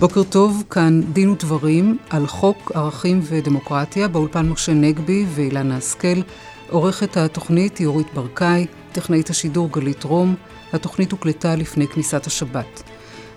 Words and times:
בוקר 0.00 0.22
טוב, 0.22 0.64
כאן 0.70 1.00
דין 1.12 1.30
ודברים 1.30 1.98
על 2.10 2.26
חוק 2.26 2.72
ערכים 2.74 3.20
ודמוקרטיה, 3.22 4.08
באולפן 4.08 4.48
משה 4.48 4.72
נגבי 4.72 5.26
ואילנה 5.34 5.76
השכל, 5.76 6.22
עורכת 6.70 7.16
התוכנית 7.16 7.80
יורית 7.80 8.06
ברקאי, 8.14 8.66
טכנאית 8.92 9.30
השידור 9.30 9.68
גלית 9.72 10.04
רום, 10.04 10.34
התוכנית 10.72 11.12
הוקלטה 11.12 11.56
לפני 11.56 11.86
כניסת 11.86 12.26
השבת. 12.26 12.82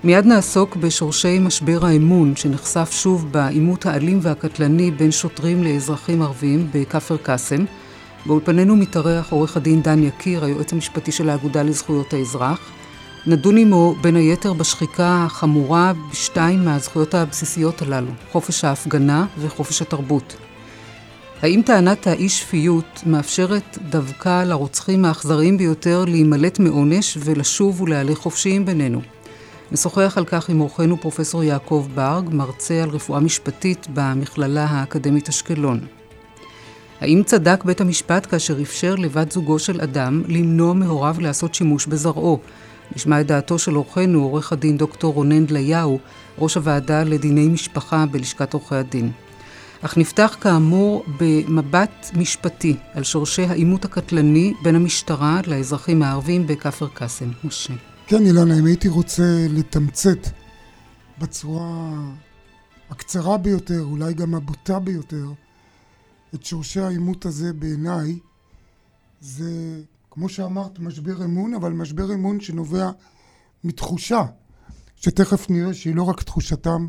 מיד 0.03 0.25
נעסוק 0.25 0.75
בשורשי 0.75 1.39
משבר 1.39 1.85
האמון 1.85 2.35
שנחשף 2.35 2.89
שוב 2.91 3.31
בעימות 3.31 3.85
האלים 3.85 4.19
והקטלני 4.21 4.91
בין 4.91 5.11
שוטרים 5.11 5.63
לאזרחים 5.63 6.21
ערבים 6.21 6.67
בכפר 6.73 7.17
קאסם. 7.17 7.65
באולפנינו 8.25 8.75
מתארח 8.75 9.31
עורך 9.31 9.57
הדין 9.57 9.81
דן 9.81 10.03
יקיר, 10.03 10.45
היועץ 10.45 10.73
המשפטי 10.73 11.11
של 11.11 11.29
האגודה 11.29 11.63
לזכויות 11.63 12.13
האזרח. 12.13 12.71
נדון 13.27 13.57
עמו 13.57 13.95
בין 14.01 14.15
היתר 14.15 14.53
בשחיקה 14.53 15.23
החמורה 15.25 15.93
בשתיים 16.11 16.65
מהזכויות 16.65 17.13
הבסיסיות 17.13 17.81
הללו, 17.81 18.11
חופש 18.31 18.63
ההפגנה 18.63 19.25
וחופש 19.37 19.81
התרבות. 19.81 20.35
האם 21.41 21.61
טענת 21.65 22.07
האי 22.07 22.29
שפיות 22.29 23.03
מאפשרת 23.05 23.77
דווקא 23.89 24.43
לרוצחים 24.43 25.05
האכזריים 25.05 25.57
ביותר 25.57 26.05
להימלט 26.05 26.59
מעונש 26.59 27.17
ולשוב 27.19 27.81
ולהלך 27.81 28.17
חופשיים 28.17 28.65
בינינו? 28.65 29.01
נשוחח 29.71 30.17
על 30.17 30.25
כך 30.25 30.49
עם 30.49 30.61
אורחנו 30.61 31.01
פרופסור 31.01 31.43
יעקב 31.43 31.87
ברג, 31.95 32.29
מרצה 32.31 32.83
על 32.83 32.89
רפואה 32.89 33.19
משפטית 33.19 33.87
במכללה 33.93 34.65
האקדמית 34.65 35.29
אשקלון. 35.29 35.79
האם 37.01 37.21
צדק 37.25 37.63
בית 37.63 37.81
המשפט 37.81 38.27
כאשר 38.31 38.61
אפשר 38.61 38.95
לבת 38.95 39.31
זוגו 39.31 39.59
של 39.59 39.81
אדם 39.81 40.23
למנוע 40.27 40.73
מהוריו 40.73 41.15
לעשות 41.19 41.55
שימוש 41.55 41.85
בזרעו? 41.85 42.39
נשמע 42.95 43.21
את 43.21 43.27
דעתו 43.27 43.59
של 43.59 43.77
אורחנו, 43.77 44.23
עורך 44.23 44.53
הדין 44.53 44.77
דוקטור 44.77 45.13
רונן 45.13 45.45
דליהו, 45.45 45.99
ראש 46.37 46.55
הוועדה 46.55 47.03
לדיני 47.03 47.47
משפחה 47.47 48.05
בלשכת 48.05 48.53
עורכי 48.53 48.75
הדין. 48.75 49.11
אך 49.81 49.97
נפתח 49.97 50.37
כאמור 50.41 51.05
במבט 51.19 52.11
משפטי 52.13 52.75
על 52.93 53.03
שורשי 53.03 53.43
העימות 53.43 53.85
הקטלני 53.85 54.53
בין 54.63 54.75
המשטרה 54.75 55.41
לאזרחים 55.47 56.03
הערבים 56.03 56.47
בכפר 56.47 56.87
קאסם. 56.87 57.31
משה. 57.43 57.73
כן, 58.07 58.25
אילנה, 58.25 58.59
אם 58.59 58.65
הייתי 58.65 58.87
רוצה 58.87 59.45
לתמצת 59.49 60.27
בצורה 61.19 61.91
הקצרה 62.89 63.37
ביותר, 63.37 63.81
אולי 63.81 64.13
גם 64.13 64.35
הבוטה 64.35 64.79
ביותר, 64.79 65.25
את 66.35 66.45
שורשי 66.45 66.79
העימות 66.79 67.25
הזה 67.25 67.53
בעיניי, 67.53 68.19
זה, 69.21 69.81
כמו 70.11 70.29
שאמרת, 70.29 70.79
משבר 70.79 71.23
אמון, 71.25 71.53
אבל 71.53 71.71
משבר 71.71 72.13
אמון 72.13 72.39
שנובע 72.39 72.91
מתחושה, 73.63 74.25
שתכף 74.95 75.49
נראה 75.49 75.73
שהיא 75.73 75.95
לא 75.95 76.03
רק 76.03 76.23
תחושתם 76.23 76.87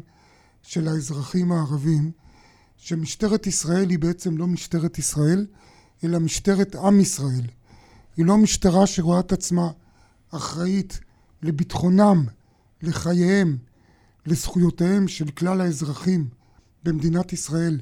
של 0.63 0.89
האזרחים 0.89 1.53
הערבים, 1.53 2.11
שמשטרת 2.77 3.47
ישראל 3.47 3.91
היא 3.91 3.99
בעצם 3.99 4.39
לא 4.39 4.47
משטרת 4.47 4.99
ישראל, 4.99 5.47
אלא 6.05 6.19
משטרת 6.19 6.75
עם 6.75 7.01
ישראל. 7.01 7.47
היא 8.17 8.27
לא 8.27 8.39
משטרה 8.39 8.87
שרואה 8.87 9.21
את 9.21 9.33
עצמה 9.33 9.71
אחראית 10.31 11.01
לביטחונם, 11.43 12.25
לחייהם, 12.83 13.57
לזכויותיהם 14.27 15.09
של 15.09 15.31
כלל 15.31 15.61
האזרחים 15.61 16.29
במדינת 16.85 17.33
ישראל, 17.33 17.81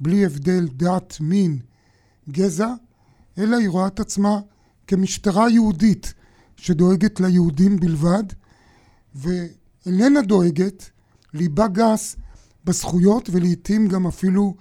בלי 0.00 0.26
הבדל 0.26 0.68
דת, 0.68 1.16
מין, 1.20 1.58
גזע, 2.30 2.74
אלא 3.38 3.56
היא 3.56 3.68
רואה 3.68 3.86
את 3.86 4.00
עצמה 4.00 4.40
כמשטרה 4.92 5.50
יהודית 5.50 6.14
שדואגת 6.56 7.20
ליהודים 7.20 7.76
בלבד, 7.76 8.24
ואיננה 9.14 10.22
דואגת 10.22 10.90
ליבה 11.34 11.68
גס 11.68 12.16
בזכויות 12.64 13.28
ולעיתים 13.32 13.88
גם 13.88 14.06
אפילו 14.06 14.54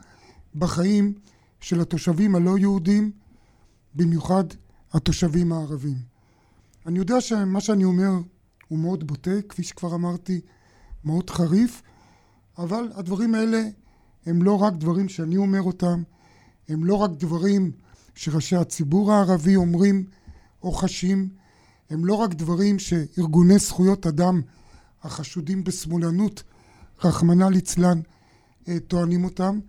בחיים 0.55 1.13
של 1.59 1.81
התושבים 1.81 2.35
הלא 2.35 2.57
יהודים, 2.57 3.11
במיוחד 3.95 4.43
התושבים 4.93 5.51
הערבים. 5.51 5.97
אני 6.85 6.99
יודע 6.99 7.21
שמה 7.21 7.61
שאני 7.61 7.83
אומר 7.83 8.11
הוא 8.67 8.79
מאוד 8.79 9.07
בוטה, 9.07 9.41
כפי 9.49 9.63
שכבר 9.63 9.95
אמרתי, 9.95 10.41
מאוד 11.03 11.29
חריף, 11.29 11.81
אבל 12.57 12.91
הדברים 12.95 13.35
האלה 13.35 13.63
הם 14.25 14.43
לא 14.43 14.61
רק 14.61 14.73
דברים 14.73 15.09
שאני 15.09 15.37
אומר 15.37 15.61
אותם, 15.61 16.03
הם 16.69 16.83
לא 16.83 16.95
רק 16.95 17.11
דברים 17.11 17.71
שראשי 18.15 18.55
הציבור 18.55 19.13
הערבי 19.13 19.55
אומרים 19.55 20.05
או 20.63 20.71
חשים, 20.71 21.29
הם 21.89 22.05
לא 22.05 22.13
רק 22.13 22.33
דברים 22.33 22.79
שארגוני 22.79 23.59
זכויות 23.59 24.07
אדם 24.07 24.41
החשודים 25.03 25.63
בשמאלנות 25.63 26.43
רחמנא 27.03 27.43
ליצלן 27.43 28.01
אה, 28.67 28.79
טוענים 28.87 29.23
אותם, 29.23 29.59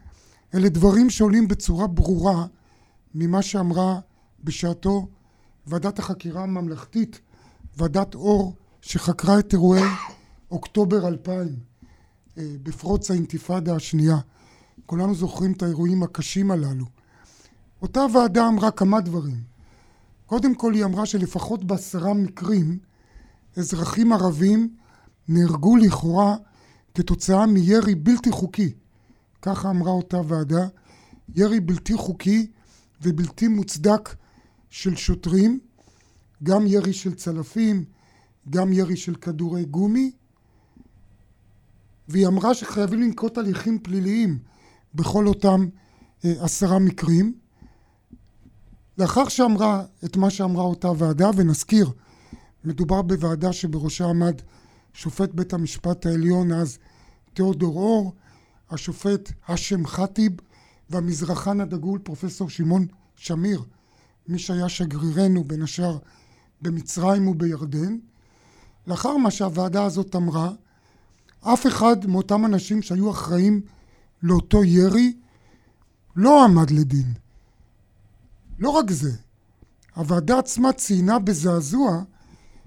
אלה 0.54 0.68
דברים 0.68 1.10
שעולים 1.10 1.48
בצורה 1.48 1.86
ברורה 1.86 2.46
ממה 3.14 3.42
שאמרה 3.42 4.00
בשעתו 4.44 5.08
ועדת 5.66 5.98
החקירה 5.98 6.42
הממלכתית, 6.42 7.20
ועדת 7.76 8.14
אור, 8.14 8.54
שחקרה 8.80 9.38
את 9.38 9.52
אירועי 9.52 9.82
אוקטובר 10.50 11.08
2000 11.08 11.56
אה, 12.38 12.42
בפרוץ 12.62 13.10
האינתיפאדה 13.10 13.76
השנייה. 13.76 14.16
כולנו 14.86 15.14
זוכרים 15.14 15.52
את 15.52 15.62
האירועים 15.62 16.02
הקשים 16.02 16.50
הללו. 16.50 16.84
אותה 17.82 18.00
ועדה 18.14 18.48
אמרה 18.48 18.70
כמה 18.70 19.00
דברים. 19.00 19.51
קודם 20.32 20.54
כל 20.54 20.74
היא 20.74 20.84
אמרה 20.84 21.06
שלפחות 21.06 21.64
בעשרה 21.64 22.14
מקרים 22.14 22.78
אזרחים 23.56 24.12
ערבים 24.12 24.76
נהרגו 25.28 25.76
לכאורה 25.76 26.36
כתוצאה 26.94 27.46
מירי 27.46 27.94
בלתי 27.94 28.30
חוקי, 28.30 28.72
ככה 29.42 29.70
אמרה 29.70 29.92
אותה 29.92 30.20
ועדה, 30.28 30.66
ירי 31.34 31.60
בלתי 31.60 31.94
חוקי 31.94 32.46
ובלתי 33.02 33.48
מוצדק 33.48 34.14
של 34.70 34.96
שוטרים, 34.96 35.60
גם 36.42 36.66
ירי 36.66 36.92
של 36.92 37.14
צלפים, 37.14 37.84
גם 38.50 38.72
ירי 38.72 38.96
של 38.96 39.14
כדורי 39.14 39.64
גומי, 39.64 40.12
והיא 42.08 42.26
אמרה 42.26 42.54
שחייבים 42.54 43.02
לנקוט 43.02 43.38
הליכים 43.38 43.78
פליליים 43.78 44.38
בכל 44.94 45.26
אותם 45.26 45.68
אה, 46.24 46.44
עשרה 46.44 46.78
מקרים. 46.78 47.41
לאחר 48.98 49.28
שאמרה 49.28 49.84
את 50.04 50.16
מה 50.16 50.30
שאמרה 50.30 50.64
אותה 50.64 50.90
ועדה, 50.98 51.30
ונזכיר, 51.36 51.90
מדובר 52.64 53.02
בוועדה 53.02 53.52
שבראשה 53.52 54.06
עמד 54.06 54.40
שופט 54.92 55.30
בית 55.34 55.52
המשפט 55.52 56.06
העליון 56.06 56.52
אז 56.52 56.78
תיאודור 57.34 57.76
אור, 57.76 58.12
השופט 58.70 59.32
האשם 59.46 59.86
חטיב 59.86 60.32
והמזרחן 60.90 61.60
הדגול 61.60 61.98
פרופסור 61.98 62.50
שמעון 62.50 62.86
שמיר, 63.16 63.62
מי 64.28 64.38
שהיה 64.38 64.68
שגרירנו 64.68 65.44
בין 65.44 65.62
השאר 65.62 65.98
במצרים 66.62 67.28
ובירדן. 67.28 67.98
לאחר 68.86 69.16
מה 69.16 69.30
שהוועדה 69.30 69.84
הזאת 69.84 70.16
אמרה, 70.16 70.50
אף 71.40 71.66
אחד 71.66 72.06
מאותם 72.06 72.44
אנשים 72.44 72.82
שהיו 72.82 73.10
אחראים 73.10 73.60
לאותו 74.22 74.64
ירי 74.64 75.12
לא 76.16 76.44
עמד 76.44 76.70
לדין. 76.70 77.21
לא 78.62 78.70
רק 78.70 78.90
זה, 78.90 79.10
הוועדה 79.94 80.38
עצמה 80.38 80.72
ציינה 80.72 81.18
בזעזוע 81.18 82.02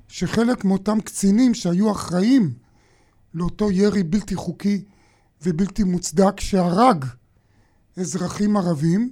שחלק 0.08 0.66
מאותם 0.66 1.02
קצינים 1.02 1.54
שהיו 1.54 1.92
אחראים 1.92 2.54
לאותו 3.34 3.72
ירי 3.72 4.04
בלתי 4.04 4.36
חוקי 4.36 4.84
ובלתי 5.42 5.84
מוצדק 5.84 6.40
שהרג 6.40 7.06
אזרחים 7.98 8.58
ערבים 8.58 9.12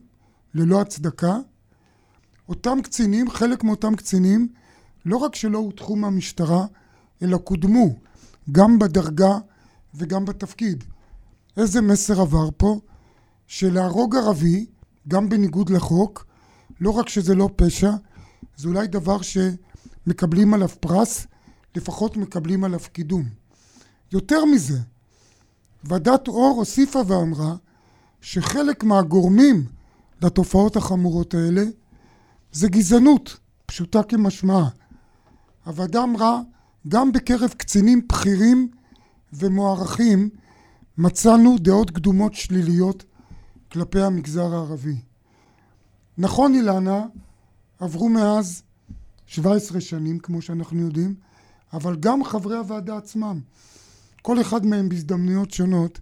ללא 0.53 0.81
הצדקה, 0.81 1.37
אותם 2.49 2.81
קצינים, 2.83 3.29
חלק 3.29 3.63
מאותם 3.63 3.95
קצינים, 3.95 4.47
לא 5.05 5.17
רק 5.17 5.35
שלא 5.35 5.57
הודחו 5.57 5.95
מהמשטרה, 5.95 6.65
אלא 7.21 7.37
קודמו 7.37 7.95
גם 8.51 8.79
בדרגה 8.79 9.37
וגם 9.95 10.25
בתפקיד. 10.25 10.83
איזה 11.57 11.81
מסר 11.81 12.21
עבר 12.21 12.49
פה? 12.57 12.79
שלהרוג 13.47 14.15
ערבי, 14.15 14.65
גם 15.07 15.29
בניגוד 15.29 15.69
לחוק, 15.69 16.32
לא 16.83 16.89
רק 16.89 17.09
שזה 17.09 17.35
לא 17.35 17.49
פשע, 17.55 17.91
זה 18.57 18.67
אולי 18.67 18.87
דבר 18.87 19.17
שמקבלים 19.21 20.53
עליו 20.53 20.69
פרס, 20.79 21.27
לפחות 21.75 22.17
מקבלים 22.17 22.63
עליו 22.63 22.79
קידום. 22.93 23.23
יותר 24.11 24.45
מזה, 24.45 24.79
ועדת 25.83 26.27
אור 26.27 26.55
הוסיפה 26.57 26.99
ואמרה 27.07 27.55
שחלק 28.21 28.83
מהגורמים 28.83 29.65
לתופעות 30.21 30.75
החמורות 30.75 31.33
האלה 31.33 31.63
זה 32.51 32.67
גזענות, 32.67 33.37
פשוטה 33.65 34.03
כמשמעה. 34.03 34.69
הוועדה 35.65 36.03
אמרה, 36.03 36.41
גם 36.87 37.11
בקרב 37.11 37.49
קצינים 37.57 38.07
בכירים 38.07 38.69
ומוערכים 39.33 40.29
מצאנו 40.97 41.57
דעות 41.59 41.91
קדומות 41.91 42.33
שליליות 42.33 43.03
כלפי 43.71 44.01
המגזר 44.01 44.53
הערבי. 44.53 45.12
נכון 46.17 46.53
אילנה, 46.53 47.05
עברו 47.79 48.09
מאז 48.09 48.63
17 49.25 49.81
שנים 49.81 50.19
כמו 50.19 50.41
שאנחנו 50.41 50.81
יודעים, 50.81 51.15
אבל 51.73 51.95
גם 51.95 52.23
חברי 52.23 52.57
הוועדה 52.57 52.97
עצמם 52.97 53.39
כל 54.21 54.41
אחד 54.41 54.65
מהם 54.65 54.89
בהזדמנויות 54.89 55.51
שונות 55.51 55.99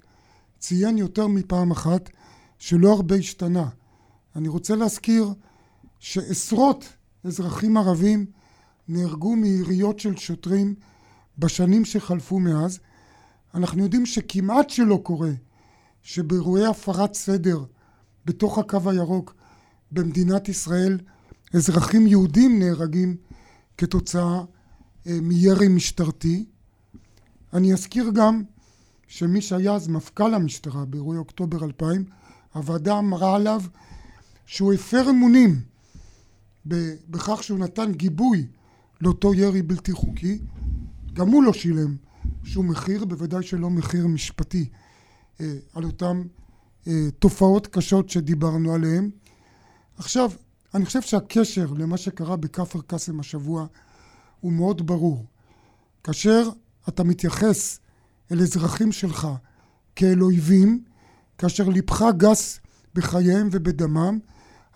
ציין 0.59 0.97
יותר 0.97 1.27
מפעם 1.27 1.71
אחת 1.71 2.09
שלא 2.59 2.93
הרבה 2.93 3.15
השתנה. 3.15 3.69
אני 4.35 4.47
רוצה 4.47 4.75
להזכיר 4.75 5.33
שעשרות 5.99 6.85
אזרחים 7.23 7.77
ערבים 7.77 8.25
נהרגו 8.87 9.35
מיריות 9.35 9.99
של 9.99 10.17
שוטרים 10.17 10.75
בשנים 11.37 11.85
שחלפו 11.85 12.39
מאז. 12.39 12.79
אנחנו 13.53 13.83
יודעים 13.83 14.05
שכמעט 14.05 14.69
שלא 14.69 14.99
קורה 15.03 15.31
שבאירועי 16.01 16.65
הפרת 16.65 17.13
סדר 17.13 17.63
בתוך 18.25 18.57
הקו 18.57 18.89
הירוק 18.89 19.35
במדינת 19.91 20.49
ישראל 20.49 20.99
אזרחים 21.53 22.07
יהודים 22.07 22.59
נהרגים 22.59 23.17
כתוצאה 23.77 24.41
אה, 25.07 25.17
מירי 25.21 25.67
משטרתי. 25.67 26.45
אני 27.53 27.73
אזכיר 27.73 28.09
גם 28.13 28.43
שמי 29.07 29.41
שהיה 29.41 29.75
אז 29.75 29.87
מפכ"ל 29.87 30.33
המשטרה 30.33 30.85
באירועי 30.85 31.17
אוקטובר 31.17 31.63
2000, 31.65 32.05
הוועדה 32.53 32.99
אמרה 32.99 33.35
עליו 33.35 33.61
שהוא 34.45 34.73
הפר 34.73 35.09
אמונים 35.09 35.61
בכך 37.09 37.43
שהוא 37.43 37.59
נתן 37.59 37.91
גיבוי 37.91 38.47
לאותו 39.01 39.33
ירי 39.33 39.61
בלתי 39.61 39.91
חוקי. 39.91 40.39
גם 41.13 41.27
הוא 41.27 41.43
לא 41.43 41.53
שילם 41.53 41.95
שום 42.43 42.67
מחיר, 42.67 43.05
בוודאי 43.05 43.43
שלא 43.43 43.69
מחיר 43.69 44.07
משפטי, 44.07 44.69
אה, 45.41 45.55
על 45.73 45.83
אותן 45.83 46.21
אה, 46.87 47.07
תופעות 47.19 47.67
קשות 47.67 48.09
שדיברנו 48.09 48.73
עליהן. 48.73 49.09
עכשיו, 50.01 50.31
אני 50.75 50.85
חושב 50.85 51.01
שהקשר 51.01 51.67
למה 51.77 51.97
שקרה 51.97 52.35
בכפר 52.35 52.81
קאסם 52.81 53.19
השבוע 53.19 53.65
הוא 54.39 54.51
מאוד 54.53 54.87
ברור. 54.87 55.25
כאשר 56.03 56.49
אתה 56.89 57.03
מתייחס 57.03 57.79
אל 58.31 58.41
אזרחים 58.41 58.91
שלך 58.91 59.27
כאל 59.95 60.23
אויבים, 60.23 60.83
כאשר 61.37 61.69
ליבך 61.69 62.03
גס 62.17 62.59
בחייהם 62.93 63.49
ובדמם, 63.51 64.19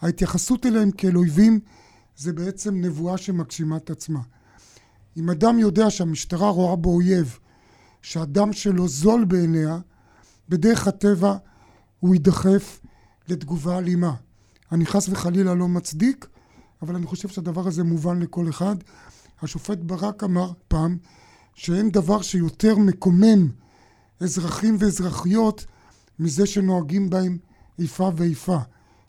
ההתייחסות 0.02 0.66
אליהם 0.66 0.92
כאל 0.92 1.18
אויבים 1.18 1.60
זה 2.18 2.34
בעצם 2.34 2.76
נבואה 2.76 3.18
שמגשימה 3.18 3.78
את 3.78 3.90
עצמה. 3.90 4.20
אם 5.18 5.30
אדם 5.30 5.60
יודע 5.60 5.90
שהמשטרה 5.90 6.50
רואה 6.50 6.76
בו 6.76 6.90
אויב, 6.90 7.40
שהדם 8.02 8.54
שלו 8.54 8.88
זול 8.88 9.26
בעיניה, 9.26 9.80
בדרך 10.50 10.88
הטבע 10.88 11.38
הוא 12.00 12.14
יידחף 12.16 12.80
לתגובה 13.28 13.78
אלימה. 13.78 14.14
אני 14.72 14.86
חס 14.86 15.10
וחלילה 15.10 15.54
לא 15.54 15.68
מצדיק, 15.68 16.28
אבל 16.82 16.96
אני 16.96 17.06
חושב 17.06 17.28
שהדבר 17.28 17.68
הזה 17.68 17.84
מובן 17.84 18.20
לכל 18.20 18.50
אחד. 18.50 18.76
השופט 19.42 19.78
ברק 19.78 20.24
אמר 20.24 20.52
פעם 20.68 20.98
שאין 21.54 21.90
דבר 21.90 22.22
שיותר 22.22 22.78
מקומם 22.78 23.50
אזרחים 24.20 24.78
ואזרחיות 24.80 25.66
מזה 26.20 26.46
שנוהגים 26.46 27.10
בהם 27.10 27.38
איפה 27.80 28.12
ואיפה. 28.16 28.58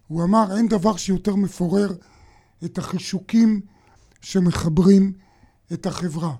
הוא 0.08 0.24
אמר 0.24 0.56
אין 0.56 0.68
דבר 0.68 0.96
שיותר 0.96 1.34
מפורר 1.34 1.94
את 2.64 2.78
החישוקים 2.78 3.60
שמחברים 4.20 5.12
את 5.72 5.86
החברה. 5.86 6.34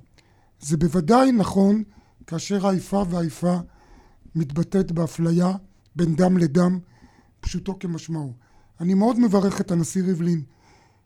זה 0.61 0.77
בוודאי 0.77 1.33
נכון 1.33 1.83
כאשר 2.27 2.67
האיפה 2.67 3.05
והאיפה 3.11 3.59
מתבטאת 4.35 4.93
באפליה 4.93 5.53
בין 5.97 6.17
דם 6.17 6.39
לדם, 6.39 6.79
פשוטו 7.41 7.79
כמשמעו. 7.79 8.46
אני 8.81 8.95
מאוד 8.95 9.21
מברך 9.21 9.61
את 9.61 9.71
הנשיא 9.71 10.03
ריבלין 10.03 10.43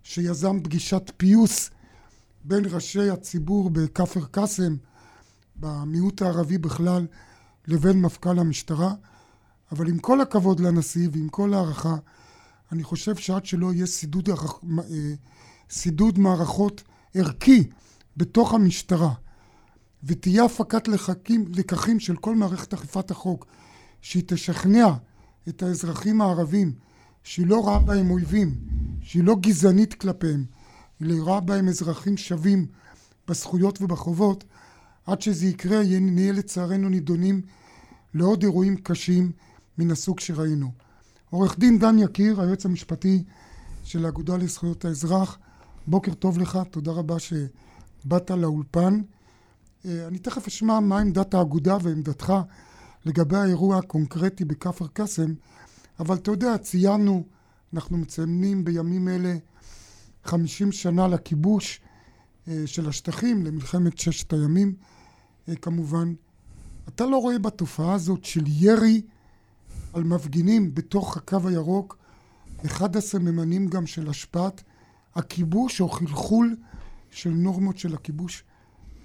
שיזם 0.02 0.60
פגישת 0.62 1.10
פיוס 1.16 1.70
בין 2.44 2.64
ראשי 2.70 3.10
הציבור 3.10 3.70
בכפר 3.70 4.24
קאסם, 4.30 4.76
במיעוט 5.56 6.22
הערבי 6.22 6.58
בכלל, 6.58 7.06
לבין 7.66 8.00
מפכ"ל 8.00 8.38
המשטרה. 8.38 8.94
אבל 9.72 9.88
עם 9.88 9.98
כל 9.98 10.20
הכבוד 10.20 10.60
לנשיא 10.60 11.08
ועם 11.12 11.28
כל 11.28 11.54
הערכה, 11.54 11.96
אני 12.72 12.82
חושב 12.82 13.16
שעד 13.16 13.46
שלא 13.46 13.72
יהיה 13.72 13.86
סידוד, 13.86 14.28
אה, 14.28 14.34
סידוד 15.70 16.18
מערכות 16.18 16.82
ערכי 17.14 17.68
בתוך 18.16 18.54
המשטרה 18.54 19.12
ותהיה 20.04 20.44
הפקת 20.44 20.88
לחקים, 20.88 21.44
לקחים 21.54 22.00
של 22.00 22.16
כל 22.16 22.36
מערכת 22.36 22.74
אכיפת 22.74 23.10
החוק 23.10 23.46
שהיא 24.00 24.22
תשכנע 24.26 24.88
את 25.48 25.62
האזרחים 25.62 26.20
הערבים 26.20 26.72
שהיא 27.22 27.46
לא 27.46 27.60
רואה 27.60 27.78
בהם 27.78 28.10
אויבים, 28.10 28.54
שהיא 29.02 29.24
לא 29.24 29.36
גזענית 29.40 29.94
כלפיהם, 29.94 30.44
היא 31.00 31.20
רואה 31.20 31.40
בהם 31.40 31.68
אזרחים 31.68 32.16
שווים 32.16 32.66
בזכויות 33.28 33.82
ובחובות, 33.82 34.44
עד 35.06 35.22
שזה 35.22 35.46
יקרה 35.46 35.82
נהיה 36.00 36.32
לצערנו 36.32 36.88
נידונים 36.88 37.42
לעוד 38.14 38.42
אירועים 38.42 38.76
קשים 38.76 39.32
מן 39.78 39.90
הסוג 39.90 40.20
שראינו. 40.20 40.70
עורך 41.30 41.58
דין 41.58 41.78
דן 41.78 41.98
יקיר, 41.98 42.40
היועץ 42.40 42.66
המשפטי 42.66 43.24
של 43.84 44.04
האגודה 44.04 44.36
לזכויות 44.36 44.84
האזרח, 44.84 45.38
בוקר 45.86 46.14
טוב 46.14 46.38
לך, 46.38 46.58
תודה 46.70 46.92
רבה 46.92 47.16
שבאת 47.18 48.30
לאולפן. 48.30 49.00
אה, 49.86 50.06
אני 50.06 50.18
תכף 50.18 50.46
אשמע 50.46 50.80
מה 50.80 50.98
עמדת 50.98 51.34
האגודה 51.34 51.76
ועמדתך 51.82 52.32
לגבי 53.04 53.36
האירוע 53.36 53.78
הקונקרטי 53.78 54.44
בכפר 54.44 54.86
קאסם, 54.86 55.34
אבל 56.00 56.14
אתה 56.14 56.30
יודע, 56.30 56.58
ציינו, 56.58 57.24
אנחנו 57.74 57.98
מציינים 57.98 58.64
בימים 58.64 59.08
אלה 59.08 59.36
50 60.24 60.72
שנה 60.72 61.08
לכיבוש 61.08 61.80
אה, 62.48 62.62
של 62.66 62.88
השטחים, 62.88 63.46
למלחמת 63.46 63.98
ששת 63.98 64.32
הימים 64.32 64.74
אה, 65.48 65.56
כמובן. 65.56 66.14
אתה 66.88 67.06
לא 67.06 67.16
רואה 67.16 67.38
בתופעה 67.38 67.94
הזאת 67.94 68.24
של 68.24 68.44
ירי 68.46 69.02
על 69.92 70.04
מפגינים 70.04 70.74
בתוך 70.74 71.16
הקו 71.16 71.38
הירוק 71.48 71.98
אחד 72.66 72.96
הסממנים 72.96 73.68
גם 73.68 73.86
של 73.86 74.10
השפעת 74.10 74.62
הכיבוש 75.14 75.80
או 75.80 75.88
חלחול 75.88 76.56
של 77.10 77.30
נורמות 77.30 77.78
של 77.78 77.94
הכיבוש 77.94 78.44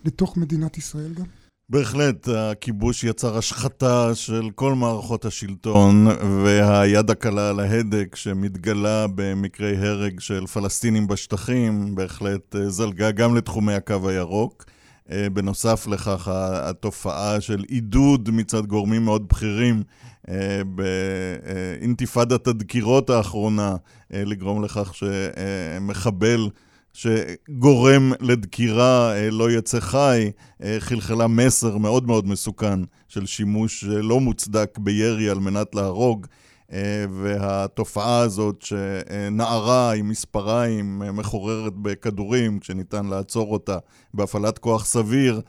לתוך 0.05 0.37
מדינת 0.37 0.77
ישראל 0.77 1.13
גם? 1.13 1.25
בהחלט, 1.69 2.27
הכיבוש 2.27 3.03
יצר 3.03 3.37
השחתה 3.37 4.15
של 4.15 4.49
כל 4.55 4.73
מערכות 4.73 5.25
השלטון, 5.25 6.07
והיד 6.43 7.09
הקלה 7.09 7.49
על 7.49 7.59
ההדק 7.59 8.15
שמתגלה 8.15 9.05
במקרי 9.15 9.77
הרג 9.77 10.19
של 10.19 10.45
פלסטינים 10.47 11.07
בשטחים, 11.07 11.95
בהחלט 11.95 12.55
אה, 12.55 12.69
זלגה 12.69 13.11
גם 13.11 13.35
לתחומי 13.35 13.73
הקו 13.73 14.09
הירוק. 14.09 14.65
אה, 15.11 15.27
בנוסף 15.29 15.87
לכך, 15.87 16.27
התופעה 16.31 17.41
של 17.41 17.63
עידוד 17.67 18.29
מצד 18.29 18.65
גורמים 18.65 19.05
מאוד 19.05 19.27
בכירים 19.27 19.83
אה, 20.29 20.61
באינתיפאדת 20.65 22.47
הדקירות 22.47 23.09
האחרונה, 23.09 23.75
לגרום 24.11 24.63
לכך 24.63 24.93
שמחבל 24.95 26.49
שגורם 26.95 28.11
לדקירה 28.19 29.15
אה, 29.15 29.29
לא 29.31 29.51
יצא 29.51 29.79
חי, 29.79 30.31
אה, 30.63 30.75
חלחלה 30.79 31.27
מסר 31.27 31.77
מאוד 31.77 32.07
מאוד 32.07 32.27
מסוכן 32.27 32.79
של 33.07 33.25
שימוש 33.25 33.83
לא 33.83 34.19
מוצדק 34.19 34.77
בירי 34.77 35.29
על 35.29 35.39
מנת 35.39 35.75
להרוג. 35.75 36.27
אה, 36.71 37.05
והתופעה 37.21 38.19
הזאת 38.19 38.61
שנערה 38.61 39.93
עם 39.93 40.09
מספריים 40.09 41.01
מחוררת 41.13 41.73
בכדורים, 41.75 42.59
כשניתן 42.59 43.05
לעצור 43.05 43.53
אותה 43.53 43.77
בהפעלת 44.13 44.57
כוח 44.57 44.85
סביר, 44.85 45.41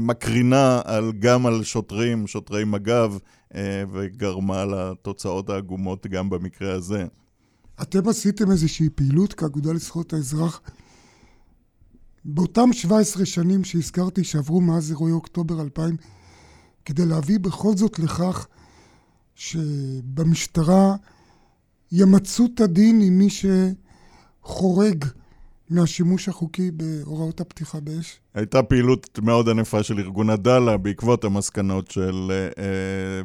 מקרינה 0.00 0.80
על, 0.84 1.12
גם 1.18 1.46
על 1.46 1.64
שוטרים, 1.64 2.26
שוטרי 2.26 2.64
מג"ב, 2.64 3.12
וגרמה 3.92 4.64
לתוצאות 4.64 5.50
העגומות 5.50 6.06
גם 6.06 6.30
במקרה 6.30 6.74
הזה. 6.74 7.04
אתם 7.82 8.08
עשיתם 8.08 8.50
איזושהי 8.50 8.88
פעילות 8.90 9.32
כאגודה 9.32 9.72
לזכויות 9.72 10.12
האזרח? 10.12 10.60
באותם 12.24 12.72
17 12.72 13.26
שנים 13.26 13.64
שהזכרתי 13.64 14.24
שעברו 14.24 14.60
מאז 14.60 14.90
אירועי 14.90 15.12
אוקטובר 15.12 15.60
2000 15.60 15.96
כדי 16.84 17.06
להביא 17.06 17.38
בכל 17.38 17.76
זאת 17.76 17.98
לכך 17.98 18.46
שבמשטרה 19.34 20.96
ימצו 21.92 22.46
את 22.54 22.60
הדין 22.60 23.00
עם 23.00 23.18
מי 23.18 23.28
שחורג 24.42 25.04
מהשימוש 25.70 26.28
החוקי 26.28 26.70
בהוראות 26.70 27.40
הפתיחה 27.40 27.80
באש? 27.80 28.20
הייתה 28.34 28.62
פעילות 28.62 29.18
מאוד 29.22 29.48
ענפה 29.48 29.82
של 29.82 29.98
ארגון 29.98 30.30
עדאלה 30.30 30.76
בעקבות 30.76 31.24
המסקנות 31.24 31.90
של 31.90 32.32
אה, 32.58 32.64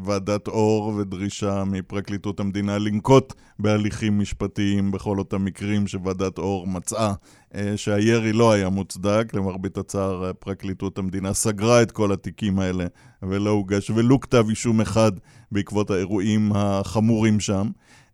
ועדת 0.06 0.48
אור 0.48 0.88
ודרישה 0.88 1.64
מפרקליטות 1.64 2.40
המדינה 2.40 2.78
לנקוט 2.78 3.34
בהליכים 3.60 4.20
משפטיים 4.20 4.92
בכל 4.92 5.20
אותם 5.20 5.46
מקרים 5.46 5.88
שוועדת 5.88 6.38
אור 6.38 6.68
מצאה 6.68 7.14
אה, 7.56 7.74
שהירי 7.76 8.34
לא 8.34 8.52
היה 8.52 8.70
מוצדק. 8.70 9.34
למרבית 9.34 9.78
הצער, 9.78 10.32
פרקליטות 10.40 10.98
המדינה 10.98 11.34
סגרה 11.34 11.82
את 11.82 11.92
כל 11.92 12.12
התיקים 12.12 12.60
האלה 12.60 12.86
ולא 13.24 13.50
הוגש 13.50 13.90
ולו 13.90 14.20
כתב 14.20 14.46
אישום 14.50 14.82
אחד 14.82 15.12
בעקבות 15.52 15.92
האירועים 15.92 16.52
החמורים 16.56 17.40
שם. 17.40 17.70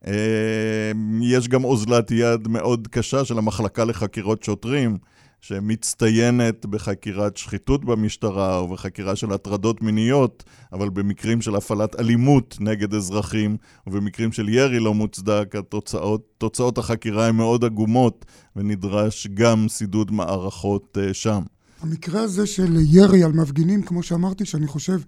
אה, 0.08 0.92
יש 1.22 1.48
גם 1.48 1.64
אוזלת 1.64 2.12
יד 2.12 2.48
מאוד 2.48 2.88
קשה 2.92 3.26
של 3.26 3.38
המחלקה 3.38 3.86
לחקירות 3.86 4.44
שוטרים, 4.44 4.98
שמצטיינת 5.42 6.66
בחקירת 6.66 7.38
שחיתות 7.38 7.86
במשטרה 7.86 8.64
ובחקירה 8.64 9.16
של 9.16 9.34
הטרדות 9.34 9.82
מיניות, 9.82 10.44
אבל 10.74 10.90
במקרים 10.90 11.42
של 11.42 11.56
הפעלת 11.56 12.00
אלימות 12.00 12.58
נגד 12.60 12.94
אזרחים 12.94 13.58
ובמקרים 13.88 14.32
של 14.32 14.50
ירי 14.50 14.80
לא 14.80 14.94
מוצדק, 14.94 15.56
התוצאות, 15.60 16.22
תוצאות 16.38 16.78
החקירה 16.78 17.28
הן 17.28 17.36
מאוד 17.36 17.66
עגומות 17.66 18.26
ונדרש 18.56 19.28
גם 19.28 19.66
סידוד 19.70 20.12
מערכות 20.12 20.98
uh, 20.98 21.14
שם. 21.14 21.42
המקרה 21.82 22.22
הזה 22.22 22.48
של 22.48 22.78
ירי 22.90 23.24
על 23.24 23.32
מפגינים, 23.32 23.82
כמו 23.82 24.04
שאמרתי, 24.04 24.46
שאני 24.46 24.68
חושב 24.68 25.00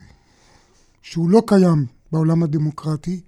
שהוא 1.02 1.30
לא 1.30 1.42
קיים 1.48 1.86
בעולם 2.12 2.44
הדמוקרטי, 2.44 3.22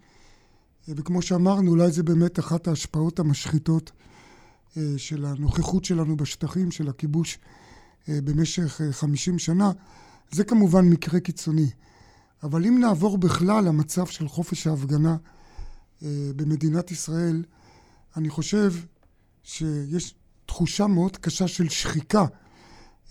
וכמו 0.88 1.22
שאמרנו, 1.22 1.72
אולי 1.72 1.92
זה 1.92 2.04
באמת 2.04 2.40
אחת 2.40 2.68
ההשפעות 2.68 3.20
המשחיתות 3.20 3.92
אה, 4.78 4.94
של 4.98 5.26
הנוכחות 5.26 5.86
שלנו 5.86 6.18
בשטחים, 6.18 6.72
של 6.72 6.90
הכיבוש 6.90 7.40
אה, 8.10 8.20
במשך 8.24 8.82
50 8.92 9.34
אה, 9.34 9.40
שנה, 9.40 9.72
זה 10.32 10.44
כמובן 10.44 10.90
מקרה 10.90 11.20
קיצוני. 11.20 11.70
אבל 12.44 12.66
אם 12.66 12.80
נעבור 12.80 13.18
בכלל 13.18 13.66
למצב 13.66 14.06
של 14.06 14.28
חופש 14.28 14.68
ההפגנה 14.68 15.18
במדינת 16.36 16.92
ישראל, 16.92 17.44
אני 18.18 18.30
חושב 18.30 18.74
שיש 19.44 20.16
תחושה 20.46 20.88
מאוד 20.88 21.18
קשה 21.18 21.48
של 21.48 21.70
שחיקה 21.70 22.26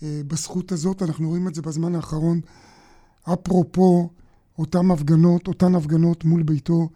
בזכות 0.01 0.71
הזאת. 0.71 1.01
אנחנו 1.01 1.29
רואים 1.29 1.47
את 1.47 1.55
זה 1.55 1.61
בזמן 1.61 1.95
האחרון, 1.95 2.41
אפרופו 3.33 4.09
אותן 4.57 4.91
הפגנות, 4.91 5.47
אותן 5.47 5.75
הפגנות 5.75 6.23
מול 6.23 6.43
ביתו 6.43 6.89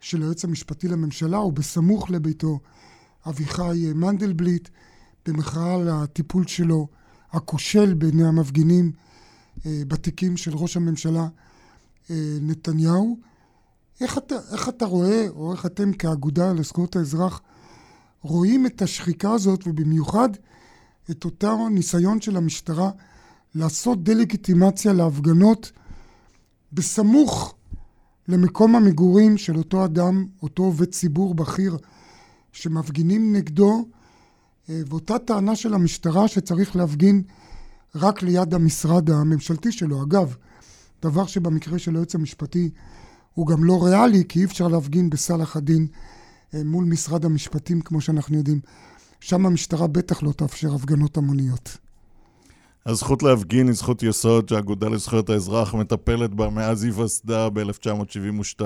של 0.00 0.22
היועץ 0.22 0.44
המשפטי 0.44 0.88
לממשלה, 0.88 1.38
או 1.38 1.52
בסמוך 1.52 2.10
לביתו, 2.10 2.60
אביחי 3.26 3.92
מנדלבליט, 3.94 4.68
במחאה 5.26 5.74
על 5.74 5.88
הטיפול 5.88 6.46
שלו 6.46 6.88
הכושל 7.32 7.94
בעיני 7.94 8.24
המפגינים 8.24 8.92
אה, 9.66 9.82
בתיקים 9.88 10.36
של 10.36 10.56
ראש 10.56 10.76
הממשלה 10.76 11.28
אה, 12.10 12.38
נתניהו. 12.40 13.18
איך 14.00 14.18
אתה, 14.18 14.34
איך 14.52 14.68
אתה 14.68 14.84
רואה, 14.84 15.26
או 15.28 15.52
איך 15.52 15.66
אתם 15.66 15.92
כאגודה 15.92 16.52
לזכויות 16.52 16.96
האזרח, 16.96 17.42
רואים 18.22 18.66
את 18.66 18.82
השחיקה 18.82 19.32
הזאת, 19.32 19.66
ובמיוחד 19.66 20.28
את 21.10 21.24
אותו 21.24 21.68
ניסיון 21.68 22.20
של 22.20 22.36
המשטרה 22.36 22.90
לעשות 23.54 24.04
דה-לגיטימציה 24.04 24.92
להפגנות 24.92 25.72
בסמוך 26.72 27.55
למקום 28.28 28.76
המגורים 28.76 29.36
של 29.36 29.56
אותו 29.56 29.84
אדם, 29.84 30.26
אותו 30.42 30.62
עובד 30.62 30.90
ציבור 30.90 31.34
בכיר 31.34 31.76
שמפגינים 32.52 33.36
נגדו, 33.36 33.88
אה, 34.70 34.80
ואותה 34.86 35.18
טענה 35.18 35.56
של 35.56 35.74
המשטרה 35.74 36.28
שצריך 36.28 36.76
להפגין 36.76 37.22
רק 37.94 38.22
ליד 38.22 38.54
המשרד 38.54 39.10
הממשלתי 39.10 39.72
שלו. 39.72 40.02
אגב, 40.02 40.36
דבר 41.02 41.26
שבמקרה 41.26 41.78
של 41.78 41.94
היועץ 41.94 42.14
המשפטי 42.14 42.70
הוא 43.34 43.46
גם 43.46 43.64
לא 43.64 43.84
ריאלי, 43.84 44.24
כי 44.28 44.38
אי 44.38 44.44
אפשר 44.44 44.68
להפגין 44.68 45.10
בסלאח 45.10 45.56
א-דין 45.56 45.86
אה, 46.54 46.64
מול 46.64 46.84
משרד 46.84 47.24
המשפטים, 47.24 47.80
כמו 47.80 48.00
שאנחנו 48.00 48.36
יודעים. 48.36 48.60
שם 49.20 49.46
המשטרה 49.46 49.86
בטח 49.86 50.22
לא 50.22 50.32
תאפשר 50.32 50.74
הפגנות 50.74 51.16
המוניות. 51.16 51.78
הזכות 52.86 53.22
להפגין 53.22 53.66
היא 53.66 53.74
זכות 53.74 54.02
יסוד 54.02 54.48
שהאגודה 54.48 54.88
לזכויות 54.88 55.30
האזרח 55.30 55.74
מטפלת 55.74 56.34
בה 56.34 56.50
מאז 56.50 56.84
היווסדה 56.84 57.50
ב-1972. 57.50 58.62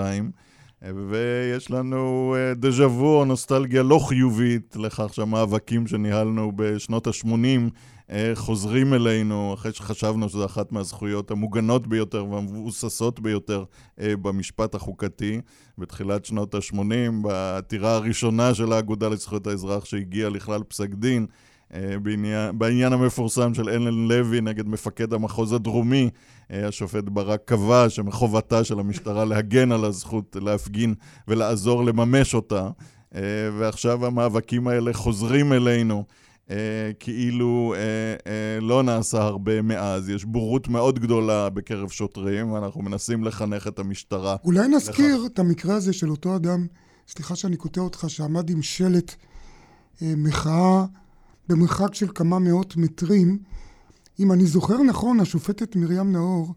ויש 0.82 1.70
לנו 1.70 2.36
אה, 2.38 2.54
דז'ה 2.54 2.86
וו 2.86 3.18
או 3.18 3.24
נוסטלגיה 3.24 3.82
לא 3.82 3.98
חיובית 3.98 4.76
לכך 4.76 5.14
שהמאבקים 5.14 5.86
שניהלנו 5.86 6.52
בשנות 6.56 7.06
ה-80 7.06 7.70
אה, 8.10 8.32
חוזרים 8.34 8.94
אלינו 8.94 9.54
אחרי 9.54 9.72
שחשבנו 9.72 10.28
שזו 10.28 10.44
אחת 10.44 10.72
מהזכויות 10.72 11.30
המוגנות 11.30 11.86
ביותר 11.86 12.26
והמבוססות 12.26 13.20
ביותר 13.20 13.64
אה, 14.00 14.16
במשפט 14.16 14.74
החוקתי. 14.74 15.40
בתחילת 15.78 16.24
שנות 16.24 16.54
ה-80, 16.54 17.12
בעתירה 17.22 17.94
הראשונה 17.94 18.54
של 18.54 18.72
האגודה 18.72 19.08
לזכויות 19.08 19.46
האזרח 19.46 19.84
שהגיעה 19.84 20.30
לכלל 20.30 20.62
פסק 20.62 20.88
דין, 20.94 21.26
בעניין, 22.02 22.58
בעניין 22.58 22.92
המפורסם 22.92 23.54
של 23.54 23.68
אלן 23.68 24.08
לוי 24.08 24.40
נגד 24.40 24.68
מפקד 24.68 25.12
המחוז 25.12 25.52
הדרומי, 25.52 26.10
אה, 26.50 26.68
השופט 26.68 27.04
ברק 27.04 27.40
קבע 27.44 27.88
שמחובתה 27.88 28.64
של 28.64 28.78
המשטרה 28.78 29.24
להגן 29.24 29.72
על 29.72 29.84
הזכות 29.84 30.36
להפגין 30.40 30.94
ולעזור 31.28 31.84
לממש 31.84 32.34
אותה. 32.34 32.68
אה, 33.14 33.20
ועכשיו 33.58 34.06
המאבקים 34.06 34.68
האלה 34.68 34.92
חוזרים 34.92 35.52
אלינו. 35.52 36.04
כאילו 37.00 37.74
לא 38.60 38.82
נעשה 38.82 39.22
הרבה 39.22 39.62
מאז. 39.62 40.08
יש 40.08 40.24
בורות 40.24 40.68
מאוד 40.68 40.98
גדולה 40.98 41.50
בקרב 41.50 41.88
שוטרים, 41.88 42.52
ואנחנו 42.52 42.82
מנסים 42.82 43.24
לחנך 43.24 43.66
את 43.66 43.78
המשטרה. 43.78 44.36
אולי 44.44 44.68
נזכיר 44.68 45.16
לכך. 45.16 45.26
את 45.26 45.38
המקרה 45.38 45.74
הזה 45.74 45.92
של 45.92 46.10
אותו 46.10 46.36
אדם, 46.36 46.66
סליחה 47.08 47.36
שאני 47.36 47.56
קוטע 47.56 47.80
אותך, 47.80 48.04
שעמד 48.08 48.50
עם 48.50 48.62
שלט 48.62 49.14
מחאה 50.02 50.84
במרחק 51.50 51.94
של 51.94 52.06
כמה 52.14 52.38
מאות 52.38 52.76
מטרים. 52.76 53.38
אם 54.18 54.32
אני 54.32 54.46
זוכר 54.46 54.82
נכון, 54.82 55.20
השופטת 55.20 55.76
מרים 55.76 56.12
נאור, 56.12 56.54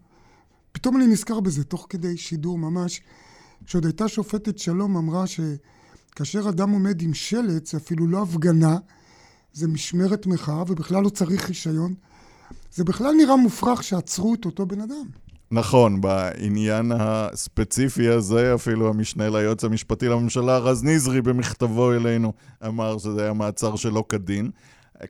פתאום 0.72 0.98
אני 0.98 1.08
נזכר 1.08 1.40
בזה, 1.40 1.64
תוך 1.64 1.88
כדי 1.90 2.18
שידור 2.18 2.58
ממש, 2.58 3.02
כשעוד 3.66 3.86
הייתה 3.86 4.08
שופטת 4.08 4.58
שלום, 4.60 4.98
אמרה 4.98 5.24
שכאשר 5.28 6.50
אדם 6.50 6.70
עומד 6.70 7.02
עם 7.02 7.14
שלט, 7.14 7.66
זה 7.66 7.78
אפילו 7.78 8.08
לא 8.08 8.22
הפגנה, 8.22 8.78
זה 9.54 9.68
משמרת 9.68 10.26
מחאה, 10.26 10.64
ובכלל 10.68 11.04
לא 11.04 11.10
צריך 11.10 11.48
רישיון. 11.48 11.94
זה 12.74 12.84
בכלל 12.84 13.14
נראה 13.14 13.36
מופרך 13.36 13.84
שעצרו 13.84 14.34
את 14.34 14.46
אותו 14.46 14.66
בן 14.66 14.82
אדם. 14.82 15.06
נכון, 15.52 16.02
בעניין 16.02 16.92
הספציפי 17.00 18.08
הזה, 18.08 18.56
אפילו 18.56 18.90
המשנה 18.90 19.30
ליועץ 19.30 19.64
המשפטי 19.64 20.08
לממשלה, 20.08 20.58
רז 20.58 20.84
נזרי, 20.84 21.22
במכתבו 21.22 21.94
אלינו, 21.94 22.34
אמר 22.68 22.98
שזה 22.98 23.24
היה 23.24 23.34
מעצר 23.34 23.76
שלא 23.76 24.04
כדין. 24.10 24.52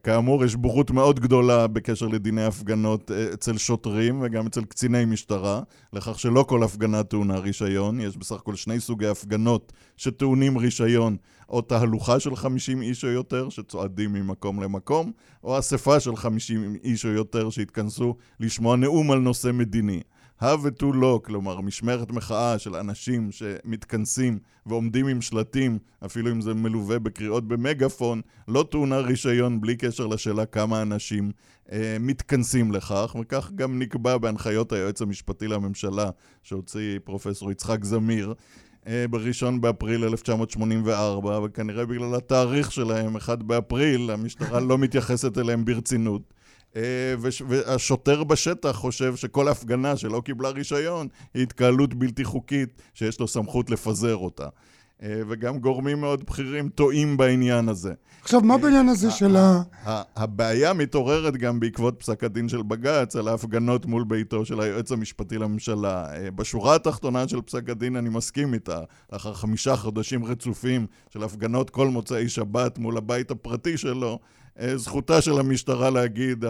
כאמור, 0.03 0.45
יש 0.45 0.55
בורות 0.55 0.91
מאוד 0.91 1.19
גדולה 1.19 1.67
בקשר 1.67 2.07
לדיני 2.07 2.43
הפגנות 2.45 3.11
אה, 3.11 3.33
אצל 3.33 3.57
שוטרים 3.57 4.21
וגם 4.21 4.47
אצל 4.47 4.65
קציני 4.65 5.05
משטרה, 5.05 5.61
לכך 5.93 6.19
שלא 6.19 6.45
כל 6.47 6.63
הפגנה 6.63 7.03
טעונה 7.03 7.37
רישיון, 7.37 7.99
יש 7.99 8.17
בסך 8.17 8.35
הכל 8.35 8.55
שני 8.55 8.79
סוגי 8.79 9.07
הפגנות 9.07 9.73
שטעונים 9.97 10.57
רישיון, 10.57 11.17
או 11.49 11.61
תהלוכה 11.61 12.19
של 12.19 12.35
50 12.35 12.81
איש 12.81 13.05
או 13.05 13.09
יותר 13.09 13.49
שצועדים 13.49 14.13
ממקום 14.13 14.63
למקום, 14.63 15.11
או 15.43 15.59
אספה 15.59 15.99
של 15.99 16.15
50 16.15 16.75
איש 16.83 17.05
או 17.05 17.11
יותר 17.11 17.49
שהתכנסו 17.49 18.15
לשמוע 18.39 18.75
נאום 18.75 19.11
על 19.11 19.19
נושא 19.19 19.51
מדיני. 19.53 20.01
הא 20.39 20.55
ותו 20.63 20.93
לא, 20.93 21.21
כלומר 21.23 21.61
משמרת 21.61 22.11
מחאה 22.11 22.59
של 22.59 22.75
אנשים 22.75 23.31
שמתכנסים 23.31 24.39
ועומדים 24.65 25.07
עם 25.07 25.21
שלטים, 25.21 25.77
אפילו 26.05 26.31
אם 26.31 26.41
זה 26.41 26.53
מלווה 26.53 26.99
בקריאות 26.99 27.47
במגפון, 27.47 28.21
לא 28.47 28.65
טעונה 28.71 28.97
רישיון 28.97 29.61
בלי 29.61 29.75
קשר 29.75 30.07
לשאלה 30.07 30.45
כמה 30.45 30.81
אנשים 30.81 31.31
אה, 31.71 31.97
מתכנסים 31.99 32.71
לכך, 32.71 33.15
וכך 33.21 33.51
גם 33.55 33.79
נקבע 33.79 34.17
בהנחיות 34.17 34.71
היועץ 34.71 35.01
המשפטי 35.01 35.47
לממשלה 35.47 36.09
שהוציא 36.43 36.99
פרופסור 37.03 37.51
יצחק 37.51 37.83
זמיר. 37.83 38.33
אה, 38.87 39.05
בראשון 39.09 39.61
באפריל 39.61 40.03
1984, 40.03 41.39
וכנראה 41.43 41.85
בגלל 41.85 42.15
התאריך 42.15 42.71
שלהם, 42.71 43.15
1 43.15 43.43
באפריל, 43.43 44.11
המשטרה 44.11 44.59
לא 44.59 44.77
מתייחסת 44.77 45.37
אליהם 45.37 45.65
ברצינות. 45.65 46.33
אה, 46.75 47.15
והשוטר 47.47 48.23
בשטח 48.23 48.71
חושב 48.71 49.15
שכל 49.15 49.47
הפגנה 49.47 49.97
שלא 49.97 50.21
קיבלה 50.25 50.49
רישיון 50.49 51.07
היא 51.33 51.43
התקהלות 51.43 51.93
בלתי 51.93 52.23
חוקית 52.23 52.81
שיש 52.93 53.19
לו 53.19 53.27
סמכות 53.27 53.69
לפזר 53.69 54.15
אותה. 54.15 54.47
אה, 55.03 55.21
וגם 55.29 55.59
גורמים 55.59 56.01
מאוד 56.01 56.23
בכירים 56.23 56.69
טועים 56.69 57.17
בעניין 57.17 57.69
הזה. 57.69 57.93
עכשיו, 58.21 58.41
מה 58.41 58.57
בעניין 58.57 58.89
הזה 58.89 59.11
של 59.11 59.35
ה... 59.35 59.61
הבעיה 60.15 60.73
מתעוררת 60.73 61.37
גם 61.37 61.59
בעקבות 61.59 61.95
פסק 61.99 62.23
הדין 62.23 62.49
של 62.49 62.61
בג"ץ 62.61 63.15
על 63.15 63.27
ההפגנות 63.27 63.85
מול 63.85 64.03
ביתו 64.03 64.45
של 64.45 64.61
היועץ 64.61 64.91
המשפטי 64.91 65.37
לממשלה. 65.37 66.05
אה, 66.15 66.31
בשורה 66.31 66.75
התחתונה 66.75 67.27
של 67.27 67.41
פסק 67.41 67.69
הדין 67.69 67.95
אני 67.95 68.09
מסכים 68.09 68.53
איתה. 68.53 68.79
לאחר 69.13 69.33
חמישה 69.33 69.75
חודשים 69.75 70.25
רצופים 70.25 70.87
של 71.09 71.23
הפגנות 71.23 71.69
כל 71.69 71.87
מוצאי 71.87 72.29
שבת 72.29 72.77
מול 72.77 72.97
הבית 72.97 73.31
הפרטי 73.31 73.77
שלו, 73.77 74.09
אה, 74.11 74.17
זכותה 74.75 75.21
של 75.21 75.39
המשטרה 75.39 75.89
להגיד, 75.89 76.45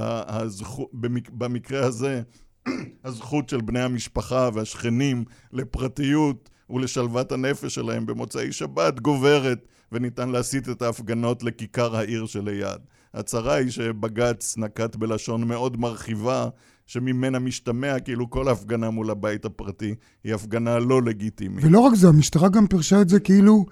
במקרה 1.32 1.86
הזה, 1.86 2.22
הזכות 3.06 3.50
של 3.50 3.62
בני 3.62 3.82
המשפחה 3.82 4.50
והשכנים 4.54 5.24
לפרטיות 5.52 6.50
ולשלוות 6.70 7.32
הנפש 7.32 7.76
שלהם 7.76 8.06
במוצאי 8.06 8.52
שבת 8.52 9.00
גוברת 9.00 9.68
וניתן 9.92 10.30
להסיט 10.30 10.70
את 10.70 10.82
ההפגנות 10.82 11.44
לכיכר 11.44 11.96
העיר 11.96 12.26
שליד. 12.26 12.80
הצרה 13.14 13.54
היא 13.54 13.72
שבג"ץ 13.72 14.58
נקט 14.58 14.96
בלשון 14.96 15.44
מאוד 15.48 15.78
מרחיבה 15.80 16.50
שממנה 16.86 17.40
משתמע 17.40 18.00
כאילו 18.00 18.30
כל 18.30 18.48
הפגנה 18.48 18.90
מול 18.90 19.10
הבית 19.10 19.46
הפרטי 19.46 19.96
היא 20.24 20.34
הפגנה 20.34 20.80
לא 20.80 21.02
לגיטימית. 21.02 21.66
ולא 21.66 21.80
רק 21.80 21.94
זה, 21.96 22.08
המשטרה 22.08 22.50
גם 22.50 22.68
פירשה 22.68 23.02
את 23.02 23.10
זה 23.10 23.20
כאילו 23.20 23.66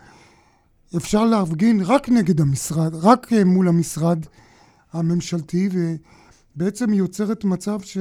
אפשר 0.97 1.25
להפגין 1.25 1.81
רק 1.85 2.09
נגד 2.09 2.41
המשרד, 2.41 2.95
רק 2.95 3.27
מול 3.45 3.67
המשרד 3.67 4.25
הממשלתי, 4.93 5.69
ובעצם 6.55 6.91
היא 6.91 6.99
יוצרת 6.99 7.43
מצב 7.43 7.81
ש... 7.81 7.97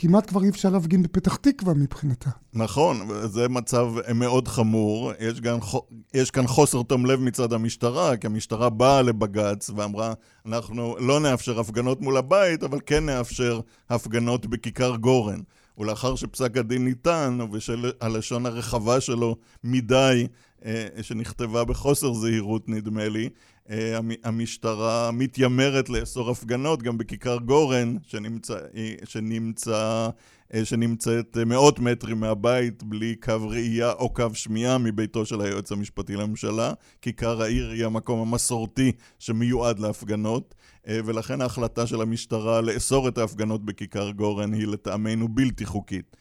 כמעט 0.00 0.28
כבר 0.28 0.42
אי 0.42 0.48
אפשר 0.48 0.70
להפגין 0.70 1.02
בפתח 1.02 1.36
תקווה 1.36 1.74
מבחינתה. 1.74 2.30
נכון, 2.54 3.08
זה 3.24 3.48
מצב 3.48 3.92
מאוד 4.14 4.48
חמור. 4.48 5.12
יש, 5.20 5.40
גם, 5.40 5.58
יש 6.14 6.30
כאן 6.30 6.46
חוסר 6.46 6.82
תום 6.82 7.06
לב 7.06 7.20
מצד 7.20 7.52
המשטרה, 7.52 8.16
כי 8.16 8.26
המשטרה 8.26 8.70
באה 8.70 9.02
לבג"ץ 9.02 9.70
ואמרה, 9.70 10.12
אנחנו 10.46 10.96
לא 10.98 11.20
נאפשר 11.20 11.60
הפגנות 11.60 12.00
מול 12.00 12.16
הבית, 12.16 12.62
אבל 12.62 12.78
כן 12.86 13.06
נאפשר 13.06 13.60
הפגנות 13.90 14.46
בכיכר 14.46 14.96
גורן. 14.96 15.40
ולאחר 15.78 16.14
שפסק 16.14 16.56
הדין 16.56 16.84
ניתן, 16.84 17.38
ובשל 17.42 17.92
הלשון 18.00 18.46
הרחבה 18.46 19.00
שלו 19.00 19.36
מדי, 19.64 20.26
אה, 20.26 20.26
שנכתבה 21.02 21.64
בחוסר 21.64 22.12
זהירות 22.12 22.68
נדמה 22.68 23.08
לי, 23.08 23.28
אה, 23.70 23.98
המשטרה 24.24 25.10
מתיימרת 25.12 25.88
לאסור 25.88 26.30
הפגנות 26.30 26.82
גם 26.82 26.98
בכיכר 26.98 27.36
גורן, 27.36 27.96
שנמצא, 28.02 28.58
שנמצא, 29.04 30.08
אה, 30.54 30.64
שנמצאת 30.64 31.36
מאות 31.46 31.78
מטרים 31.78 32.20
מהבית 32.20 32.82
בלי 32.82 33.14
קו 33.16 33.48
ראייה 33.48 33.92
או 33.92 34.14
קו 34.14 34.26
שמיעה 34.34 34.78
מביתו 34.78 35.26
של 35.26 35.40
היועץ 35.40 35.72
המשפטי 35.72 36.16
לממשלה. 36.16 36.72
כיכר 37.02 37.42
העיר 37.42 37.70
היא 37.70 37.84
המקום 37.84 38.20
המסורתי 38.20 38.92
שמיועד 39.18 39.78
להפגנות, 39.78 40.54
אה, 40.88 41.00
ולכן 41.04 41.40
ההחלטה 41.40 41.86
של 41.86 42.00
המשטרה 42.00 42.60
לאסור 42.60 43.08
את 43.08 43.18
ההפגנות 43.18 43.64
בכיכר 43.64 44.10
גורן 44.10 44.52
היא 44.54 44.66
לטעמנו 44.66 45.28
בלתי 45.28 45.66
חוקית. 45.66 46.16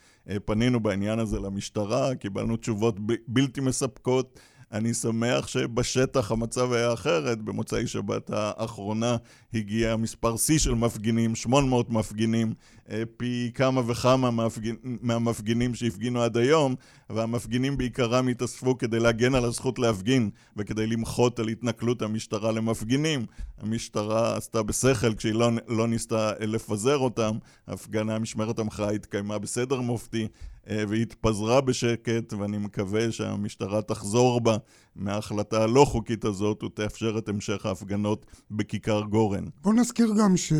פנינו 0.46 0.79
בעניין 0.79 1.19
הזה 1.19 1.39
למשטרה, 1.39 2.15
קיבלנו 2.15 2.57
תשובות 2.57 2.96
בלתי 3.27 3.62
מספקות. 3.62 4.39
אני 4.71 4.93
שמח 4.93 5.47
שבשטח 5.47 6.31
המצב 6.31 6.71
היה 6.71 6.93
אחרת. 6.93 7.41
במוצאי 7.41 7.88
שבת 7.88 8.29
האחרונה 8.33 9.17
הגיע 9.53 9.95
מספר 9.95 10.38
שיא 10.38 10.59
של 10.59 10.74
מפגינים, 10.74 11.36
800 11.36 11.89
מפגינים, 11.89 12.53
אה, 12.89 13.03
פי 13.17 13.51
כמה 13.53 13.81
וכמה 13.88 14.31
מהמפגינ... 14.31 14.75
מהמפגינים 14.83 15.75
שהפגינו 15.75 16.21
עד 16.21 16.38
היום, 16.38 16.75
והמפגינים 17.09 17.77
בעיקרם 17.77 18.27
התאספו 18.27 18.77
כדי 18.77 19.00
להגן 19.00 19.36
על 19.36 19.45
הזכות 19.45 19.79
להפגין 19.79 20.29
וכדי 20.57 20.88
למחות 20.88 21.39
על 21.39 21.47
התנכלות 21.47 22.01
המשטרה 22.01 22.51
למפגינים. 22.51 23.25
המשטרה 23.57 24.38
עשתה 24.38 24.63
בשכל 24.63 25.15
כשהיא 25.15 25.33
לא, 25.33 25.50
לא 25.67 25.88
ניסתה 25.88 26.31
לפזר 26.39 26.97
אותם. 26.97 27.38
הפגנה, 27.67 28.19
משמרת 28.19 28.59
המחאה 28.59 28.89
התקיימה 28.89 29.38
בסדר 29.38 29.81
מופתי. 29.81 30.27
אה, 30.69 30.83
והתפזרה 30.88 31.62
בשקט, 31.62 32.33
ואני 32.33 32.57
מקווה 32.57 33.12
שהמשטרה 33.12 33.81
תחזור 33.81 34.41
בה 34.41 34.57
מההחלטה 34.95 35.63
הלא 35.63 35.86
חוקית 35.86 36.25
הזאת 36.25 36.63
ותאפשר 36.63 37.17
את 37.17 37.29
המשך 37.29 37.65
ההפגנות 37.65 38.25
בכיכר 38.51 39.01
גורן. 39.01 39.45
בוא 39.62 39.74
נזכיר 39.74 40.13
גם 40.19 40.38
שהיועץ 40.38 40.57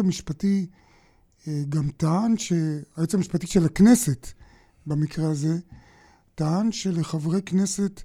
אה, 0.00 0.04
המשפטי 0.04 0.66
אה, 1.48 1.62
גם 1.68 1.90
טען, 1.96 2.34
היועץ 2.96 3.14
המשפטי 3.14 3.46
של 3.46 3.64
הכנסת 3.64 4.26
במקרה 4.86 5.30
הזה, 5.30 5.58
טען 6.34 6.72
שלחברי 6.72 7.42
כנסת 7.42 8.02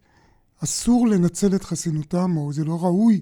אסור 0.63 1.07
לנצל 1.07 1.55
את 1.55 1.63
חסינותם, 1.63 2.37
או 2.37 2.53
זה 2.53 2.63
לא 2.63 2.83
ראוי 2.83 3.21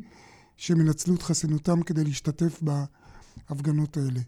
שהם 0.57 0.81
ינצלו 0.81 1.15
את 1.15 1.22
חסינותם 1.22 1.83
כדי 1.83 2.03
להשתתף 2.03 2.62
בהפגנות 3.50 3.98
האלה. 3.98 4.19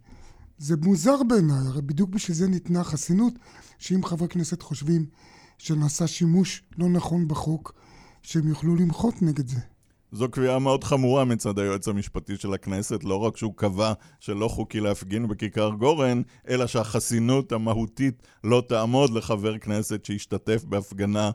זה 0.57 0.75
מוזר 0.77 1.24
בעיניי, 1.24 1.67
הרי 1.67 1.81
בדיוק 1.81 2.09
בשביל 2.09 2.38
זה 2.38 2.47
ניתנה 2.47 2.83
חסינות, 2.83 3.33
שאם 3.79 4.03
חברי 4.03 4.27
כנסת 4.27 4.62
חושבים 4.62 5.05
שנעשה 5.57 6.07
שימוש 6.07 6.63
לא 6.77 6.89
נכון 6.89 7.27
בחוק, 7.27 7.74
שהם 8.22 8.48
יוכלו 8.48 8.75
למחות 8.75 9.22
נגד 9.22 9.48
זה. 9.48 9.59
זו 10.11 10.29
קביעה 10.29 10.59
מאוד 10.59 10.83
חמורה 10.83 11.25
מצד 11.25 11.59
היועץ 11.59 11.87
המשפטי 11.87 12.37
של 12.37 12.53
הכנסת, 12.53 13.03
לא 13.03 13.15
רק 13.15 13.37
שהוא 13.37 13.53
קבע 13.55 13.94
שלא 14.20 14.48
חוקי 14.48 14.79
להפגין 14.79 15.27
בכיכר 15.27 15.70
גורן, 15.70 16.22
אלא 16.48 16.68
שהחסינות 16.68 17.51
המהותית 17.51 18.24
לא 18.44 18.63
תעמוד 18.68 19.13
לחבר 19.13 19.57
כנסת 19.57 20.05
שישתתף 20.05 20.63
בהפגנה 20.63 21.31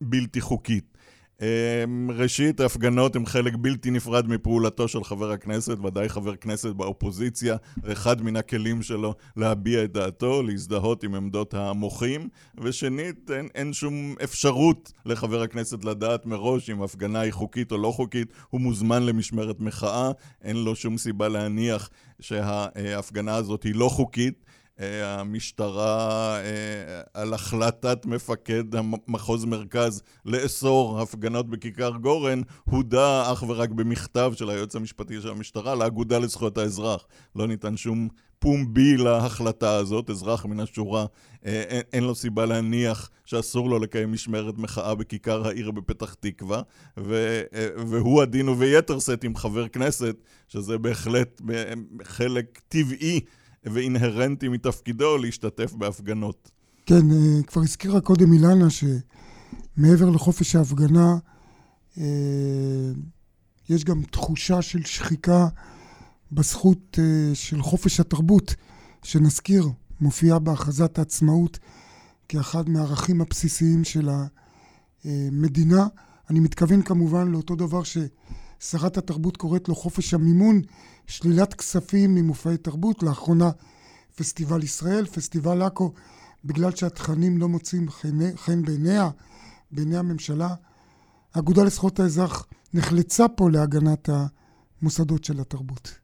בלתי 0.00 0.40
חוקית. 0.40 0.95
אמ, 1.42 2.10
ראשית, 2.14 2.60
ההפגנות 2.60 3.16
הן 3.16 3.26
חלק 3.26 3.54
בלתי 3.60 3.90
נפרד 3.90 4.28
מפעולתו 4.28 4.88
של 4.88 5.04
חבר 5.04 5.32
הכנסת, 5.32 5.78
ודאי 5.78 6.08
חבר 6.08 6.36
כנסת 6.36 6.70
באופוזיציה, 6.70 7.56
אחד 7.92 8.22
מן 8.22 8.36
הכלים 8.36 8.82
שלו 8.82 9.14
להביע 9.36 9.84
את 9.84 9.92
דעתו, 9.92 10.42
להזדהות 10.42 11.04
עם 11.04 11.14
עמדות 11.14 11.54
המוחים, 11.54 12.28
ושנית, 12.60 13.30
אין, 13.30 13.48
אין 13.54 13.72
שום 13.72 14.14
אפשרות 14.24 14.92
לחבר 15.06 15.42
הכנסת 15.42 15.84
לדעת 15.84 16.26
מראש 16.26 16.70
אם 16.70 16.82
הפגנה 16.82 17.20
היא 17.20 17.32
חוקית 17.32 17.72
או 17.72 17.78
לא 17.78 17.90
חוקית, 17.90 18.32
הוא 18.50 18.60
מוזמן 18.60 19.02
למשמרת 19.02 19.60
מחאה, 19.60 20.10
אין 20.42 20.56
לו 20.56 20.76
שום 20.76 20.98
סיבה 20.98 21.28
להניח 21.28 21.90
שההפגנה 22.20 23.34
הזאת 23.34 23.62
היא 23.62 23.74
לא 23.74 23.88
חוקית. 23.88 24.44
אה, 24.80 25.20
המשטרה 25.20 26.36
אה, 26.36 27.00
על 27.14 27.34
החלטת 27.34 28.06
מפקד 28.06 28.64
המחוז 28.74 29.44
מרכז 29.44 30.02
לאסור 30.24 31.00
הפגנות 31.00 31.50
בכיכר 31.50 31.90
גורן 31.90 32.40
הודה 32.64 33.32
אך 33.32 33.44
ורק 33.48 33.70
במכתב 33.70 34.32
של 34.36 34.50
היועץ 34.50 34.76
המשפטי 34.76 35.20
של 35.20 35.28
המשטרה 35.28 35.74
לאגודה 35.74 36.18
לזכויות 36.18 36.58
האזרח. 36.58 37.06
לא 37.36 37.46
ניתן 37.46 37.76
שום 37.76 38.08
פומבי 38.38 38.96
להחלטה 38.96 39.76
הזאת, 39.76 40.10
אזרח 40.10 40.46
מן 40.46 40.60
השורה, 40.60 41.06
אה, 41.46 41.62
אין, 41.68 41.82
אין 41.92 42.04
לו 42.04 42.14
סיבה 42.14 42.46
להניח 42.46 43.10
שאסור 43.24 43.70
לו 43.70 43.78
לקיים 43.78 44.12
משמרת 44.12 44.58
מחאה 44.58 44.94
בכיכר 44.94 45.48
העיר 45.48 45.70
בפתח 45.70 46.14
תקווה, 46.14 46.62
ו, 46.98 47.42
והוא 47.76 48.22
הדין 48.22 48.48
וביתר 48.48 48.98
שאת 48.98 49.24
עם 49.24 49.36
חבר 49.36 49.68
כנסת, 49.68 50.16
שזה 50.48 50.78
בהחלט 50.78 51.42
חלק 52.04 52.60
טבעי 52.68 53.20
ואינהרנטי 53.72 54.48
מתפקידו 54.48 55.16
להשתתף 55.16 55.72
בהפגנות. 55.72 56.50
כן, 56.86 57.10
אה, 57.10 57.42
כבר 57.46 57.62
הזכירה 57.62 58.00
קודם 58.00 58.32
אילנה 58.32 58.66
שמעבר 58.70 60.10
לחופש 60.10 60.56
ההפגנה, 60.56 61.16
אה, 61.98 62.04
יש 63.68 63.84
גם 63.84 64.02
תחושה 64.02 64.62
של 64.62 64.84
שחיקה 64.84 65.48
בזכות 66.32 66.98
אה, 66.98 67.34
של 67.34 67.62
חופש 67.62 68.00
התרבות, 68.00 68.54
שנזכיר, 69.02 69.68
מופיעה 70.00 70.38
בהכרזת 70.38 70.98
העצמאות 70.98 71.58
כאחד 72.28 72.68
מהערכים 72.68 73.20
הבסיסיים 73.20 73.84
של 73.84 74.08
המדינה. 75.04 75.86
אני 76.30 76.40
מתכוון 76.40 76.82
כמובן 76.82 77.28
לאותו 77.28 77.54
דבר 77.56 77.82
ששרת 78.60 78.96
התרבות 78.96 79.36
קוראת 79.36 79.68
לו 79.68 79.74
חופש 79.74 80.14
המימון, 80.14 80.62
שלילת 81.06 81.54
כספים 81.54 82.14
ממופעי 82.14 82.56
תרבות, 82.56 83.02
לאחרונה 83.02 83.50
פסטיבל 84.16 84.62
ישראל, 84.62 85.06
פסטיבל 85.06 85.62
עכו, 85.62 85.92
בגלל 86.44 86.76
שהתכנים 86.76 87.38
לא 87.38 87.48
מוצאים 87.48 87.86
חן 88.36 88.62
בעיניה, 88.62 89.10
בעיני 89.70 89.96
הממשלה. 89.96 90.54
האגודה 91.34 91.64
לזכויות 91.64 92.00
האזרח 92.00 92.46
נחלצה 92.74 93.28
פה 93.28 93.50
להגנת 93.50 94.08
המוסדות 94.82 95.24
של 95.24 95.40
התרבות. 95.40 95.98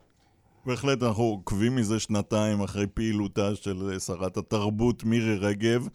בהחלט, 0.66 1.02
אנחנו 1.02 1.22
עוקבים 1.22 1.76
מזה 1.76 1.98
שנתיים 1.98 2.60
אחרי 2.60 2.86
פעילותה 2.86 3.54
של 3.54 3.98
שרת 3.98 4.36
התרבות 4.36 5.04
מירי 5.04 5.36
רגב. 5.36 5.88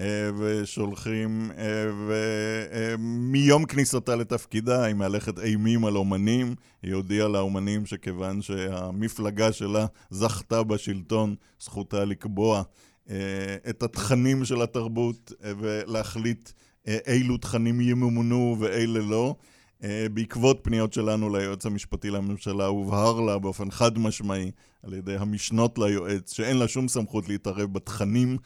אה, 0.00 0.30
ושולחים, 0.38 1.50
אה, 1.58 1.90
ומיום 2.98 3.64
כניסתה 3.64 4.16
לתפקידה 4.16 4.84
היא 4.84 4.94
מהלכת 4.94 5.38
אימים 5.38 5.84
על 5.84 5.96
אומנים. 5.96 6.54
היא 6.82 6.94
הודיעה 6.94 7.28
לאומנים 7.28 7.86
שכיוון 7.86 8.42
שהמפלגה 8.42 9.52
שלה 9.52 9.86
זכתה 10.10 10.62
בשלטון, 10.62 11.34
זכותה 11.60 12.04
לקבוע 12.04 12.62
אה, 13.10 13.16
את 13.70 13.82
התכנים 13.82 14.44
של 14.44 14.62
התרבות 14.62 15.32
ולהחליט 15.40 16.50
אילו 17.06 17.36
תכנים 17.36 17.80
ימומנו 17.80 18.56
ואלה 18.58 19.00
לא. 19.00 19.34
בעקבות 20.14 20.58
פניות 20.62 20.92
שלנו 20.92 21.36
ליועץ 21.36 21.66
המשפטי 21.66 22.10
לממשלה 22.10 22.66
הובהר 22.66 23.20
לה 23.20 23.38
באופן 23.38 23.70
חד 23.70 23.98
משמעי 23.98 24.50
על 24.82 24.94
ידי 24.94 25.16
המשנות 25.16 25.78
ליועץ 25.78 26.32
שאין 26.32 26.56
לה 26.56 26.68
שום 26.68 26.88
סמכות 26.88 27.28
להתערב 27.28 27.72
בתכנים 27.72 28.30
אה, 28.30 28.36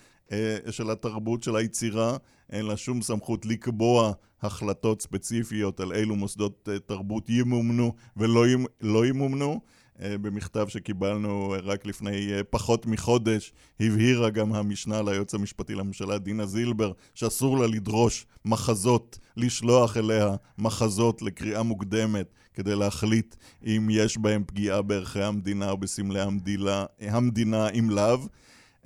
של 0.70 0.90
התרבות 0.90 1.42
של 1.42 1.56
היצירה, 1.56 2.16
אין 2.50 2.66
לה 2.66 2.76
שום 2.76 3.02
סמכות 3.02 3.46
לקבוע 3.46 4.12
החלטות 4.42 5.02
ספציפיות 5.02 5.80
על 5.80 5.92
אילו 5.92 6.16
מוסדות 6.16 6.68
אה, 6.72 6.78
תרבות 6.78 7.28
ימומנו 7.28 7.94
ולא 8.16 8.44
לא 8.80 9.06
ימומנו. 9.06 9.60
אה, 10.02 10.18
במכתב 10.18 10.66
שקיבלנו 10.68 11.54
רק 11.62 11.86
לפני 11.86 12.30
פחות 12.50 12.86
מחודש, 12.86 13.52
הבהירה 13.80 14.30
גם 14.30 14.54
המשנה 14.54 15.02
ליועץ 15.02 15.34
המשפטי 15.34 15.74
לממשלה, 15.74 16.18
דינה 16.18 16.46
זילבר, 16.46 16.92
שאסור 17.14 17.58
לה 17.58 17.66
לדרוש 17.66 18.26
מחזות, 18.44 19.18
לשלוח 19.36 19.96
אליה 19.96 20.36
מחזות 20.58 21.22
לקריאה 21.22 21.62
מוקדמת, 21.62 22.32
כדי 22.54 22.76
להחליט 22.76 23.36
אם 23.66 23.88
יש 23.90 24.18
בהם 24.18 24.44
פגיעה 24.46 24.82
בערכי 24.82 25.22
המדינה 25.22 25.70
או 25.70 25.76
בסמלי 25.76 26.20
המדינה, 26.20 26.84
המדינה 27.00 27.68
אם 27.68 27.90
לאו. 27.90 28.18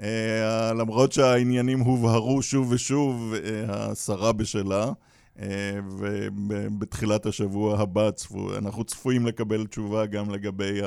Uh, 0.01 0.03
למרות 0.79 1.13
שהעניינים 1.13 1.81
הובהרו 1.81 2.43
שוב 2.43 2.71
ושוב, 2.71 3.35
uh, 3.35 3.73
השרה 3.73 4.33
בשלה, 4.33 4.91
ובתחילת 5.99 7.27
השבוע 7.27 7.81
הבא 7.81 8.11
צפו, 8.11 8.57
אנחנו 8.57 8.85
צפויים 8.85 9.27
לקבל 9.27 9.67
תשובה 9.67 10.07
גם 10.07 10.31
לגבי 10.31 10.81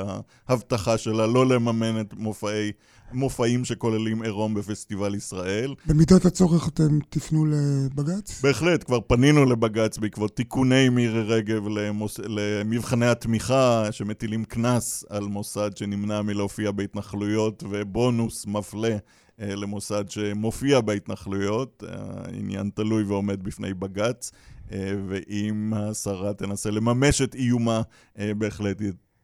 ההבטחה 0.48 0.98
שלה 0.98 1.26
לא 1.26 1.46
לממן 1.46 2.00
את 2.00 2.14
מופעי, 2.14 2.72
מופעים 3.12 3.64
שכוללים 3.64 4.22
עירום 4.22 4.54
בפסטיבל 4.54 5.14
ישראל. 5.14 5.74
במידת 5.86 6.24
הצורך 6.24 6.68
אתם 6.68 6.98
תפנו 7.08 7.46
לבג"ץ? 7.46 8.40
בהחלט, 8.42 8.84
כבר 8.84 8.98
פנינו 9.06 9.44
לבג"ץ 9.44 9.98
בעקבות 9.98 10.36
תיקוני 10.36 10.88
מירי 10.88 11.22
רגב 11.22 11.68
למוס... 11.68 12.20
למבחני 12.24 13.06
התמיכה 13.06 13.88
שמטילים 13.90 14.44
קנס 14.44 15.04
על 15.08 15.24
מוסד 15.24 15.76
שנמנע 15.76 16.22
מלהופיע 16.22 16.70
בהתנחלויות 16.70 17.64
ובונוס 17.70 18.46
מפלה 18.46 18.88
אה, 18.88 18.98
למוסד 19.40 20.08
שמופיע 20.08 20.80
בהתנחלויות, 20.80 21.82
העניין 21.86 22.70
תלוי 22.74 23.02
ועומד 23.02 23.42
בפני 23.42 23.74
בג"ץ, 23.74 24.32
אה, 24.72 24.94
ואם 25.08 25.72
השרה 25.76 26.34
תנסה 26.34 26.70
לממש 26.70 27.22
את 27.22 27.34
איומה, 27.34 27.82
אה, 28.18 28.34
בהחלט 28.34 28.76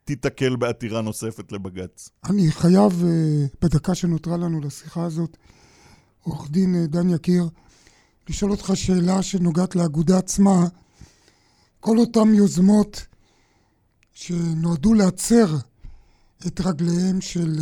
תיתקל 0.05 0.57
בעתירה 0.57 1.01
נוספת 1.01 1.53
לבג"ץ. 1.53 2.09
אני 2.25 2.51
חייב, 2.51 3.05
בדקה 3.63 3.95
שנותרה 3.95 4.37
לנו 4.37 4.61
לשיחה 4.61 5.05
הזאת, 5.05 5.37
עורך 6.23 6.51
דין 6.51 6.87
דן 6.87 7.11
יקיר, 7.11 7.49
לשאול 8.29 8.51
אותך 8.51 8.73
שאלה 8.75 9.23
שנוגעת 9.23 9.77
לאגודה 9.77 10.19
עצמה. 10.19 10.67
כל 11.81 11.99
אותן 11.99 12.35
יוזמות 12.35 13.07
שנועדו 14.13 14.95
להצר 14.95 15.57
את 16.47 16.61
רגליהם 16.61 17.21
של 17.21 17.61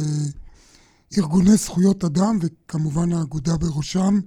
ארגוני 1.18 1.56
זכויות 1.56 2.04
אדם 2.04 2.38
וכמובן 2.42 3.12
האגודה 3.12 3.56
בראשם 3.56 4.20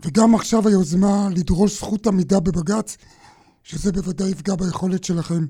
וגם 0.00 0.34
עכשיו 0.34 0.68
היוזמה 0.68 1.28
לדרוש 1.30 1.76
זכות 1.76 2.06
עמידה 2.06 2.40
בבג"ץ 2.40 2.96
שזה 3.62 3.92
בוודאי 3.92 4.30
יפגע 4.30 4.54
ביכולת 4.54 5.04
שלכם 5.04 5.46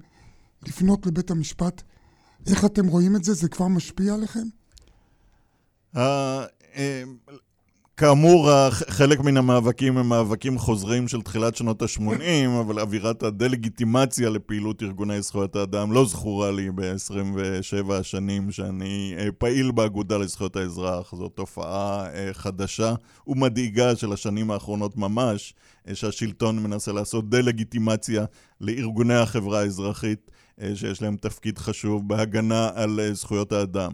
לפנות 0.66 1.06
לבית 1.06 1.30
המשפט. 1.30 1.82
איך 2.46 2.64
אתם 2.64 2.86
רואים 2.86 3.16
את 3.16 3.24
זה? 3.24 3.34
זה 3.34 3.48
כבר 3.48 3.68
משפיע 3.68 4.14
עליכם? 4.14 4.46
כאמור, 8.00 8.50
חלק 8.70 9.20
מן 9.20 9.36
המאבקים 9.36 9.98
הם 9.98 10.08
מאבקים 10.08 10.58
חוזרים 10.58 11.08
של 11.08 11.22
תחילת 11.22 11.56
שנות 11.56 11.82
ה-80, 11.82 12.00
אבל 12.60 12.80
אווירת 12.80 13.22
הדה-לגיטימציה 13.22 14.30
לפעילות 14.30 14.82
ארגוני 14.82 15.22
זכויות 15.22 15.56
האדם 15.56 15.92
לא 15.92 16.04
זכורה 16.04 16.50
לי 16.50 16.70
ב-27 16.74 17.92
השנים 17.92 18.52
שאני 18.52 19.14
אה, 19.18 19.28
פעיל 19.38 19.70
באגודה 19.70 20.18
לזכויות 20.18 20.56
האזרח. 20.56 21.14
זו 21.14 21.28
תופעה 21.28 22.06
אה, 22.14 22.28
חדשה 22.32 22.94
ומדאיגה 23.26 23.96
של 23.96 24.12
השנים 24.12 24.50
האחרונות 24.50 24.96
ממש, 24.96 25.54
אה, 25.88 25.94
שהשלטון 25.94 26.62
מנסה 26.62 26.92
לעשות 26.92 27.30
דה-לגיטימציה 27.30 28.24
לארגוני 28.60 29.14
החברה 29.14 29.60
האזרחית, 29.60 30.30
שיש 30.74 31.02
להם 31.02 31.16
תפקיד 31.16 31.58
חשוב 31.58 32.08
בהגנה 32.08 32.70
על 32.74 33.00
זכויות 33.12 33.52
האדם. 33.52 33.92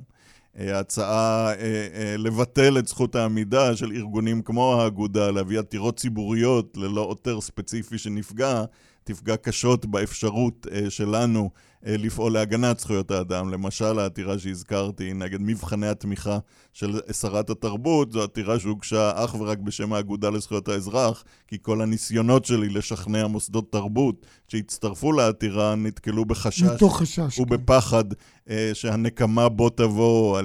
הצעה 0.58 1.52
אה, 1.52 1.54
אה, 1.94 2.16
לבטל 2.18 2.78
את 2.78 2.88
זכות 2.88 3.14
העמידה 3.14 3.76
של 3.76 3.92
ארגונים 3.92 4.42
כמו 4.42 4.80
האגודה, 4.80 5.30
להביא 5.30 5.58
עתירות 5.58 5.96
ציבוריות 5.96 6.76
ללא 6.76 7.00
עותר 7.00 7.40
ספציפי 7.40 7.98
שנפגע, 7.98 8.64
תפגע 9.04 9.36
קשות 9.36 9.86
באפשרות 9.86 10.66
אה, 10.72 10.90
שלנו 10.90 11.50
אה, 11.86 11.96
לפעול 11.96 12.32
להגנת 12.32 12.78
זכויות 12.78 13.10
האדם. 13.10 13.50
למשל, 13.50 13.98
העתירה 13.98 14.38
שהזכרתי 14.38 15.12
נגד 15.12 15.38
מבחני 15.40 15.88
התמיכה 15.88 16.38
של 16.72 17.00
שרת 17.12 17.50
התרבות, 17.50 18.12
זו 18.12 18.22
עתירה 18.22 18.58
שהוגשה 18.58 19.12
אך 19.14 19.34
ורק 19.34 19.58
בשם 19.58 19.92
האגודה 19.92 20.30
לזכויות 20.30 20.68
האזרח, 20.68 21.24
כי 21.48 21.58
כל 21.62 21.82
הניסיונות 21.82 22.44
שלי 22.44 22.68
לשכנע 22.68 23.26
מוסדות 23.26 23.72
תרבות 23.72 24.26
שהצטרפו 24.48 25.12
לעתירה 25.12 25.74
נתקלו 25.74 26.24
בחשש. 26.24 26.62
מתוך 26.62 26.98
חשש. 26.98 27.36
כן. 27.36 27.42
ובפחד 27.42 28.04
כן. 28.12 28.54
שהנקמה 28.74 29.48
בו 29.48 29.70
תבוא, 29.70 30.40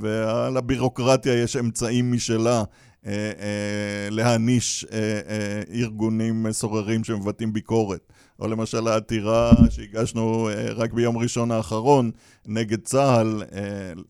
ועל 0.00 0.56
הבירוקרטיה 0.56 1.42
יש 1.42 1.56
אמצעים 1.56 2.12
משלה. 2.12 2.62
אה, 3.06 3.12
אה, 3.12 4.10
להעניש 4.10 4.86
אה, 4.92 5.62
ארגונים 5.74 6.52
סוררים 6.52 7.04
שמבטאים 7.04 7.52
ביקורת. 7.52 8.12
או 8.38 8.48
למשל 8.48 8.88
העתירה 8.88 9.52
שהגשנו 9.70 10.48
רק 10.74 10.92
ביום 10.92 11.18
ראשון 11.18 11.50
האחרון 11.50 12.10
נגד 12.46 12.80
צה"ל, 12.80 13.42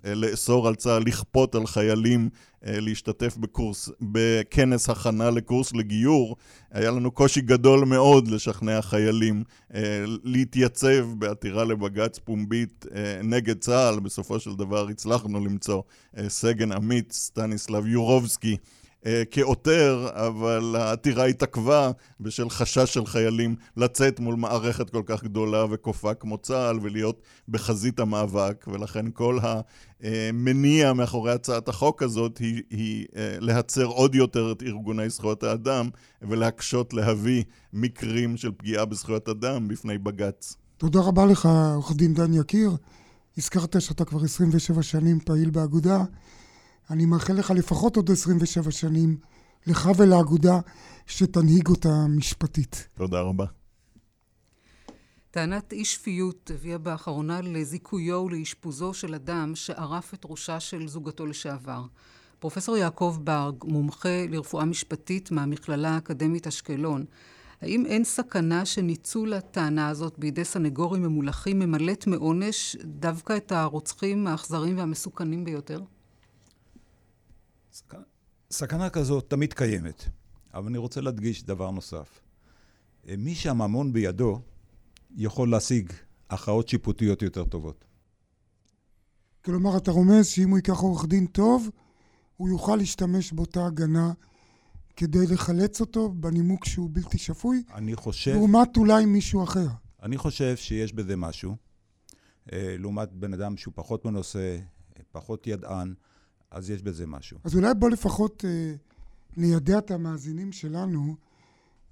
לאסור 0.05 0.69
על 0.69 0.75
צה"ל 0.75 1.03
לכפות 1.07 1.55
על 1.55 1.67
חיילים 1.67 2.29
להשתתף 2.63 3.37
בקורס, 3.37 3.91
בכנס 4.01 4.91
הכנה 4.91 5.31
לקורס 5.31 5.73
לגיור. 5.73 6.37
היה 6.71 6.91
לנו 6.91 7.11
קושי 7.11 7.41
גדול 7.41 7.85
מאוד 7.85 8.29
לשכנע 8.29 8.83
חיילים 8.83 9.45
להתייצב 10.25 11.07
בעתירה 11.19 11.65
לבג"ץ 11.65 12.19
פומבית 12.19 12.87
נגד 13.25 13.59
צה"ל. 13.59 14.01
בסופו 14.01 14.41
של 14.41 14.55
דבר 14.55 14.89
הצלחנו 14.89 15.45
למצוא 15.45 15.83
סגן 16.29 16.73
אמיץ, 16.73 17.17
סטניסלב 17.17 17.87
יורובסקי, 17.87 18.57
כעותר, 19.31 20.09
אבל 20.13 20.77
העתירה 20.79 21.25
התעכבה 21.25 21.91
בשל 22.21 22.51
חשש 22.51 22.95
של 22.95 23.07
חיילים 23.07 23.57
לצאת 23.77 24.21
מול 24.21 24.35
מערכת 24.35 24.91
כל 24.91 25.03
כך 25.07 25.25
גדולה 25.25 25.65
וכופה 25.71 26.15
כמו 26.15 26.39
צה"ל 26.39 26.79
ולהיות 26.83 27.23
בחזית 27.49 28.01
המאבק, 28.01 28.65
ולכן 28.73 29.07
כל 29.15 29.39
המניע 29.43 30.93
מאחורי 30.93 31.33
הצעת 31.33 31.69
החוק 31.69 32.03
הזאת 32.03 32.39
היא, 32.39 32.63
היא 32.71 33.07
אה, 33.17 33.37
להצר 33.41 33.85
עוד 33.85 34.15
יותר 34.15 34.53
את 34.53 34.63
ארגוני 34.63 35.09
זכויות 35.11 35.43
האדם 35.43 35.89
ולהקשות 36.23 36.95
להביא 36.95 37.45
מקרים 37.73 38.37
של 38.37 38.53
פגיעה 38.53 38.85
בזכויות 38.85 39.29
אדם 39.29 39.69
בפני 39.69 39.99
בג"ץ. 39.99 40.57
תודה 40.77 41.01
רבה 41.01 41.27
לך, 41.27 41.49
עורך 41.75 41.93
דין 41.93 42.15
דן 42.15 42.35
יקיר. 42.35 42.77
הזכרת 43.39 43.81
שאתה 43.81 44.05
כבר 44.05 44.25
27 44.25 44.83
שנים 44.83 45.21
פעיל 45.21 45.51
באגודה. 45.51 46.05
אני 46.91 47.07
מאחל 47.07 47.33
לך 47.33 47.51
לפחות 47.51 47.97
עוד 47.97 48.11
27 48.11 48.71
שנים, 48.71 49.17
לך 49.67 49.91
ולאגודה, 49.97 50.61
שתנהיג 51.07 51.69
אותה 51.69 52.07
משפטית. 52.09 52.89
תודה 52.95 53.21
רבה. 53.21 53.45
טענת 55.31 55.73
אי 55.73 55.85
שפיות 55.85 56.51
הביאה 56.55 56.79
באחרונה 56.79 57.41
לזיכויו 57.41 58.17
ולאשפוזו 58.17 58.95
של 58.95 59.15
אדם 59.15 59.53
שערף 59.55 60.15
את 60.15 60.27
ראשה 60.29 60.61
של 60.61 60.89
זוגתו 60.89 61.27
לשעבר. 61.27 61.83
פרופסור 62.39 62.77
יעקב 62.77 63.19
ברג, 63.25 63.55
מומחה 63.65 64.27
לרפואה 64.29 64.65
משפטית 64.65 65.31
מהמכללה 65.31 65.91
האקדמית 65.91 66.47
אשקלון, 66.47 67.05
האם 67.61 67.87
אין 67.87 68.05
סכנה 68.05 68.65
שניצול 68.65 69.35
הטענה 69.35 69.89
הזאת 69.89 70.19
בידי 70.19 70.45
סנגורים 70.45 71.03
ממולחים 71.03 71.59
ממלאת 71.59 72.07
מעונש 72.07 72.77
דווקא 72.85 73.37
את 73.37 73.53
הרוצחים 73.53 74.27
האכזרים 74.27 74.79
והמסוכנים 74.79 75.45
ביותר? 75.45 75.81
סכנה 78.51 78.91
כזאת 78.91 79.31
תמיד 79.31 79.53
קיימת, 79.53 80.05
אבל 80.55 80.67
אני 80.67 80.79
רוצה 80.79 81.01
להדגיש 81.01 81.45
דבר 81.45 81.71
נוסף. 81.71 82.21
מי 83.19 83.35
שהממון 83.35 83.93
בידו 83.93 84.41
יכול 85.17 85.51
להשיג 85.51 85.93
הכרעות 86.31 86.69
שיפוטיות 86.69 87.23
יותר 87.23 87.45
טובות. 87.45 87.85
כלומר, 89.45 89.77
אתה 89.77 89.91
רומז 89.91 90.27
שאם 90.27 90.51
הוא 90.51 90.59
ייקח 90.59 90.79
עורך 90.79 91.07
דין 91.07 91.27
טוב, 91.27 91.71
הוא 92.37 92.49
יוכל 92.49 92.77
להשתמש 92.77 93.33
באותה 93.33 93.67
הגנה 93.67 94.13
כדי 94.97 95.27
לחלץ 95.27 95.81
אותו 95.81 96.09
בנימוק 96.09 96.65
שהוא 96.65 96.91
בלתי 96.93 97.19
שפוי? 97.19 97.63
אני 97.75 97.97
חושב... 97.97 98.31
לעומת 98.31 98.77
אולי 98.77 99.07
מישהו 99.07 99.45
אחר. 99.45 99.67
אני 100.03 100.19
חושב 100.19 100.57
שיש 100.57 100.93
בזה 100.93 101.17
משהו. 101.17 101.57
אה, 102.53 102.77
לעומת 102.79 103.13
בן 103.13 103.33
אדם 103.35 103.57
שהוא 103.57 103.75
פחות 103.77 104.05
מנוסה, 104.05 104.59
פחות 105.13 105.47
ידען, 105.47 105.95
אז 106.51 106.71
יש 106.71 106.83
בזה 106.83 107.07
משהו. 107.07 107.39
אז 107.45 107.55
אולי 107.55 107.75
בוא 107.75 107.91
לפחות 107.91 108.45
אה, 108.45 108.75
ניידע 109.37 109.79
את 109.79 109.91
המאזינים 109.91 110.53
שלנו, 110.53 111.17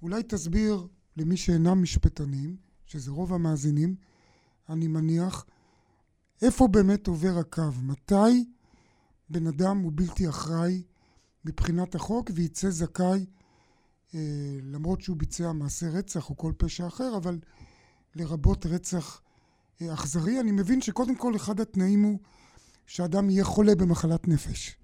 אולי 0.01 0.23
תסביר 0.23 0.87
למי 1.17 1.37
שאינם 1.37 1.81
משפטנים, 1.81 2.57
שזה 2.85 3.11
רוב 3.11 3.33
המאזינים, 3.33 3.95
אני 4.69 4.87
מניח, 4.87 5.45
איפה 6.41 6.67
באמת 6.67 7.07
עובר 7.07 7.37
הקו? 7.37 7.71
מתי 7.83 8.45
בן 9.29 9.47
אדם 9.47 9.77
הוא 9.77 9.91
בלתי 9.95 10.29
אחראי 10.29 10.83
מבחינת 11.45 11.95
החוק 11.95 12.31
ויצא 12.33 12.69
זכאי, 12.69 13.25
אה, 14.15 14.19
למרות 14.63 15.01
שהוא 15.01 15.17
ביצע 15.17 15.51
מעשה 15.51 15.89
רצח 15.89 16.29
או 16.29 16.37
כל 16.37 16.53
פשע 16.57 16.87
אחר, 16.87 17.17
אבל 17.17 17.39
לרבות 18.15 18.65
רצח 18.65 19.21
אה, 19.81 19.93
אכזרי. 19.93 20.39
אני 20.39 20.51
מבין 20.51 20.81
שקודם 20.81 21.15
כל 21.15 21.35
אחד 21.35 21.59
התנאים 21.59 22.03
הוא 22.03 22.19
שאדם 22.89 23.29
יהיה 23.29 23.43
חולה 23.43 23.75
במחלת 23.75 24.27
נפש. 24.27 24.75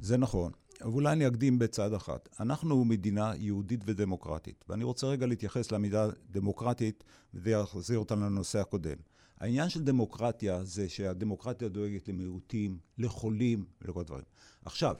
זה 0.00 0.16
נכון, 0.16 0.52
אבל 0.80 0.92
אולי 0.92 1.12
אני 1.12 1.28
אקדים 1.28 1.58
בצד 1.58 1.92
אחת. 1.92 2.28
אנחנו 2.40 2.84
מדינה 2.84 3.32
יהודית 3.36 3.80
ודמוקרטית, 3.86 4.64
ואני 4.68 4.84
רוצה 4.84 5.06
רגע 5.06 5.26
להתייחס 5.26 5.72
למידה 5.72 6.06
דמוקרטית, 6.30 7.04
וזה 7.34 7.50
יחזיר 7.50 7.98
אותנו 7.98 8.26
לנושא 8.26 8.60
הקודם. 8.60 8.96
העניין 9.40 9.68
של 9.68 9.84
דמוקרטיה 9.84 10.64
זה 10.64 10.88
שהדמוקרטיה 10.88 11.68
דואגת 11.68 12.08
למיעוטים, 12.08 12.78
לחולים 12.98 13.64
ולכל 13.82 14.02
דברים. 14.02 14.24
עכשיו, 14.64 14.96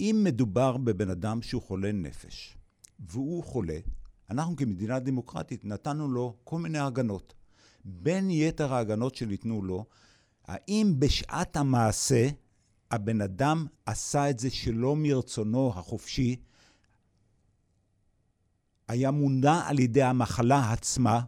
אם 0.00 0.20
מדובר 0.24 0.76
בבן 0.76 1.10
אדם 1.10 1.42
שהוא 1.42 1.62
חולה 1.62 1.92
נפש, 1.92 2.56
והוא 3.00 3.44
חולה, 3.44 3.78
אנחנו 4.30 4.56
כמדינה 4.56 4.98
דמוקרטית 4.98 5.64
נתנו 5.64 6.08
לו 6.08 6.36
כל 6.44 6.58
מיני 6.58 6.78
הגנות. 6.78 7.34
בין 7.84 8.30
יתר 8.30 8.74
ההגנות 8.74 9.14
שניתנו 9.14 9.62
לו, 9.62 9.84
האם 10.52 10.94
בשעת 10.98 11.56
המעשה 11.56 12.28
הבן 12.90 13.20
אדם 13.20 13.66
עשה 13.86 14.30
את 14.30 14.38
זה 14.38 14.50
שלא 14.50 14.96
מרצונו 14.96 15.72
החופשי, 15.76 16.36
היה 18.88 19.10
מונע 19.10 19.60
על 19.66 19.78
ידי 19.78 20.02
המחלה 20.02 20.72
עצמה, 20.72 21.20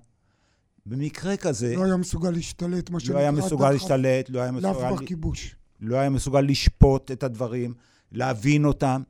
במקרה 0.86 1.36
כזה... 1.36 1.76
לא 1.76 1.84
היה 1.84 1.96
מסוגל 1.96 2.30
להשתלט, 2.30 2.90
מה 2.90 3.00
שנקרא... 3.00 3.14
לא 3.14 3.20
היה 3.20 3.30
מסוגל 3.30 3.70
להשתלט, 3.70 4.30
לא 4.30 4.40
היה 4.40 4.52
מסוגל... 4.52 4.88
לאו 4.88 4.96
בכיבוש. 4.96 5.56
לא 5.80 5.96
היה 5.96 6.10
מסוגל 6.10 6.40
לשפוט 6.40 7.10
את 7.10 7.22
הדברים, 7.22 7.74
להבין 8.12 8.64
אותם. 8.64 9.02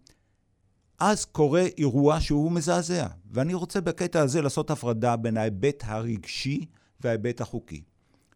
אז 0.98 1.24
קורה 1.24 1.66
אירוע 1.78 2.20
שהוא 2.20 2.52
מזעזע. 2.52 3.06
ואני 3.30 3.54
רוצה 3.54 3.80
בקטע 3.80 4.20
הזה 4.20 4.42
לעשות 4.42 4.70
הפרדה 4.70 5.16
בין 5.16 5.36
ההיבט 5.36 5.82
הרגשי 5.86 6.66
וההיבט 7.00 7.40
החוקי. 7.40 7.82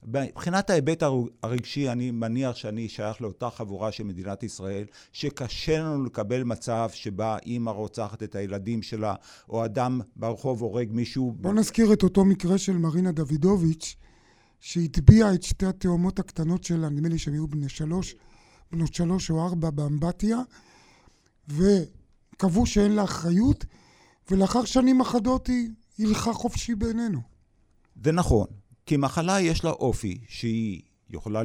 מבחינת 0.06 0.70
ההיבט 0.70 1.02
הרגשי, 1.42 1.88
אני 1.88 2.10
מניח 2.10 2.56
שאני 2.56 2.88
שייך 2.88 3.20
לאותה 3.20 3.50
חבורה 3.50 3.92
של 3.92 4.04
מדינת 4.04 4.42
ישראל, 4.42 4.84
שקשה 5.12 5.78
לנו 5.78 6.04
לקבל 6.04 6.42
מצב 6.42 6.90
שבה 6.92 7.38
אימא 7.46 7.70
רוצחת 7.70 8.22
את 8.22 8.34
הילדים 8.34 8.82
שלה, 8.82 9.14
או 9.48 9.64
אדם 9.64 10.00
ברחוב 10.16 10.62
הורג 10.62 10.88
מישהו. 10.92 11.34
בוא 11.40 11.52
נזכיר 11.52 11.92
את 11.92 12.02
אותו 12.02 12.24
מקרה 12.24 12.58
של 12.58 12.76
מרינה 12.76 13.12
דוידוביץ', 13.12 13.96
שהטביעה 14.60 15.34
את 15.34 15.42
שתי 15.42 15.66
התאומות 15.66 16.18
הקטנות 16.18 16.64
שלה, 16.64 16.88
נדמה 16.88 17.08
לי 17.08 17.18
שהם 17.18 17.34
היו 17.34 17.48
בני 17.48 17.68
שלוש, 17.68 18.14
בנות 18.72 18.94
שלוש 18.94 19.30
או 19.30 19.46
ארבע 19.46 19.70
באמבטיה, 19.70 20.38
וקבעו 21.48 22.66
שאין 22.66 22.92
לה 22.92 23.04
אחריות, 23.04 23.64
ולאחר 24.30 24.64
שנים 24.64 25.00
אחדות 25.00 25.46
היא 25.46 25.68
הילכה 25.98 26.32
חופשי 26.32 26.74
בעינינו. 26.74 27.20
זה 28.04 28.12
נכון. 28.12 28.46
כי 28.88 28.96
מחלה 28.96 29.40
יש 29.40 29.64
לה 29.64 29.70
אופי 29.70 30.18
שהיא 30.28 30.82
יכולה 31.10 31.42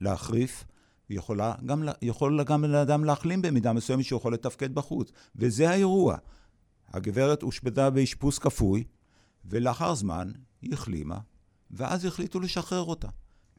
להחריף, 0.00 0.64
יכולה 1.10 1.54
גם, 1.66 1.88
יכול 2.02 2.44
גם 2.44 2.64
לאדם 2.64 3.04
להחלים 3.04 3.42
במידה 3.42 3.72
מסוימת 3.72 4.04
שהוא 4.04 4.16
יכול 4.16 4.34
לתפקד 4.34 4.74
בחוץ. 4.74 5.12
וזה 5.36 5.70
האירוע. 5.70 6.16
הגברת 6.88 7.42
אושפזה 7.42 7.90
באשפוז 7.90 8.38
כפוי, 8.38 8.84
ולאחר 9.44 9.94
זמן 9.94 10.32
היא 10.62 10.72
החלימה, 10.72 11.18
ואז 11.70 12.04
החליטו 12.04 12.40
לשחרר 12.40 12.82
אותה. 12.82 13.08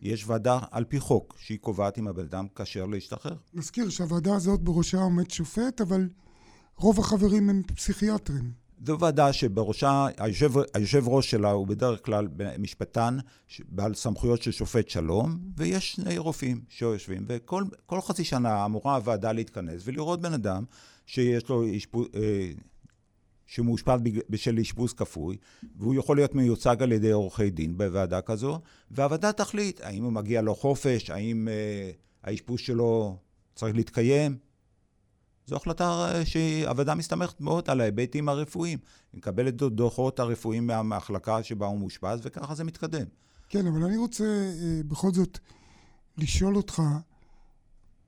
יש 0.02 0.28
ועדה 0.28 0.60
על 0.71 0.84
פי 0.84 0.99
חוק 0.99 1.36
שהיא 1.39 1.60
קובעת 1.60 1.97
אם 1.97 2.08
הבן 2.08 2.23
אדם 2.23 2.47
כשר 2.56 2.86
להשתחרר. 2.86 3.36
נזכיר 3.54 3.89
שהוועדה 3.89 4.36
הזאת 4.36 4.62
בראשה 4.62 4.97
עומד 4.97 5.32
שופט, 5.32 5.82
אבל 5.82 6.10
רוב 6.76 6.99
החברים 6.99 7.49
הם 7.49 7.62
פסיכיאטרים. 7.76 8.62
זו 8.86 9.00
ועדה 9.00 9.34
שבראשה, 9.34 10.08
היושב, 10.17 10.52
היושב 10.74 11.08
ראש 11.08 11.32
שלה 11.32 11.52
הוא 11.52 11.67
בדרך 11.67 12.06
כלל 12.06 12.28
משפטן 12.60 13.17
בעל 13.69 13.93
סמכויות 13.93 14.41
של 14.41 14.52
שופט 14.52 14.89
שלום, 14.89 15.38
ויש 15.58 15.91
שני 15.91 16.17
רופאים 16.17 16.62
שיושבים, 16.69 17.26
וכל 17.28 18.02
חצי 18.02 18.24
שנה 18.24 18.65
אמורה 18.65 18.96
הוועדה 18.96 19.32
להתכנס 19.32 19.82
ולראות 19.86 20.22
בן 20.22 20.34
אדם 20.34 20.63
שיש 21.06 21.50
לו 21.50 21.76
אשפוז, 21.78 22.08
אה, 22.15 22.52
שמאושפז 23.46 24.00
בשל 24.30 24.60
אשפוז 24.60 24.93
כפוי, 24.93 25.38
והוא 25.78 25.96
יכול 25.96 26.17
להיות 26.17 26.36
מיוצג 26.36 26.84
על 26.84 26.91
ידי 26.91 27.12
עורכי 27.12 27.50
דין 27.50 27.78
בוועדה 27.78 28.22
כזו, 28.22 28.60
והוועדה 28.91 29.32
תחליט 29.32 29.82
האם 29.82 30.04
הוא 30.04 30.12
מגיע 30.12 30.41
לו 30.41 30.56
חופש, 30.56 31.10
האם 31.10 31.48
אה, 31.48 31.91
האשפוז 32.24 32.60
שלו 32.60 33.17
צריך 33.56 33.76
להתקיים, 33.76 34.38
זו 35.47 35.56
החלטה 35.56 36.15
אה, 36.15 36.25
שהוועדה 36.25 36.95
מסתמכת 36.95 37.41
מאוד 37.41 37.69
על 37.69 37.82
ההיבטים 37.82 38.29
הרפואיים. 38.29 38.79
היא 39.13 39.17
מקבלת 39.17 39.53
דוחות 39.53 40.19
הרפואיים 40.19 40.67
מהמחלקה 40.67 41.43
שבה 41.43 41.65
הוא 41.65 41.79
מאושפז, 41.79 42.19
וככה 42.23 42.56
זה 42.56 42.63
מתקדם. 42.63 43.06
כן, 43.49 43.67
אבל 43.67 43.84
אני 43.84 43.97
רוצה 43.97 44.23
אה, 44.23 44.82
בכל 44.88 45.12
זאת 45.12 45.39
לשאול 46.17 46.56
אותך, 46.56 46.82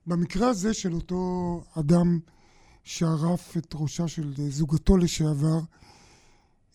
במקרה 0.06 0.48
הזה 0.48 0.74
של 0.74 0.92
אותו 0.92 1.62
אדם 1.78 2.18
שערף 2.84 3.56
את 3.56 3.74
ראשה 3.74 4.08
של 4.08 4.34
זוגתו 4.48 4.96
לשעבר, 4.96 5.58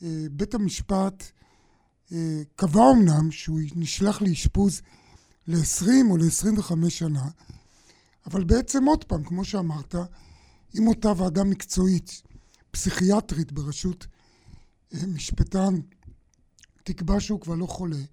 אה, 0.04 0.26
בית 0.32 0.54
המשפט 0.54 1.32
קבע 2.56 2.82
אמנם 2.92 3.32
שהוא 3.32 3.60
נשלח 3.76 4.22
לאשפוז 4.22 4.82
ל-20 5.48 5.88
או 6.10 6.18
ל-25 6.18 6.90
שנה, 6.90 7.24
אבל 8.26 8.44
בעצם 8.44 8.86
עוד 8.86 9.04
פעם, 9.04 9.24
כמו 9.24 9.46
שאמרת, 9.46 9.96
אם 10.80 10.88
אותה 10.88 11.14
ועדה 11.18 11.44
מקצועית, 11.44 12.22
פסיכיאטרית 12.72 13.52
בראשות 13.52 14.08
אה, 14.94 15.08
משפטן, 15.08 15.80
תקבע 16.84 17.20
שהוא 17.20 17.40
כבר 17.40 17.56
לא 17.56 17.66
חולה, 17.66 18.04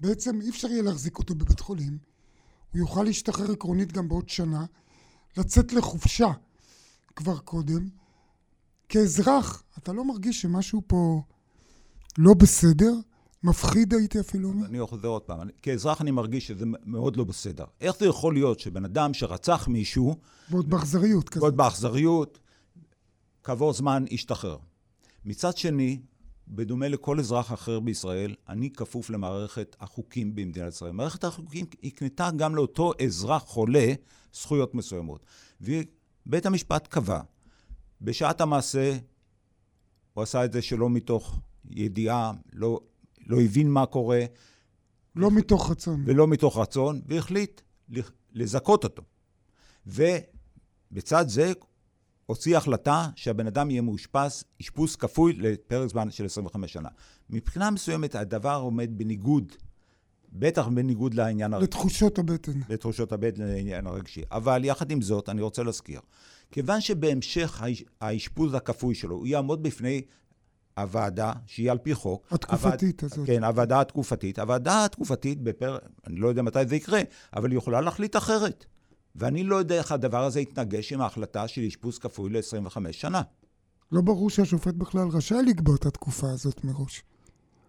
בעצם 0.00 0.40
אי 0.40 0.50
אפשר 0.50 0.68
יהיה 0.68 0.82
להחזיק 0.82 1.18
אותו 1.18 1.34
בבית 1.34 1.60
חולים, 1.60 1.98
הוא 2.72 2.78
יוכל 2.78 3.02
להשתחרר 3.02 3.52
עקרונית 3.52 3.92
גם 3.92 4.08
בעוד 4.08 4.28
שנה, 4.28 4.64
לצאת 5.36 5.72
לחופשה 5.72 6.32
כבר 7.16 7.38
קודם. 7.38 7.88
כאזרח, 8.88 9.62
אתה 9.78 9.92
לא 9.92 10.04
מרגיש 10.04 10.42
שמשהו 10.42 10.82
פה 10.86 11.22
לא 12.18 12.34
בסדר? 12.34 12.92
מפחיד 13.42 13.94
הייתי 13.94 14.20
אפילו. 14.20 14.52
אני 14.64 14.86
חוזר 14.86 15.08
עוד 15.08 15.22
פעם. 15.22 15.48
כאזרח 15.62 16.00
אני 16.00 16.10
מרגיש 16.10 16.46
שזה 16.46 16.64
מאוד 16.84 17.16
לא 17.16 17.24
בסדר. 17.24 17.64
איך 17.80 17.96
זה 17.98 18.06
יכול 18.06 18.34
להיות 18.34 18.60
שבן 18.60 18.84
אדם 18.84 19.14
שרצח 19.14 19.68
מישהו... 19.68 20.16
ועוד 20.50 20.70
באכזריות 20.70 21.28
כזה. 21.28 21.42
ועוד 21.42 21.56
באכזריות, 21.56 22.38
כעבור 23.44 23.72
זמן 23.72 24.04
השתחרר. 24.12 24.58
מצד 25.24 25.56
שני, 25.56 26.00
בדומה 26.48 26.88
לכל 26.88 27.18
אזרח 27.18 27.52
אחר 27.52 27.80
בישראל, 27.80 28.34
אני 28.48 28.70
כפוף 28.70 29.10
למערכת 29.10 29.76
החוקים 29.80 30.34
במדינת 30.34 30.72
ישראל. 30.72 30.92
מערכת 30.92 31.24
החוקים 31.24 31.66
הקנתה 31.84 32.30
גם 32.36 32.54
לאותו 32.54 32.92
אזרח 33.04 33.42
חולה 33.42 33.92
זכויות 34.32 34.74
מסוימות. 34.74 35.26
ובית 35.60 36.46
המשפט 36.46 36.86
קבע, 36.86 37.20
בשעת 38.00 38.40
המעשה, 38.40 38.96
הוא 40.14 40.22
עשה 40.22 40.44
את 40.44 40.52
זה 40.52 40.62
שלא 40.62 40.90
מתוך 40.90 41.38
ידיעה, 41.70 42.32
לא, 42.52 42.80
לא 43.26 43.40
הבין 43.40 43.70
מה 43.70 43.86
קורה. 43.86 44.24
לא 45.16 45.30
מתוך 45.30 45.70
רצון. 45.70 46.02
ולא 46.06 46.26
מתוך 46.26 46.58
רצון, 46.58 47.00
והחליט 47.06 47.60
לזכות 48.32 48.84
אותו. 48.84 49.02
ובצד 49.86 51.28
זה 51.28 51.52
הוציא 52.26 52.56
החלטה 52.56 53.08
שהבן 53.16 53.46
אדם 53.46 53.70
יהיה 53.70 53.82
מאושפז, 53.82 54.44
אשפוז 54.60 54.96
כפוי 54.96 55.32
לפרק 55.32 55.88
זמן 55.90 56.10
של 56.10 56.24
25 56.24 56.72
שנה. 56.72 56.88
מבחינה 57.30 57.70
מסוימת 57.70 58.14
הדבר 58.14 58.60
עומד 58.62 58.90
בניגוד, 58.98 59.52
בטח 60.32 60.68
בניגוד 60.68 61.14
לעניין 61.14 61.54
הרגשי. 61.54 61.66
לתחושות 61.66 62.18
הבטן. 62.18 62.60
לתחושות 62.68 63.12
הבטן, 63.12 63.42
לעניין 63.42 63.86
הרגשי. 63.86 64.22
אבל 64.30 64.64
יחד 64.64 64.90
עם 64.90 65.02
זאת, 65.02 65.28
אני 65.28 65.42
רוצה 65.42 65.62
להזכיר, 65.62 66.00
כיוון 66.50 66.80
שבהמשך 66.80 67.62
האשפוז 68.00 68.54
הכפוי 68.54 68.94
שלו, 68.94 69.16
הוא 69.16 69.26
יעמוד 69.26 69.62
בפני 69.62 70.02
הוועדה, 70.78 71.32
שהיא 71.46 71.70
על 71.70 71.78
פי 71.78 71.94
חוק. 71.94 72.26
התקופתית 72.30 73.02
הוועד, 73.02 73.12
הזאת. 73.12 73.26
כן, 73.26 73.44
הוועדה 73.44 73.80
התקופתית. 73.80 74.38
הוועדה 74.38 74.84
התקופתית, 74.84 75.42
בפר... 75.42 75.78
אני 76.06 76.16
לא 76.16 76.28
יודע 76.28 76.42
מתי 76.42 76.66
זה 76.66 76.76
יקרה, 76.76 77.00
אבל 77.36 77.50
היא 77.50 77.58
יכולה 77.58 77.80
להחליט 77.80 78.16
אחרת. 78.16 78.64
ואני 79.16 79.44
לא 79.44 79.56
יודע 79.56 79.74
איך 79.74 79.92
הדבר 79.92 80.24
הזה 80.24 80.40
יתנגש 80.40 80.92
עם 80.92 81.00
ההחלטה 81.00 81.48
של 81.48 81.62
אשפוז 81.62 81.98
כפוי 81.98 82.30
ל-25 82.30 82.92
שנה. 82.92 83.22
לא 83.92 84.00
ברור 84.00 84.30
שהשופט 84.30 84.74
בכלל 84.74 85.08
רשאי 85.08 85.42
לקבוע 85.46 85.74
את 85.74 85.86
התקופה 85.86 86.30
הזאת 86.30 86.64
מראש. 86.64 87.02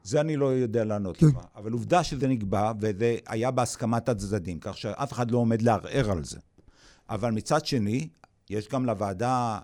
זה 0.03 0.21
אני 0.21 0.35
לא 0.35 0.45
יודע 0.45 0.83
לענות 0.83 1.17
כן. 1.17 1.27
לך. 1.27 1.45
אבל 1.55 1.71
עובדה 1.71 2.03
שזה 2.03 2.27
נקבע, 2.27 2.71
וזה 2.81 3.17
היה 3.27 3.51
בהסכמת 3.51 4.09
הצדדים, 4.09 4.59
כך 4.59 4.77
שאף 4.77 5.13
אחד 5.13 5.31
לא 5.31 5.37
עומד 5.37 5.61
לערער 5.61 6.11
על 6.11 6.23
זה. 6.23 6.39
אבל 7.09 7.31
מצד 7.31 7.65
שני, 7.65 8.09
יש 8.49 8.67
גם 8.67 8.85
לוועדה 8.85 9.59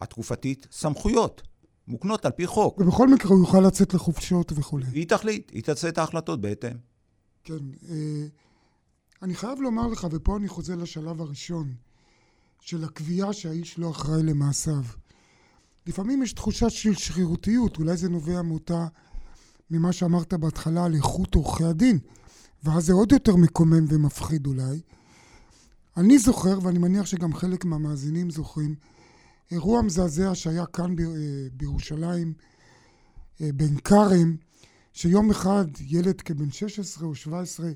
התקופתית 0.00 0.66
סמכויות. 0.70 1.42
מוקנות 1.88 2.24
על 2.24 2.32
פי 2.32 2.46
חוק. 2.46 2.78
ובכל 2.78 3.08
מקרה 3.08 3.30
הוא 3.30 3.40
יוכל 3.40 3.60
לצאת 3.60 3.94
לחופשות 3.94 4.52
וכולי. 4.56 4.86
היא 4.92 5.08
תחליט, 5.08 5.50
היא 5.52 5.62
תעשה 5.62 5.88
את 5.88 5.98
ההחלטות 5.98 6.40
בהתאם. 6.40 6.76
כן. 7.44 7.54
אה, 7.88 8.26
אני 9.22 9.34
חייב 9.34 9.60
לומר 9.60 9.86
לך, 9.86 10.06
ופה 10.10 10.36
אני 10.36 10.48
חוזר 10.48 10.74
לשלב 10.74 11.20
הראשון, 11.20 11.74
של 12.60 12.84
הקביעה 12.84 13.32
שהאיש 13.32 13.78
לא 13.78 13.90
אחראי 13.90 14.22
למעשיו. 14.22 14.82
לפעמים 15.86 16.22
יש 16.22 16.32
תחושה 16.32 16.70
של 16.70 16.94
שרירותיות, 16.94 17.78
אולי 17.78 17.96
זה 17.96 18.08
נובע 18.08 18.42
מאותה, 18.42 18.86
ממה 19.70 19.92
שאמרת 19.92 20.34
בהתחלה 20.34 20.84
על 20.84 20.94
איכות 20.94 21.34
עורכי 21.34 21.64
הדין, 21.64 21.98
ואז 22.64 22.86
זה 22.86 22.92
עוד 22.92 23.12
יותר 23.12 23.36
מקומם 23.36 23.84
ומפחיד 23.88 24.46
אולי. 24.46 24.80
אני 25.96 26.18
זוכר, 26.18 26.58
ואני 26.62 26.78
מניח 26.78 27.06
שגם 27.06 27.34
חלק 27.34 27.64
מהמאזינים 27.64 28.30
זוכרים, 28.30 28.74
אירוע 29.52 29.82
מזעזע 29.82 30.34
שהיה 30.34 30.66
כאן 30.66 30.96
אה, 30.98 31.04
בירושלים, 31.52 32.32
אה, 33.40 33.48
בן 33.54 33.76
כרם, 33.76 34.36
שיום 34.92 35.30
אחד 35.30 35.64
ילד 35.80 36.20
כבן 36.20 36.50
16 36.50 37.08
או 37.08 37.14
17 37.14 37.70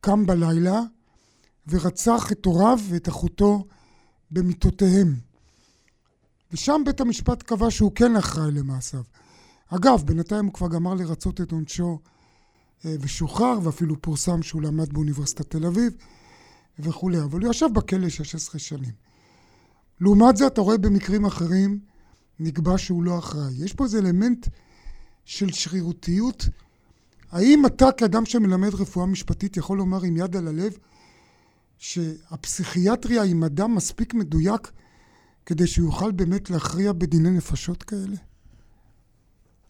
קם 0.00 0.26
בלילה 0.26 0.80
ורצח 1.68 2.32
את 2.32 2.44
הוריו 2.44 2.78
ואת 2.88 3.08
אחותו 3.08 3.64
במיטותיהם. 4.30 5.16
ושם 6.52 6.82
בית 6.86 7.00
המשפט 7.00 7.42
קבע 7.42 7.70
שהוא 7.70 7.92
כן 7.94 8.16
אחראי 8.16 8.52
למעשיו. 8.52 9.02
אגב, 9.68 10.02
בינתיים 10.06 10.46
הוא 10.46 10.54
כבר 10.54 10.68
גמר 10.68 10.94
לרצות 10.94 11.40
את 11.40 11.52
עונשו 11.52 11.98
אה, 12.84 12.94
ושוחרר, 13.00 13.58
ואפילו 13.62 14.02
פורסם 14.02 14.42
שהוא 14.42 14.62
למד 14.62 14.92
באוניברסיטת 14.92 15.50
תל 15.50 15.66
אביב 15.66 15.92
וכולי, 16.78 17.22
אבל 17.22 17.40
הוא 17.40 17.50
ישב 17.50 17.68
בכלא 17.74 18.08
16 18.08 18.58
שנים. 18.58 19.01
לעומת 20.00 20.36
זה, 20.36 20.46
אתה 20.46 20.60
רואה 20.60 20.78
במקרים 20.78 21.24
אחרים, 21.24 21.78
נקבע 22.40 22.78
שהוא 22.78 23.02
לא 23.02 23.18
אחראי. 23.18 23.52
יש 23.64 23.72
פה 23.72 23.84
איזה 23.84 23.98
אלמנט 23.98 24.48
של 25.24 25.52
שרירותיות. 25.52 26.48
האם 27.30 27.66
אתה 27.66 27.92
כאדם 27.96 28.26
שמלמד 28.26 28.74
רפואה 28.74 29.06
משפטית 29.06 29.56
יכול 29.56 29.78
לומר 29.78 30.02
עם 30.02 30.16
יד 30.16 30.36
על 30.36 30.48
הלב 30.48 30.72
שהפסיכיאטריה 31.78 33.22
היא 33.22 33.34
מדע 33.34 33.66
מספיק 33.66 34.14
מדויק 34.14 34.72
כדי 35.46 35.66
שהוא 35.66 35.86
יוכל 35.86 36.12
באמת 36.12 36.50
להכריע 36.50 36.92
בדיני 36.92 37.30
נפשות 37.30 37.82
כאלה? 37.82 38.16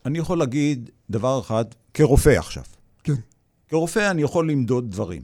אני 0.07 0.19
יכול 0.19 0.39
להגיד 0.39 0.91
דבר 1.11 1.41
אחד, 1.41 1.65
כרופא 1.95 2.31
עכשיו. 2.31 2.65
כן. 3.05 3.15
כרופא 3.69 4.11
אני 4.11 4.23
יכול 4.23 4.51
למדוד 4.51 4.91
דברים. 4.91 5.23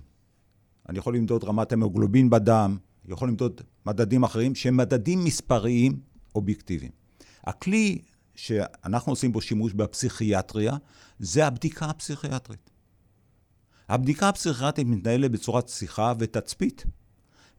אני 0.88 0.98
יכול 0.98 1.16
למדוד 1.16 1.44
רמת 1.44 1.72
המוגלובין 1.72 2.30
בדם, 2.30 2.76
יכול 3.08 3.28
למדוד 3.28 3.60
מדדים 3.86 4.22
אחרים 4.22 4.54
שהם 4.54 4.76
מדדים 4.76 5.24
מספריים 5.24 6.00
אובייקטיביים. 6.34 6.92
הכלי 7.44 7.98
שאנחנו 8.34 9.12
עושים 9.12 9.32
בו 9.32 9.40
שימוש 9.40 9.72
בפסיכיאטריה 9.72 10.76
זה 11.18 11.46
הבדיקה 11.46 11.86
הפסיכיאטרית. 11.86 12.70
הבדיקה 13.88 14.28
הפסיכיאטרית 14.28 14.86
מתנהלת 14.86 15.30
בצורת 15.30 15.68
שיחה 15.68 16.12
ותצפית, 16.18 16.84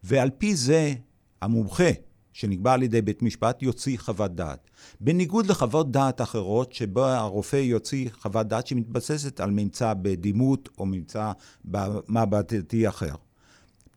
ועל 0.04 0.30
פי 0.38 0.54
זה 0.54 0.94
המומחה 1.42 1.90
שנקבע 2.32 2.72
על 2.72 2.82
ידי 2.82 3.02
בית 3.02 3.22
משפט 3.22 3.62
יוציא 3.62 3.98
חוות 3.98 4.34
דעת. 4.34 4.70
בניגוד 5.00 5.46
לחוות 5.46 5.90
דעת 5.92 6.20
אחרות, 6.20 6.72
שבו 6.72 7.04
הרופא 7.04 7.56
יוציא 7.56 8.08
חוות 8.20 8.46
דעת 8.46 8.66
שמתבססת 8.66 9.40
על 9.40 9.50
ממצא 9.50 9.94
בדימות 10.02 10.68
או 10.78 10.86
ממצא 10.86 11.32
במעבדתי 11.64 12.88
אחר. 12.88 13.14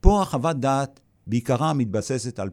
פה 0.01 0.21
החוות 0.21 0.59
דעת 0.59 0.99
בעיקרה 1.27 1.73
מתבססת 1.73 2.39
על, 2.39 2.49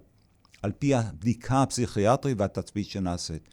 על 0.62 0.72
פי 0.78 0.94
הבדיקה 0.94 1.62
הפסיכיאטרית 1.62 2.40
והתצפית 2.40 2.86
שנעשית. 2.86 3.48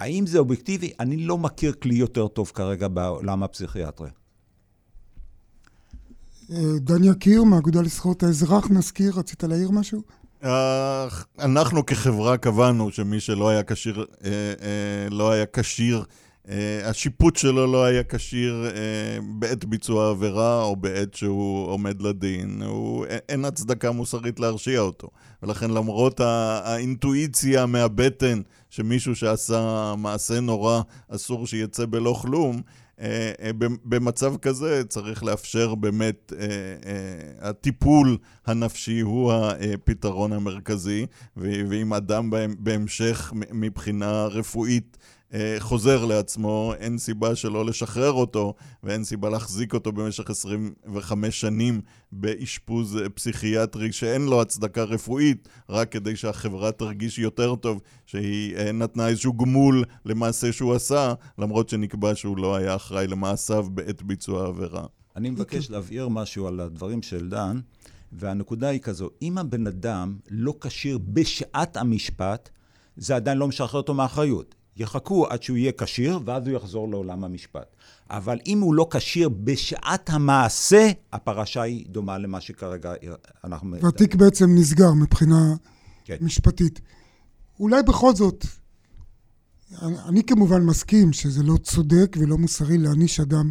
האם 0.00 0.26
זה 0.26 0.38
אובייקטיבי? 0.38 0.92
אני 1.00 1.16
לא 1.16 1.38
מכיר 1.38 1.72
כלי 1.72 1.94
יותר 1.94 2.28
טוב 2.28 2.52
כרגע 2.54 2.88
בעולם 2.88 3.42
הפסיכיאטרי. 3.42 4.10
אה, 6.50 6.78
דן 6.78 7.04
יקיר, 7.04 7.44
מהאגודה 7.44 7.80
לזכויות 7.80 8.22
האזרח, 8.22 8.70
נזכיר, 8.70 9.12
רצית 9.16 9.44
להעיר 9.44 9.70
משהו? 9.70 10.02
אה, 10.44 11.08
אנחנו 11.38 11.86
כחברה 11.86 12.36
קבענו 12.36 12.90
שמי 12.90 13.20
שלא 13.20 13.48
היה 13.48 13.62
כשיר, 13.62 14.06
אה, 14.24 15.08
לא 15.10 15.30
היה 15.30 15.44
כשיר, 15.52 16.04
השיפוט 16.84 17.36
שלו 17.36 17.72
לא 17.72 17.84
היה 17.84 18.02
כשיר 18.08 18.66
בעת 19.22 19.64
ביצוע 19.64 20.10
עבירה 20.10 20.62
או 20.62 20.76
בעת 20.76 21.14
שהוא 21.14 21.68
עומד 21.68 22.02
לדין. 22.02 22.62
הוא, 22.62 23.06
אין 23.28 23.44
הצדקה 23.44 23.90
מוסרית 23.90 24.40
להרשיע 24.40 24.80
אותו. 24.80 25.08
ולכן 25.42 25.70
למרות 25.70 26.20
האינטואיציה 26.20 27.66
מהבטן 27.66 28.40
שמישהו 28.70 29.16
שעשה 29.16 29.94
מעשה 29.98 30.40
נורא 30.40 30.80
אסור 31.08 31.46
שיצא 31.46 31.86
בלא 31.86 32.18
כלום, 32.22 32.62
אה, 33.00 33.32
אה, 33.42 33.50
במצב 33.84 34.36
כזה 34.36 34.82
צריך 34.88 35.24
לאפשר 35.24 35.74
באמת, 35.74 36.32
אה, 36.38 37.48
הטיפול 37.48 38.18
הנפשי 38.46 39.00
הוא 39.00 39.32
הפתרון 39.32 40.32
המרכזי, 40.32 41.06
ואם 41.36 41.92
אדם 41.92 42.30
בהמשך 42.58 43.32
מבחינה 43.52 44.26
רפואית 44.26 44.96
אה, 44.96 45.23
חוזר 45.58 46.04
לעצמו, 46.04 46.72
אין 46.78 46.98
סיבה 46.98 47.34
שלא 47.34 47.64
לשחרר 47.66 48.12
אותו, 48.12 48.54
ואין 48.82 49.04
סיבה 49.04 49.30
להחזיק 49.30 49.74
אותו 49.74 49.92
במשך 49.92 50.30
25 50.30 51.40
שנים 51.40 51.80
באשפוז 52.12 52.96
אה, 52.96 53.08
פסיכיאטרי 53.08 53.92
שאין 53.92 54.22
לו 54.22 54.40
הצדקה 54.40 54.84
רפואית, 54.84 55.48
רק 55.68 55.92
כדי 55.92 56.16
שהחברה 56.16 56.72
תרגיש 56.72 57.18
יותר 57.18 57.54
טוב 57.54 57.80
שהיא 58.06 58.56
אה, 58.56 58.72
נתנה 58.72 59.08
איזשהו 59.08 59.32
גמול 59.32 59.84
למעשה 60.04 60.52
שהוא 60.52 60.74
עשה, 60.74 61.14
למרות 61.38 61.68
שנקבע 61.68 62.14
שהוא 62.14 62.38
לא 62.38 62.56
היה 62.56 62.74
אחראי 62.74 63.06
למעשיו 63.06 63.66
בעת 63.70 64.02
ביצוע 64.02 64.44
העבירה. 64.44 64.86
אני 65.16 65.30
מבקש 65.30 65.70
להבהיר 65.70 66.08
משהו 66.08 66.46
על 66.46 66.60
הדברים 66.60 67.02
של 67.02 67.28
דן, 67.28 67.60
והנקודה 68.12 68.68
היא 68.68 68.80
כזו, 68.80 69.10
אם 69.22 69.38
הבן 69.38 69.66
אדם 69.66 70.16
לא 70.30 70.54
כשיר 70.60 70.98
בשעת 70.98 71.76
המשפט, 71.76 72.48
זה 72.96 73.16
עדיין 73.16 73.38
לא 73.38 73.48
משחרר 73.48 73.80
אותו 73.80 73.94
מאחריות. 73.94 74.54
יחכו 74.76 75.26
עד 75.26 75.42
שהוא 75.42 75.56
יהיה 75.56 75.72
כשיר, 75.78 76.20
ואז 76.24 76.46
הוא 76.46 76.56
יחזור 76.56 76.88
לעולם 76.88 77.24
המשפט. 77.24 77.76
אבל 78.10 78.38
אם 78.46 78.60
הוא 78.60 78.74
לא 78.74 78.86
כשיר 78.90 79.28
בשעת 79.28 80.10
המעשה, 80.10 80.90
הפרשה 81.12 81.62
היא 81.62 81.86
דומה 81.88 82.18
למה 82.18 82.40
שכרגע 82.40 82.92
אנחנו... 83.44 83.76
והתיק 83.80 84.14
בעצם 84.14 84.54
נסגר 84.54 84.92
מבחינה 84.92 85.54
כן. 86.04 86.16
משפטית. 86.20 86.80
אולי 87.60 87.82
בכל 87.82 88.14
זאת, 88.14 88.46
אני 89.82 90.22
כמובן 90.22 90.62
מסכים 90.62 91.12
שזה 91.12 91.42
לא 91.42 91.56
צודק 91.56 92.16
ולא 92.18 92.38
מוסרי 92.38 92.78
להעניש 92.78 93.20
אדם 93.20 93.50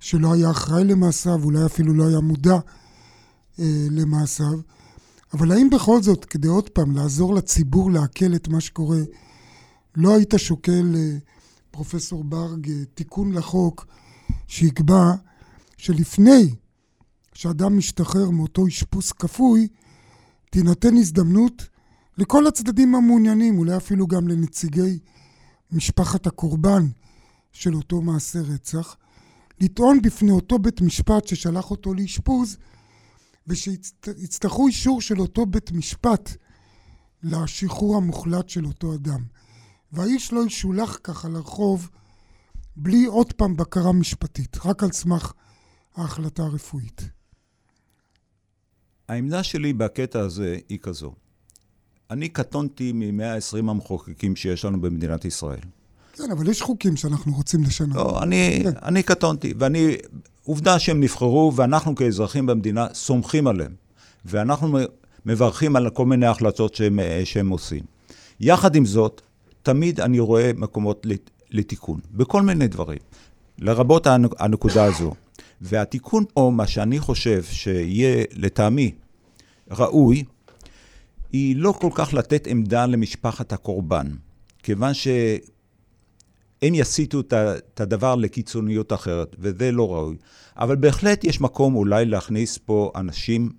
שלא 0.00 0.32
היה 0.32 0.50
אחראי 0.50 0.84
למעשיו, 0.84 1.44
אולי 1.44 1.66
אפילו 1.66 1.94
לא 1.94 2.08
היה 2.08 2.20
מודע 2.20 2.58
אה, 3.58 3.86
למעשיו, 3.90 4.58
אבל 5.32 5.52
האם 5.52 5.70
בכל 5.70 6.02
זאת, 6.02 6.24
כדי 6.24 6.48
עוד 6.48 6.68
פעם 6.68 6.96
לעזור 6.96 7.34
לציבור 7.34 7.90
לעכל 7.90 8.34
את 8.34 8.48
מה 8.48 8.60
שקורה, 8.60 8.98
לא 9.96 10.16
היית 10.16 10.34
שוקל, 10.36 10.94
אה, 10.96 11.16
פרופסור 11.70 12.24
ברג, 12.24 12.70
אה, 12.70 12.84
תיקון 12.94 13.32
לחוק 13.32 13.86
שיקבע 14.48 15.12
שלפני 15.76 16.54
שאדם 17.34 17.78
משתחרר 17.78 18.30
מאותו 18.30 18.66
אשפוז 18.66 19.12
כפוי, 19.12 19.68
תינתן 20.50 20.96
הזדמנות 20.96 21.68
לכל 22.18 22.46
הצדדים 22.46 22.94
המעוניינים, 22.94 23.58
אולי 23.58 23.76
אפילו 23.76 24.06
גם 24.06 24.28
לנציגי 24.28 24.98
משפחת 25.72 26.26
הקורבן 26.26 26.86
של 27.52 27.74
אותו 27.74 28.02
מעשה 28.02 28.40
רצח, 28.40 28.96
לטעון 29.60 30.02
בפני 30.02 30.30
אותו 30.30 30.58
בית 30.58 30.80
משפט 30.80 31.26
ששלח 31.26 31.70
אותו 31.70 31.94
לאשפוז, 31.94 32.56
ושיצטרכו 33.46 34.66
אישור 34.66 35.00
של 35.00 35.20
אותו 35.20 35.46
בית 35.46 35.72
משפט 35.72 36.36
לשחרור 37.22 37.96
המוחלט 37.96 38.48
של 38.48 38.66
אותו 38.66 38.94
אדם. 38.94 39.20
והאיש 39.92 40.32
לא 40.32 40.46
ישולח 40.46 40.98
ככה 41.04 41.28
לרחוב 41.28 41.90
בלי 42.76 43.04
עוד 43.04 43.32
פעם 43.32 43.56
בקרה 43.56 43.92
משפטית, 43.92 44.56
רק 44.64 44.82
על 44.82 44.92
סמך 44.92 45.32
ההחלטה 45.96 46.42
הרפואית. 46.42 47.02
העמדה 49.08 49.42
שלי 49.42 49.72
בקטע 49.72 50.20
הזה 50.20 50.58
היא 50.68 50.78
כזו. 50.82 51.12
אני 52.10 52.28
קטונתי 52.28 52.92
מ-120 52.92 53.58
המחוקקים 53.58 54.36
שיש 54.36 54.64
לנו 54.64 54.80
במדינת 54.80 55.24
ישראל. 55.24 55.60
כן, 56.12 56.30
אבל 56.30 56.48
יש 56.48 56.62
חוקים 56.62 56.96
שאנחנו 56.96 57.32
רוצים 57.32 57.62
לשנות. 57.62 57.96
לא, 57.96 58.22
אני, 58.22 58.60
כן. 58.62 58.70
אני 58.82 59.02
קטונתי, 59.02 59.54
ואני, 59.58 59.96
עובדה 60.44 60.78
שהם 60.78 61.00
נבחרו, 61.00 61.52
ואנחנו 61.56 61.94
כאזרחים 61.94 62.46
במדינה 62.46 62.86
סומכים 62.94 63.46
עליהם, 63.46 63.74
ואנחנו 64.24 64.78
מברכים 65.26 65.76
על 65.76 65.90
כל 65.90 66.06
מיני 66.06 66.26
החלטות 66.26 66.74
שהם, 66.74 66.98
שהם 67.24 67.48
עושים. 67.48 67.82
יחד 68.40 68.76
עם 68.76 68.86
זאת, 68.86 69.22
תמיד 69.62 70.00
אני 70.00 70.18
רואה 70.18 70.50
מקומות 70.56 71.06
לתיקון, 71.50 72.00
בכל 72.10 72.42
מיני 72.42 72.68
דברים, 72.68 72.98
לרבות 73.58 74.06
הנקודה 74.38 74.84
הזו. 74.84 75.14
והתיקון 75.60 76.24
פה, 76.34 76.52
מה 76.54 76.66
שאני 76.66 76.98
חושב 76.98 77.42
שיהיה 77.44 78.24
לטעמי 78.32 78.92
ראוי, 79.70 80.24
היא 81.32 81.56
לא 81.56 81.72
כל 81.72 81.90
כך 81.94 82.14
לתת 82.14 82.46
עמדה 82.46 82.86
למשפחת 82.86 83.52
הקורבן, 83.52 84.06
כיוון 84.62 84.94
שהם 84.94 85.40
יסיטו 86.62 87.20
את 87.20 87.80
הדבר 87.80 88.14
לקיצוניות 88.14 88.92
אחרת, 88.92 89.36
וזה 89.38 89.72
לא 89.72 89.94
ראוי. 89.94 90.16
אבל 90.56 90.76
בהחלט 90.76 91.24
יש 91.24 91.40
מקום 91.40 91.74
אולי 91.74 92.04
להכניס 92.04 92.58
פה 92.58 92.92
אנשים 92.96 93.50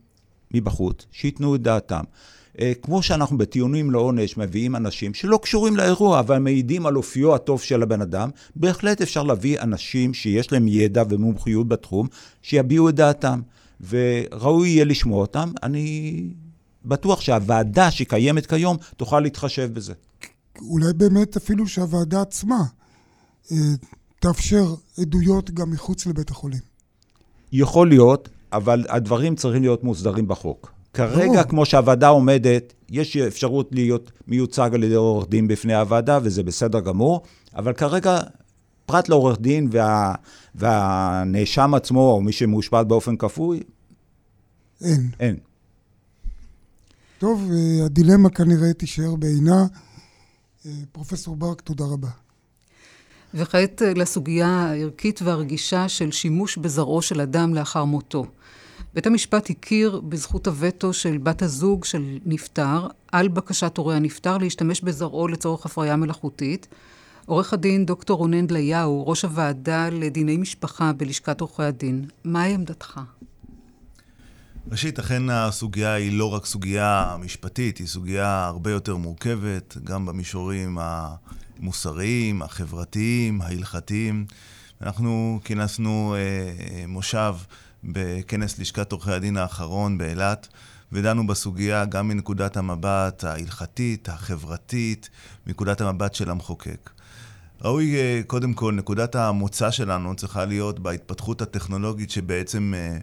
מבחוץ, 0.53 1.05
שייתנו 1.11 1.55
את 1.55 1.61
דעתם. 1.61 2.03
אה, 2.60 2.72
כמו 2.82 3.04
שאנחנו 3.04 3.38
בטיעונים 3.38 3.91
לעונש 3.91 4.38
מביאים 4.38 4.76
אנשים 4.76 5.14
שלא 5.14 5.39
קשורים 5.41 5.78
לאירוע, 5.78 6.20
אבל 6.20 6.38
מעידים 6.38 6.86
על 6.86 6.97
אופיו 6.97 7.36
הטוב 7.36 7.62
של 7.62 7.84
הבן 7.84 8.02
אדם, 8.02 8.30
בהחלט 8.56 9.02
אפשר 9.02 9.24
להביא 9.24 9.60
אנשים 9.60 10.14
שיש 10.14 10.52
להם 10.52 10.68
ידע 10.68 11.04
ומומחיות 11.10 11.68
בתחום, 11.68 12.08
שיביעו 12.41 12.89
את 12.89 12.95
דעתם, 12.95 13.41
וראוי 13.89 14.70
יהיה 14.70 14.86
לשמוע 14.86 15.22
אותם. 15.22 15.52
אני 15.64 16.24
בטוח 16.86 17.22
שהוועדה 17.22 17.91
שקיימת 17.91 18.45
כיום 18.45 18.78
תוכל 18.97 19.20
להתחשב 19.20 19.74
בזה. 19.74 19.93
אולי 20.62 20.93
באמת 20.93 21.38
אפילו 21.38 21.68
שהוועדה 21.68 22.22
עצמה 22.22 22.64
אה, 23.52 23.58
תאפשר 24.20 24.66
עדויות 24.97 25.52
גם 25.52 25.72
מחוץ 25.72 26.06
לבית 26.06 26.30
החולים. 26.30 26.60
יכול 27.52 27.89
להיות, 27.89 28.30
אבל 28.54 28.86
הדברים 28.89 29.36
צריכים 29.36 29.62
להיות 29.62 29.84
מוסדרים 29.84 30.28
בחוק. 30.28 30.72
כרגע, 30.93 31.43
כמו 31.43 31.65
שהוועדה 31.65 32.07
עומדת, 32.07 32.73
יש 32.89 33.17
אפשרות 33.17 33.69
להיות 33.71 34.11
מיוצג 34.27 34.69
על 34.73 34.83
ידי 34.83 34.95
עורך 34.95 35.29
דין 35.29 35.47
בפני 35.47 35.75
הוועדה, 35.75 36.19
וזה 36.23 36.43
בסדר 36.43 36.79
גמור, 36.79 37.21
אבל 37.55 37.73
כרגע 37.73 38.19
פרט 38.85 39.09
לעורך 39.09 39.39
דין 39.39 39.69
וה, 39.71 40.15
והנאשם 40.55 41.73
עצמו, 41.73 42.11
או 42.11 42.21
מי 42.21 42.31
שמאושפט 42.31 42.85
באופן 42.85 43.17
כפוי, 43.17 43.59
אין. 44.81 45.09
אין. 45.19 45.37
טוב, 47.17 47.49
אה, 47.51 47.85
הדילמה 47.85 48.29
כנראה 48.29 48.73
תישאר 48.73 49.15
בעינה. 49.15 49.65
אה, 50.65 50.71
פרופסור 50.91 51.35
ברק, 51.35 51.61
תודה 51.61 51.85
רבה. 51.85 52.09
וכעת 53.33 53.81
אה, 53.81 53.93
לסוגיה 53.93 54.47
הערכית 54.47 55.21
והרגישה 55.21 55.89
של 55.89 56.11
שימוש 56.11 56.57
בזרעו 56.57 57.01
של 57.01 57.21
אדם 57.21 57.53
לאחר 57.53 57.85
מותו. 57.85 58.25
בית 58.93 59.07
המשפט 59.07 59.49
הכיר 59.49 60.01
בזכות 60.09 60.47
הווטו 60.47 60.93
של 60.93 61.17
בת 61.17 61.41
הזוג 61.41 61.86
של 61.86 62.17
נפטר, 62.25 62.88
על 63.11 63.27
בקשת 63.27 63.77
הורי 63.77 63.95
הנפטר, 63.95 64.38
להשתמש 64.38 64.82
בזרעו 64.82 65.27
לצורך 65.27 65.65
הפריה 65.65 65.95
מלאכותית. 65.95 66.67
עורך 67.25 67.53
הדין 67.53 67.86
דוקטור 67.86 68.17
רונן 68.17 68.47
דליהו, 68.47 69.07
ראש 69.07 69.25
הוועדה 69.25 69.89
לדיני 69.89 70.38
משפחה 70.38 70.93
בלשכת 70.93 71.41
עורכי 71.41 71.63
הדין, 71.63 72.05
מהי 72.23 72.53
עמדתך? 72.53 72.99
ראשית, 74.71 74.99
אכן 74.99 75.29
הסוגיה 75.29 75.93
היא 75.93 76.17
לא 76.17 76.34
רק 76.34 76.45
סוגיה 76.45 77.15
משפטית, 77.19 77.77
היא 77.77 77.88
סוגיה 77.88 78.45
הרבה 78.45 78.71
יותר 78.71 78.95
מורכבת, 78.95 79.77
גם 79.84 80.05
במישורים 80.05 80.77
המוסריים, 80.82 82.41
החברתיים, 82.41 83.41
ההלכתיים. 83.41 84.25
אנחנו 84.82 85.39
כינסנו 85.43 86.15
אה, 86.17 86.86
מושב 86.88 87.36
בכנס 87.84 88.59
לשכת 88.59 88.91
עורכי 88.91 89.11
הדין 89.11 89.38
האחרון 89.38 89.97
באילת, 89.97 90.47
ודנו 90.91 91.27
בסוגיה 91.27 91.86
גם 91.86 92.07
מנקודת 92.07 92.57
המבט 92.57 93.23
ההלכתית, 93.23 94.09
החברתית, 94.09 95.09
מנקודת 95.47 95.82
המבט 95.82 96.15
של 96.15 96.29
המחוקק. 96.29 96.89
ראוי, 97.63 97.95
אה, 97.95 98.21
קודם 98.27 98.53
כל, 98.53 98.73
נקודת 98.73 99.15
המוצא 99.15 99.71
שלנו 99.71 100.15
צריכה 100.15 100.45
להיות 100.45 100.79
בהתפתחות 100.79 101.41
הטכנולוגית 101.41 102.09
שבעצם 102.11 102.73
אה, 102.75 102.97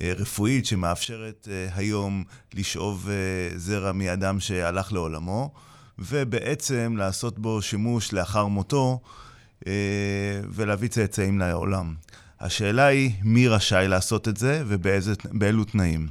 אה, 0.00 0.12
רפואית 0.16 0.66
שמאפשרת 0.66 1.48
היום 1.74 2.24
לשאוב 2.54 3.08
זרע 3.56 3.92
מאדם 3.92 4.40
שהלך 4.40 4.92
לעולמו, 4.92 5.52
ובעצם 5.98 6.94
לעשות 6.96 7.38
בו 7.38 7.62
שימוש 7.62 8.12
לאחר 8.12 8.46
מותו 8.46 9.00
ולהביא 10.50 10.88
צאצאים 10.88 11.38
לעולם. 11.38 11.94
השאלה 12.40 12.86
היא 12.86 13.10
מי 13.22 13.48
רשאי 13.48 13.88
לעשות 13.88 14.28
את 14.28 14.36
זה 14.36 14.62
ובאילו 14.66 15.64
תנאים. 15.64 16.08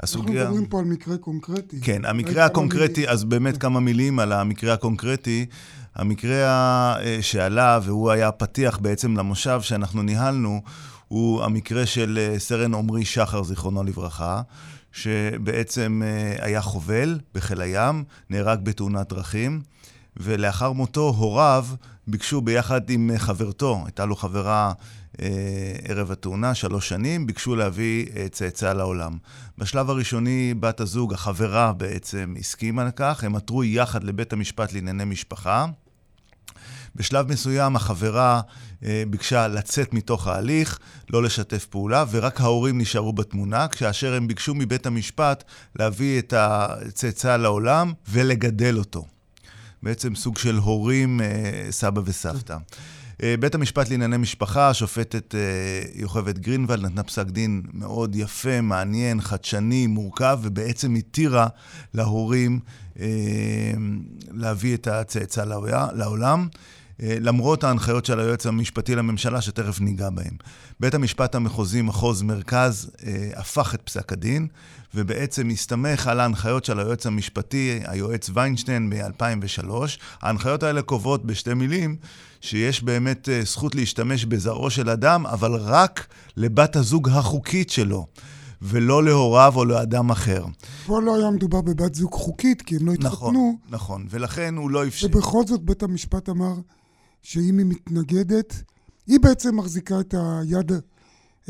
הסוגיה... 0.00 0.42
אנחנו 0.42 0.54
מדברים 0.54 0.70
פה 0.70 0.78
על 0.78 0.84
מקרה 0.84 1.16
קונקרטי. 1.16 1.80
כן, 1.80 2.04
המקרה 2.04 2.44
הקונקרטי, 2.44 3.08
אז 3.08 3.24
באמת 3.24 3.54
כן. 3.54 3.60
כמה 3.60 3.80
מילים 3.80 4.18
על 4.18 4.32
המקרה 4.32 4.72
הקונקרטי. 4.72 5.46
המקרה 5.94 6.96
שעלה, 7.20 7.78
והוא 7.82 8.10
היה 8.10 8.32
פתיח 8.32 8.78
בעצם 8.78 9.16
למושב 9.16 9.60
שאנחנו 9.62 10.02
ניהלנו, 10.02 10.62
הוא 11.08 11.42
המקרה 11.42 11.86
של 11.86 12.18
אה, 12.18 12.38
סרן 12.38 12.74
עמרי 12.74 13.04
שחר, 13.04 13.42
זיכרונו 13.42 13.84
לברכה, 13.84 14.42
שבעצם 14.92 16.02
אה, 16.04 16.44
היה 16.44 16.60
חובל 16.60 17.18
בחיל 17.34 17.60
הים, 17.60 18.04
נהרג 18.30 18.60
בתאונת 18.62 19.08
דרכים, 19.08 19.60
ולאחר 20.16 20.72
מותו 20.72 21.14
הוריו 21.18 21.66
ביקשו 22.06 22.40
ביחד 22.40 22.90
עם 22.90 23.10
אה, 23.10 23.18
חברתו, 23.18 23.82
הייתה 23.84 24.04
לו 24.04 24.16
חברה 24.16 24.66
אה, 24.68 24.72
ערב 25.88 26.10
התאונה, 26.10 26.54
שלוש 26.54 26.88
שנים, 26.88 27.26
ביקשו 27.26 27.56
להביא 27.56 28.06
אה, 28.16 28.28
צאצא 28.28 28.72
לעולם. 28.72 29.18
בשלב 29.58 29.90
הראשוני, 29.90 30.54
בת 30.60 30.80
הזוג, 30.80 31.12
החברה 31.14 31.72
בעצם, 31.72 32.34
הסכימה 32.38 32.84
לכך, 32.84 33.24
הם 33.24 33.36
עתרו 33.36 33.64
יחד 33.64 34.04
לבית 34.04 34.32
המשפט 34.32 34.72
לענייני 34.72 35.04
משפחה. 35.04 35.66
בשלב 36.96 37.32
מסוים 37.32 37.76
החברה 37.76 38.40
אה, 38.84 39.02
ביקשה 39.10 39.48
לצאת 39.48 39.94
מתוך 39.94 40.26
ההליך, 40.26 40.78
לא 41.10 41.22
לשתף 41.22 41.64
פעולה, 41.64 42.04
ורק 42.10 42.40
ההורים 42.40 42.80
נשארו 42.80 43.12
בתמונה, 43.12 43.68
כאשר 43.68 44.14
הם 44.14 44.28
ביקשו 44.28 44.54
מבית 44.54 44.86
המשפט 44.86 45.44
להביא 45.78 46.18
את 46.18 46.32
הצאצא 46.36 47.36
לעולם 47.36 47.92
ולגדל 48.08 48.78
אותו. 48.78 49.04
בעצם 49.82 50.14
סוג 50.14 50.38
של 50.38 50.56
הורים, 50.56 51.20
אה, 51.20 51.66
סבא 51.70 52.00
וסבתא. 52.04 52.56
אה, 53.22 53.34
בית 53.40 53.54
המשפט 53.54 53.90
לענייני 53.90 54.16
משפחה, 54.16 54.68
השופטת 54.68 55.34
יוכבד 55.94 56.38
גרינוולד 56.38 56.82
נתנה 56.82 57.02
פסק 57.02 57.26
דין 57.26 57.62
מאוד 57.72 58.16
יפה, 58.16 58.60
מעניין, 58.60 59.20
חדשני, 59.20 59.86
מורכב, 59.86 60.38
ובעצם 60.42 60.94
התירה 60.94 61.46
להורים 61.94 62.60
להביא 64.32 64.74
את 64.74 64.86
הצאצא 64.86 65.44
לעולם. 65.92 66.48
אה, 67.02 67.16
למרות 67.20 67.64
ההנחיות 67.64 68.04
של 68.04 68.20
היועץ 68.20 68.46
המשפטי 68.46 68.94
לממשלה, 68.94 69.40
שתכף 69.40 69.80
ניגע 69.80 70.10
בהם. 70.10 70.36
בית 70.80 70.94
המשפט 70.94 71.34
המחוזי, 71.34 71.82
מחוז 71.82 72.22
מרכז, 72.22 72.90
אה, 73.06 73.30
הפך 73.34 73.74
את 73.74 73.80
פסק 73.84 74.12
הדין, 74.12 74.48
ובעצם 74.94 75.48
הסתמך 75.48 76.06
על 76.06 76.20
ההנחיות 76.20 76.64
של 76.64 76.80
היועץ 76.80 77.06
המשפטי, 77.06 77.80
היועץ 77.84 78.30
ויינשטיין 78.34 78.88
מ-2003. 78.88 79.70
ההנחיות 80.22 80.62
האלה 80.62 80.82
קובעות 80.82 81.26
בשתי 81.26 81.54
מילים, 81.54 81.96
שיש 82.40 82.82
באמת 82.82 83.28
אה, 83.28 83.40
זכות 83.44 83.74
להשתמש 83.74 84.24
בזרעו 84.24 84.70
של 84.70 84.90
אדם, 84.90 85.26
אבל 85.26 85.54
רק 85.54 86.06
לבת 86.36 86.76
הזוג 86.76 87.08
החוקית 87.08 87.70
שלו. 87.70 88.06
ולא 88.62 89.04
להוריו 89.04 89.52
או 89.56 89.64
לאדם 89.64 90.10
אחר. 90.10 90.44
פה 90.86 91.00
לא 91.02 91.16
היה 91.16 91.30
מדובר 91.30 91.60
בבת 91.60 91.94
זוג 91.94 92.12
חוקית, 92.12 92.62
כי 92.62 92.76
הם 92.76 92.86
לא 92.86 92.92
התחתנו. 92.92 93.08
נכון, 93.08 93.56
נכון, 93.68 94.06
ולכן 94.10 94.56
הוא 94.56 94.70
לא 94.70 94.86
אפשר. 94.86 95.06
ובכל 95.06 95.46
זאת 95.46 95.62
בית 95.62 95.82
המשפט 95.82 96.28
אמר 96.28 96.54
שאם 97.22 97.58
היא 97.58 97.66
מתנגדת, 97.66 98.62
היא 99.06 99.20
בעצם 99.20 99.56
מחזיקה 99.56 100.00
את 100.00 100.14
היד, 100.18 100.72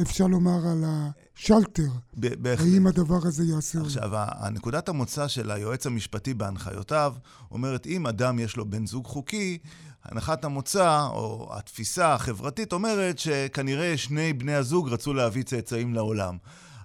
אפשר 0.03 0.27
לומר, 0.27 0.67
על 0.71 0.85
השלטר. 0.87 1.89
בהחלט. 2.15 2.67
האם 2.67 2.87
הדבר 2.87 3.19
הזה 3.23 3.45
יעשה... 3.45 3.81
עכשיו, 3.81 4.11
הנקודת 4.13 4.89
המוצא 4.89 5.29
של 5.29 5.51
היועץ 5.51 5.87
המשפטי 5.87 6.35
בהנחיותיו 6.35 7.15
אומרת, 7.51 7.87
אם 7.87 8.07
אדם 8.07 8.39
יש 8.39 8.57
לו 8.57 8.71
בן 8.71 8.87
זוג 8.87 9.05
חוקי, 9.07 9.59
הנחת 10.05 10.45
המוצא, 10.45 11.07
או 11.07 11.49
התפיסה 11.53 12.15
החברתית, 12.15 12.73
אומרת 12.73 13.19
שכנראה 13.19 13.97
שני 13.97 14.33
בני 14.33 14.55
הזוג 14.55 14.89
רצו 14.89 15.15
להביא 15.15 15.43
צאצאים 15.43 15.95
לעולם. 15.95 16.37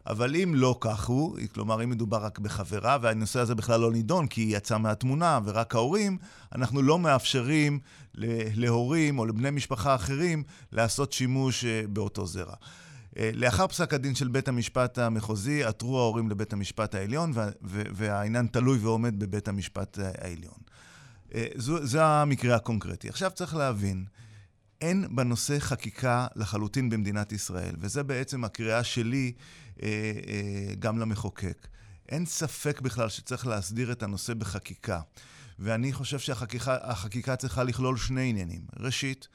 אבל 0.07 0.35
אם 0.35 0.55
לא 0.55 0.77
כך 0.79 1.05
הוא, 1.05 1.37
כלומר, 1.53 1.83
אם 1.83 1.89
מדובר 1.89 2.25
רק 2.25 2.39
בחברה, 2.39 2.97
והנושא 3.01 3.39
הזה 3.39 3.55
בכלל 3.55 3.79
לא 3.79 3.91
נידון 3.91 4.27
כי 4.27 4.41
היא 4.41 4.57
יצאה 4.57 4.77
מהתמונה 4.77 5.39
ורק 5.45 5.75
ההורים, 5.75 6.17
אנחנו 6.55 6.81
לא 6.81 6.99
מאפשרים 6.99 7.79
להורים 8.55 9.19
או 9.19 9.25
לבני 9.25 9.51
משפחה 9.51 9.95
אחרים 9.95 10.43
לעשות 10.71 11.13
שימוש 11.13 11.65
אה, 11.65 11.81
באותו 11.89 12.25
זרע. 12.25 12.55
אה, 13.17 13.31
לאחר 13.33 13.67
פסק 13.67 13.93
הדין 13.93 14.15
של 14.15 14.27
בית 14.27 14.47
המשפט 14.47 14.97
המחוזי, 14.97 15.63
עתרו 15.63 15.99
ההורים 15.99 16.29
לבית 16.29 16.53
המשפט 16.53 16.95
העליון, 16.95 17.31
והעניין 17.61 18.47
תלוי 18.47 18.77
ועומד 18.77 19.19
בבית 19.19 19.47
המשפט 19.47 19.99
העליון. 19.99 20.57
אה, 21.35 21.45
זו, 21.55 21.85
זה 21.85 22.05
המקרה 22.05 22.55
הקונקרטי. 22.55 23.09
עכשיו 23.09 23.31
צריך 23.31 23.55
להבין, 23.55 24.05
אין 24.81 25.15
בנושא 25.15 25.59
חקיקה 25.59 26.27
לחלוטין 26.35 26.89
במדינת 26.89 27.31
ישראל, 27.31 27.75
וזה 27.79 28.03
בעצם 28.03 28.43
הקריאה 28.43 28.83
שלי 28.83 29.31
אה, 29.83 29.89
גם 30.79 30.99
למחוקק. 30.99 31.67
אין 32.09 32.25
ספק 32.25 32.81
בכלל 32.81 33.09
שצריך 33.09 33.47
להסדיר 33.47 33.91
את 33.91 34.03
הנושא 34.03 34.33
בחקיקה. 34.33 35.01
ואני 35.59 35.93
חושב 35.93 36.19
שהחקיקה 36.19 37.35
צריכה 37.35 37.63
לכלול 37.63 37.97
שני 37.97 38.29
עניינים. 38.29 38.61
ראשית, 38.79 39.27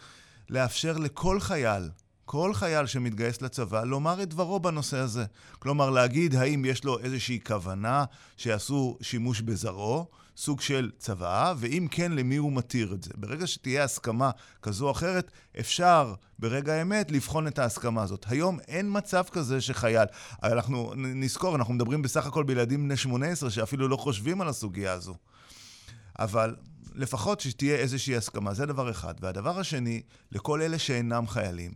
לאפשר 0.50 0.98
לכל 0.98 1.40
חייל, 1.40 1.90
כל 2.26 2.54
חייל 2.54 2.86
שמתגייס 2.86 3.42
לצבא, 3.42 3.84
לומר 3.84 4.22
את 4.22 4.28
דברו 4.28 4.60
בנושא 4.60 4.96
הזה. 4.96 5.24
כלומר, 5.58 5.90
להגיד 5.90 6.34
האם 6.34 6.64
יש 6.64 6.84
לו 6.84 6.98
איזושהי 6.98 7.40
כוונה 7.46 8.04
שיעשו 8.36 8.98
שימוש 9.00 9.40
בזרעו, 9.40 10.06
סוג 10.36 10.60
של 10.60 10.90
צוואה, 10.98 11.54
ואם 11.56 11.86
כן, 11.90 12.12
למי 12.12 12.36
הוא 12.36 12.52
מתיר 12.52 12.94
את 12.94 13.02
זה. 13.02 13.10
ברגע 13.16 13.46
שתהיה 13.46 13.84
הסכמה 13.84 14.30
כזו 14.62 14.86
או 14.86 14.90
אחרת, 14.90 15.30
אפשר 15.60 16.14
ברגע 16.38 16.74
האמת 16.74 17.10
לבחון 17.10 17.46
את 17.46 17.58
ההסכמה 17.58 18.02
הזאת. 18.02 18.26
היום 18.28 18.58
אין 18.68 18.88
מצב 18.92 19.24
כזה 19.32 19.60
שחייל, 19.60 20.06
אנחנו 20.42 20.92
נזכור, 20.96 21.56
אנחנו 21.56 21.74
מדברים 21.74 22.02
בסך 22.02 22.26
הכל 22.26 22.44
בילדים 22.44 22.84
בני 22.84 22.96
18 22.96 23.50
שאפילו 23.50 23.88
לא 23.88 23.96
חושבים 23.96 24.40
על 24.40 24.48
הסוגיה 24.48 24.92
הזו. 24.92 25.14
אבל 26.18 26.56
לפחות 26.94 27.40
שתהיה 27.40 27.76
איזושהי 27.76 28.16
הסכמה, 28.16 28.54
זה 28.54 28.66
דבר 28.66 28.90
אחד. 28.90 29.14
והדבר 29.20 29.58
השני, 29.58 30.02
לכל 30.32 30.62
אלה 30.62 30.78
שאינם 30.78 31.26
חיילים, 31.26 31.72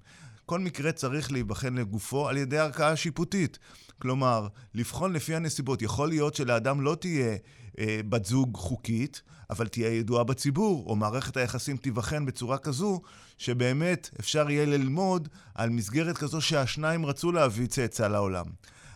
כל 0.50 0.60
מקרה 0.60 0.92
צריך 0.92 1.32
להיבחן 1.32 1.74
לגופו 1.74 2.28
על 2.28 2.36
ידי 2.36 2.58
ערכאה 2.58 2.96
שיפוטית. 2.96 3.58
כלומר, 3.98 4.48
לבחון 4.74 5.12
לפי 5.12 5.34
הנסיבות. 5.34 5.82
יכול 5.82 6.08
להיות 6.08 6.34
שלאדם 6.34 6.80
לא 6.80 6.94
תהיה 7.00 7.36
אה, 7.78 8.00
בת 8.08 8.24
זוג 8.24 8.56
חוקית, 8.56 9.22
אבל 9.50 9.68
תהיה 9.68 9.88
ידועה 9.88 10.24
בציבור, 10.24 10.84
או 10.86 10.96
מערכת 10.96 11.36
היחסים 11.36 11.76
תיבחן 11.76 12.26
בצורה 12.26 12.58
כזו, 12.58 13.00
שבאמת 13.38 14.10
אפשר 14.20 14.50
יהיה 14.50 14.66
ללמוד 14.66 15.28
על 15.54 15.70
מסגרת 15.70 16.18
כזו 16.18 16.40
שהשניים 16.40 17.06
רצו 17.06 17.32
להביא 17.32 17.66
צאצא 17.66 18.08
לעולם. 18.08 18.46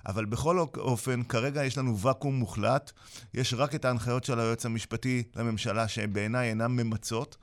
אבל 0.06 0.24
בכל 0.24 0.58
אופן, 0.58 1.22
כרגע 1.22 1.64
יש 1.64 1.78
לנו 1.78 1.98
ואקום 1.98 2.34
מוחלט. 2.34 2.92
יש 3.34 3.54
רק 3.54 3.74
את 3.74 3.84
ההנחיות 3.84 4.24
של 4.24 4.40
היועץ 4.40 4.66
המשפטי 4.66 5.22
לממשלה, 5.36 5.88
שבעיניי 5.88 6.48
אינן 6.48 6.72
ממצות, 6.72 7.36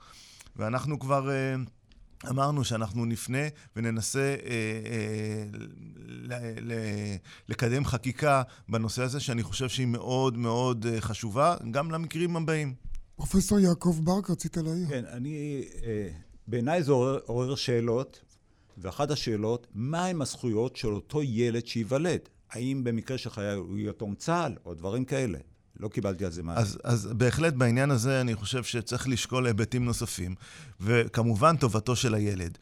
ואנחנו 0.56 0.98
כבר... 0.98 1.28
Uh, 1.28 1.81
אמרנו 2.30 2.64
שאנחנו 2.64 3.04
נפנה 3.04 3.38
וננסה 3.76 4.20
אה, 4.20 4.34
אה, 4.44 5.44
ל, 6.06 6.32
ל, 6.60 6.72
לקדם 7.48 7.84
חקיקה 7.84 8.42
בנושא 8.68 9.02
הזה, 9.02 9.20
שאני 9.20 9.42
חושב 9.42 9.68
שהיא 9.68 9.86
מאוד 9.86 10.38
מאוד 10.38 10.86
אה, 10.86 11.00
חשובה, 11.00 11.56
גם 11.70 11.90
למקרים 11.90 12.36
הבאים. 12.36 12.74
פרופסור 13.16 13.58
יעקב 13.58 14.00
ברק, 14.04 14.30
רצית 14.30 14.56
להעיר? 14.56 14.88
כן, 14.88 15.04
אני... 15.12 15.64
אה, 15.84 16.08
בעיניי 16.46 16.82
זה 16.82 16.92
עורר, 16.92 17.18
עורר 17.26 17.54
שאלות, 17.54 18.20
ואחת 18.78 19.10
השאלות, 19.10 19.66
מהם 19.74 20.22
הזכויות 20.22 20.76
של 20.76 20.88
אותו 20.88 21.22
ילד 21.22 21.66
שייוולד? 21.66 22.20
האם 22.50 22.84
במקרה 22.84 23.18
של 23.18 23.30
חיי 23.30 23.54
הוא 23.54 23.78
יתום 23.78 24.14
צה"ל, 24.14 24.54
או 24.64 24.74
דברים 24.74 25.04
כאלה? 25.04 25.38
לא 25.80 25.88
קיבלתי 25.88 26.24
על 26.24 26.32
זה 26.32 26.42
מענה. 26.42 26.60
אז, 26.60 26.78
אז 26.84 27.08
בהחלט 27.12 27.54
בעניין 27.54 27.90
הזה 27.90 28.20
אני 28.20 28.34
חושב 28.34 28.62
שצריך 28.64 29.08
לשקול 29.08 29.46
היבטים 29.46 29.84
נוספים, 29.84 30.34
וכמובן 30.80 31.56
טובתו 31.56 31.96
של 31.96 32.14
הילד. 32.14 32.58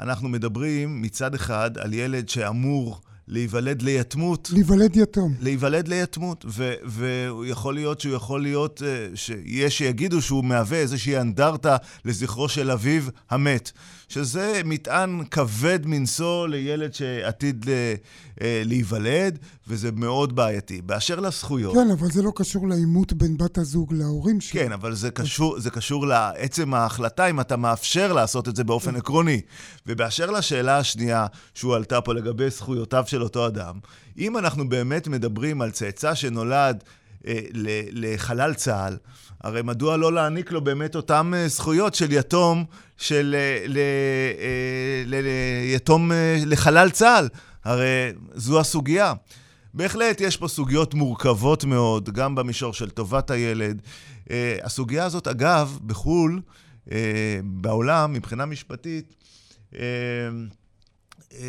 אנחנו 0.00 0.28
מדברים 0.28 1.02
מצד 1.02 1.34
אחד 1.34 1.78
על 1.78 1.94
ילד 1.94 2.28
שאמור 2.28 3.00
להיוולד 3.28 3.82
ליתמות. 3.82 4.50
להיוולד 4.52 4.96
יתום. 4.96 5.34
להיוולד 5.40 5.88
ליתמות, 5.88 6.44
ויכול 6.84 7.74
להיות 7.74 8.00
שהוא 8.00 8.14
יכול 8.14 8.42
להיות, 8.42 8.82
אה, 8.86 9.16
שיש 9.16 9.78
שיגידו 9.78 10.22
שהוא 10.22 10.44
מהווה 10.44 10.78
איזושהי 10.78 11.18
אנדרטה 11.18 11.76
לזכרו 12.04 12.48
של 12.48 12.70
אביו 12.70 13.02
המת. 13.30 13.72
שזה 14.10 14.60
מטען 14.64 15.24
כבד 15.30 15.78
מנשוא 15.84 16.48
לילד 16.48 16.94
שעתיד 16.94 17.64
ל, 17.68 17.70
אה, 18.40 18.62
להיוולד, 18.64 19.38
וזה 19.68 19.92
מאוד 19.92 20.36
בעייתי. 20.36 20.82
באשר 20.82 21.20
לזכויות... 21.20 21.74
כן, 21.74 21.90
אבל 21.90 22.10
זה 22.10 22.22
לא 22.22 22.32
קשור 22.34 22.68
לעימות 22.68 23.12
בין 23.12 23.36
בת 23.36 23.58
הזוג 23.58 23.92
להורים 23.92 24.40
שלו. 24.40 24.60
כן, 24.60 24.72
אבל 24.72 24.94
זה 24.94 25.10
קשור, 25.10 25.60
זה 25.60 25.70
קשור 25.70 26.06
לעצם 26.06 26.74
ההחלטה, 26.74 27.26
אם 27.26 27.40
אתה 27.40 27.56
מאפשר 27.56 28.12
לעשות 28.12 28.48
את 28.48 28.56
זה 28.56 28.64
באופן 28.64 28.96
עקרוני. 28.96 29.40
ובאשר 29.86 30.30
לשאלה 30.30 30.78
השנייה 30.78 31.26
שהועלתה 31.54 32.00
פה 32.00 32.14
לגבי 32.14 32.50
זכויותיו 32.50 33.04
של 33.06 33.22
אותו 33.22 33.46
אדם, 33.46 33.78
אם 34.18 34.38
אנחנו 34.38 34.68
באמת 34.68 35.08
מדברים 35.08 35.62
על 35.62 35.70
צאצא 35.70 36.14
שנולד 36.14 36.84
לחלל 37.92 38.54
צה"ל, 38.54 38.96
הרי 39.40 39.62
מדוע 39.62 39.96
לא 39.96 40.12
להעניק 40.12 40.52
לו 40.52 40.60
באמת 40.60 40.96
אותן 40.96 41.30
אה, 41.34 41.48
זכויות 41.48 41.94
של 41.94 42.12
יתום, 42.12 42.64
של 42.96 43.36
אה, 43.38 45.14
יתום 45.74 46.12
לחלל 46.46 46.90
צה"ל? 46.90 47.28
הרי 47.64 48.12
זו 48.34 48.60
הסוגיה. 48.60 49.12
בהחלט 49.74 50.20
יש 50.20 50.36
פה 50.36 50.48
סוגיות 50.48 50.94
מורכבות 50.94 51.64
מאוד, 51.64 52.10
גם 52.10 52.34
במישור 52.34 52.72
של 52.72 52.90
טובת 52.90 53.30
הילד. 53.30 53.82
הסוגיה 54.62 55.04
הזאת, 55.04 55.28
אגב, 55.28 55.78
בחו"ל, 55.86 56.40
בעולם, 57.44 58.12
מבחינה 58.12 58.46
משפטית, 58.46 59.14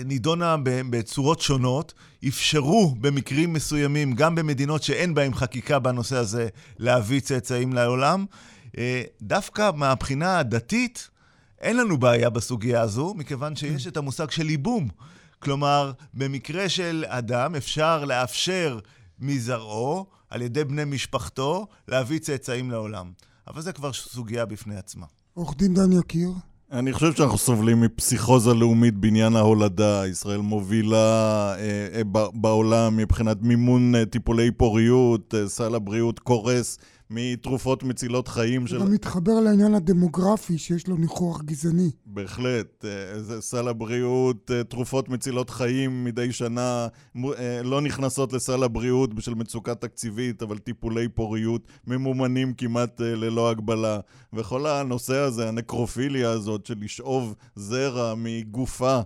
נידונה 0.06 0.56
בצורות 0.64 1.42
שונות, 1.42 1.94
אפשרו 2.28 2.96
במקרים 3.02 3.54
מסוימים, 3.54 4.14
גם 4.14 4.36
במדינות 4.36 4.84
שאין 4.84 5.14
בהן 5.14 5.34
חקיקה 5.34 5.80
בנושא 5.80 6.16
הזה, 6.16 6.48
להביא 6.80 7.20
צאצאים 7.20 7.74
לעולם. 7.74 8.26
אה, 8.78 9.04
דווקא 9.22 9.72
מהבחינה 9.76 10.40
הדתית, 10.40 11.10
אין 11.60 11.78
לנו 11.78 11.98
בעיה 11.98 12.30
בסוגיה 12.30 12.82
הזו, 12.82 13.14
מכיוון 13.18 13.56
שיש 13.56 13.88
את 13.88 13.98
המושג 13.98 14.32
של 14.32 14.50
ייבום. 14.50 14.88
כלומר, 15.40 15.92
במקרה 16.14 16.70
של 16.70 17.06
אדם 17.08 17.56
אפשר 17.56 18.06
לאפשר 18.06 18.80
מזרעו, 19.20 20.06
על 20.30 20.42
ידי 20.42 20.64
בני 20.64 20.86
משפחתו, 20.86 21.68
להביא 21.88 22.20
צאצאים 22.20 22.72
לעולם. 22.72 23.12
אבל 23.48 23.62
זה 23.62 23.74
כבר 23.74 23.94
סוגיה 23.94 24.46
בפני 24.46 24.78
עצמה. 24.78 25.06
עורך 25.34 25.58
דין 25.58 25.74
דן 25.74 25.92
יקיר. 25.92 26.30
אני 26.72 26.94
חושב 26.94 27.14
שאנחנו 27.14 27.38
סובלים 27.38 27.82
מפסיכוזה 27.82 28.54
לאומית 28.54 28.94
בעניין 28.94 29.36
ההולדה. 29.36 30.08
ישראל 30.08 30.40
מובילה 30.40 31.56
אה, 31.56 31.88
אה, 31.94 32.02
בעולם 32.34 32.98
מבחינת 32.98 33.38
מימון 33.42 33.96
אה, 33.96 34.06
טיפולי 34.06 34.52
פוריות, 34.52 35.36
אה, 35.36 35.48
סל 35.48 35.76
הבריאות 35.76 36.20
קורס. 36.20 36.78
מתרופות 37.12 37.84
מצילות 37.84 38.28
חיים 38.28 38.68
של... 38.68 38.80
זה 38.80 38.86
גם 38.86 38.92
מתחבר 38.92 39.40
לעניין 39.40 39.76
הדמוגרפי 39.76 40.58
שיש 40.58 40.88
לו 40.88 40.98
ניחוח 40.98 41.42
גזעני. 41.42 41.92
בהחלט. 42.06 42.86
אה, 42.86 43.22
זה 43.22 43.42
סל 43.42 43.68
הבריאות, 43.68 44.52
אה, 44.54 44.64
תרופות 44.64 45.10
מצילות 45.10 45.50
חיים 45.50 46.04
מדי 46.04 46.32
שנה 46.32 46.88
אה, 47.18 47.62
לא 47.64 47.82
נכנסות 47.82 48.34
לסל 48.34 48.64
הבריאות 48.64 49.14
בשל 49.14 49.34
מצוקה 49.34 49.76
תקציבית, 49.76 50.42
אבל 50.42 50.58
טיפולי 50.58 51.10
פוריות 51.10 51.68
ממומנים 51.88 52.54
כמעט 52.54 53.02
ללא 53.02 53.50
הגבלה. 53.50 54.00
וכל 54.34 54.66
הנושא 54.68 55.16
הזה, 55.16 55.48
הנקרופיליה 55.48 56.30
הזאת 56.30 56.66
של 56.66 56.76
לשאוב 56.82 57.36
זרע 57.56 58.14
מגופה 58.18 59.00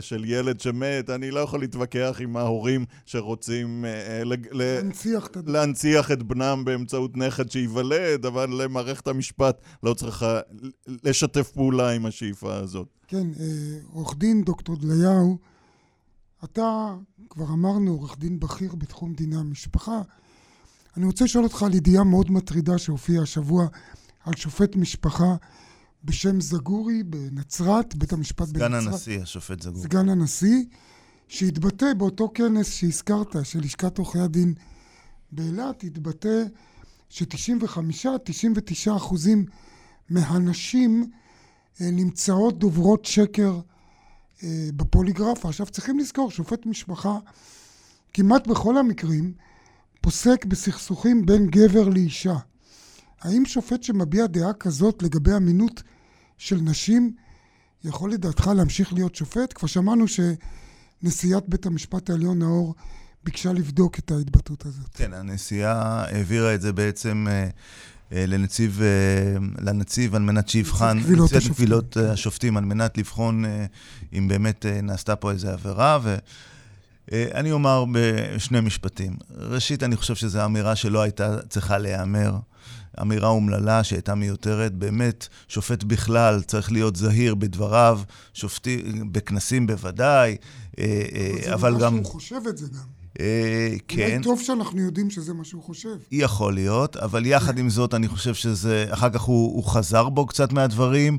של 0.00 0.24
ילד 0.24 0.60
שמת, 0.60 1.10
אני 1.10 1.30
לא 1.30 1.40
יכול 1.40 1.60
להתווכח 1.60 2.16
עם 2.20 2.36
ההורים 2.36 2.84
שרוצים 3.06 3.84
אה, 3.84 4.22
להנציח, 4.52 5.28
להנציח 5.46 6.10
את 6.10 6.22
בנם 6.22 6.62
באמצעות 6.64 7.16
נכד 7.16 7.50
שייוולד, 7.50 8.26
אבל 8.26 8.66
מערכת 8.68 9.08
המשפט 9.08 9.60
לא 9.82 9.94
צריכה 9.94 10.40
לשתף 10.86 11.50
פעולה 11.50 11.90
עם 11.90 12.06
השאיפה 12.06 12.54
הזאת. 12.54 12.88
כן, 13.08 13.26
אה, 13.40 13.78
עורך 13.92 14.16
דין 14.18 14.42
דוקטור 14.42 14.76
דליהו, 14.76 15.38
אתה, 16.44 16.94
כבר 17.30 17.44
אמרנו, 17.44 17.90
עורך 17.90 18.18
דין 18.18 18.40
בכיר 18.40 18.74
בתחום 18.74 19.14
דיני 19.14 19.36
המשפחה. 19.36 20.02
אני 20.96 21.06
רוצה 21.06 21.24
לשאול 21.24 21.44
אותך 21.44 21.62
על 21.62 21.74
ידיעה 21.74 22.04
מאוד 22.04 22.30
מטרידה 22.30 22.78
שהופיעה 22.78 23.22
השבוע 23.22 23.66
על 24.24 24.36
שופט 24.36 24.76
משפחה 24.76 25.34
בשם 26.06 26.40
זגורי 26.40 27.02
בנצרת, 27.02 27.94
בית 27.94 28.12
המשפט 28.12 28.46
סגן 28.46 28.60
בנצרת. 28.60 28.80
סגן 28.80 28.92
הנשיא, 28.92 29.22
השופט 29.22 29.62
זגורי. 29.62 29.82
סגן 29.82 30.08
הנשיא, 30.08 30.64
שהתבטא 31.28 31.94
באותו 31.94 32.30
כנס 32.34 32.72
שהזכרת, 32.72 33.36
של 33.42 33.60
לשכת 33.60 33.98
עורכי 33.98 34.18
הדין 34.18 34.54
באילת, 35.32 35.84
התבטא 35.84 36.44
ש-95-99 37.08 38.96
אחוזים 38.96 39.44
מהנשים 40.10 41.10
אה, 41.80 41.90
נמצאות 41.90 42.58
דוברות 42.58 43.04
שקר 43.04 43.60
אה, 44.42 44.68
בפוליגרף. 44.76 45.46
עכשיו 45.46 45.66
צריכים 45.66 45.98
לזכור, 45.98 46.30
שופט 46.30 46.66
משפחה 46.66 47.18
כמעט 48.14 48.46
בכל 48.46 48.78
המקרים 48.78 49.32
פוסק 50.00 50.44
בסכסוכים 50.44 51.26
בין 51.26 51.46
גבר 51.46 51.88
לאישה. 51.88 52.36
האם 53.20 53.46
שופט 53.46 53.82
שמביע 53.82 54.26
דעה 54.26 54.52
כזאת 54.52 55.02
לגבי 55.02 55.36
אמינות 55.36 55.82
של 56.38 56.56
נשים 56.60 57.12
יכול 57.84 58.12
לדעתך 58.12 58.50
להמשיך 58.56 58.92
להיות 58.92 59.14
שופט? 59.14 59.52
כבר 59.54 59.68
שמענו 59.68 60.04
שנשיאת 60.08 61.48
בית 61.48 61.66
המשפט 61.66 62.10
העליון 62.10 62.38
נאור 62.38 62.74
ביקשה 63.26 63.52
לבדוק 63.52 63.98
את 63.98 64.10
ההתבטאות 64.10 64.66
הזאת. 64.66 64.94
כן, 64.94 65.12
הנשיאה 65.12 65.72
העבירה 65.72 66.54
את 66.54 66.60
זה 66.60 66.72
בעצם 66.72 67.26
אה, 67.30 67.48
אה, 68.12 68.26
לנציב, 68.26 68.80
אה, 68.82 69.36
לנציב 69.60 70.14
על 70.14 70.22
מנת 70.22 70.48
שיבחן, 70.48 70.98
נציב 70.98 71.22
השופטים. 71.22 71.54
קבילות 71.54 71.96
השופטים, 71.96 72.56
על 72.56 72.64
מנת 72.64 72.98
לבחון 72.98 73.44
אם 74.12 74.28
באמת 74.28 74.66
נעשתה 74.82 75.16
פה 75.16 75.30
איזו 75.30 75.48
עבירה. 75.48 75.98
ו... 76.02 76.16
אני 77.12 77.52
אומר 77.52 77.84
בשני 77.92 78.60
משפטים. 78.60 79.16
ראשית, 79.36 79.82
אני 79.82 79.96
חושב 79.96 80.14
שזו 80.14 80.44
אמירה 80.44 80.76
שלא 80.76 81.02
הייתה 81.02 81.42
צריכה 81.48 81.78
להיאמר. 81.78 82.38
אמירה 83.00 83.28
אומללה 83.28 83.84
שהייתה 83.84 84.14
מיותרת. 84.14 84.74
באמת, 84.74 85.28
שופט 85.48 85.84
בכלל 85.84 86.42
צריך 86.42 86.72
להיות 86.72 86.96
זהיר 86.96 87.34
בדבריו, 87.34 88.00
שופטי, 88.34 88.82
בכנסים 89.12 89.66
בוודאי, 89.66 90.36
אה, 90.78 91.02
אה, 91.14 91.54
אבל 91.54 91.72
גם... 91.72 91.78
זה 91.80 91.90
מה 91.90 91.90
שהוא 91.90 92.04
חושב 92.04 92.40
את 92.48 92.58
זה 92.58 92.66
גם. 92.68 92.96
אה, 93.20 93.74
כן. 93.88 94.10
אולי 94.12 94.22
טוב 94.22 94.40
שאנחנו 94.40 94.80
יודעים 94.80 95.10
שזה 95.10 95.34
מה 95.34 95.44
שהוא 95.44 95.62
חושב. 95.62 95.96
יכול 96.12 96.54
להיות, 96.54 96.96
אבל 96.96 97.26
יחד 97.26 97.58
עם 97.58 97.70
זאת, 97.70 97.94
אני 97.94 98.08
חושב 98.08 98.34
שזה... 98.34 98.86
אחר 98.90 99.10
כך 99.10 99.20
הוא, 99.20 99.56
הוא 99.56 99.64
חזר 99.64 100.08
בו 100.08 100.26
קצת 100.26 100.52
מהדברים, 100.52 101.18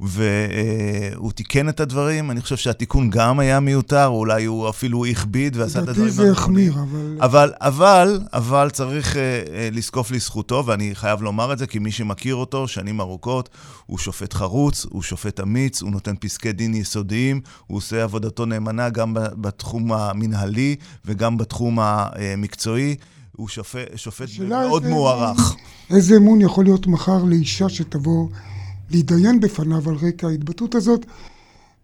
והוא 0.00 1.32
תיקן 1.32 1.68
את 1.68 1.80
הדברים. 1.80 2.30
אני 2.30 2.40
חושב 2.40 2.56
שהתיקון 2.56 3.10
גם 3.10 3.38
היה 3.38 3.60
מיותר, 3.60 4.06
אולי 4.06 4.44
הוא 4.44 4.68
אפילו 4.68 5.06
הכביד 5.06 5.56
ועשה 5.56 5.78
את 5.78 5.88
הדברים. 5.88 6.08
לדעתי 6.08 6.22
זה 6.22 6.32
החמיר, 6.32 6.72
אבל... 6.72 7.18
אבל, 7.20 7.52
אבל, 7.60 8.20
אבל 8.32 8.70
צריך 8.70 9.12
uh, 9.12 9.16
uh, 9.16 9.50
לזקוף 9.72 10.10
לזכותו, 10.10 10.62
ואני 10.66 10.94
חייב 10.94 11.22
לומר 11.22 11.52
את 11.52 11.58
זה, 11.58 11.66
כי 11.66 11.78
מי 11.78 11.92
שמכיר 11.92 12.34
אותו 12.34 12.68
שנים 12.68 13.00
ארוכות, 13.00 13.48
הוא 13.86 13.98
שופט 13.98 14.34
חרוץ, 14.34 14.86
הוא 14.90 15.02
שופט 15.02 15.40
אמיץ, 15.40 15.82
הוא 15.82 15.90
נותן 15.90 16.14
פסקי 16.20 16.52
דין 16.52 16.74
יסודיים, 16.74 17.40
הוא 17.66 17.78
עושה 17.78 18.02
עבודתו 18.02 18.46
נאמנה 18.46 18.88
גם 18.88 19.14
בתחום 19.14 19.92
המנהלי 19.92 20.76
וגם 21.04 21.38
בתחום 21.38 21.78
המקצועי. 21.80 22.96
הוא 23.36 23.48
שופט, 23.48 23.88
שופט 23.96 24.28
מאוד 24.48 24.82
איזה, 24.82 24.94
מוערך. 24.94 25.56
איזה 25.90 26.16
אמון 26.16 26.40
יכול 26.40 26.64
להיות 26.64 26.86
מחר 26.86 27.24
לאישה 27.24 27.68
שתבוא... 27.68 28.28
להתדיין 28.90 29.40
בפניו 29.40 29.90
על 29.90 29.94
רקע 29.94 30.28
ההתבטאות 30.28 30.74
הזאת. 30.74 31.06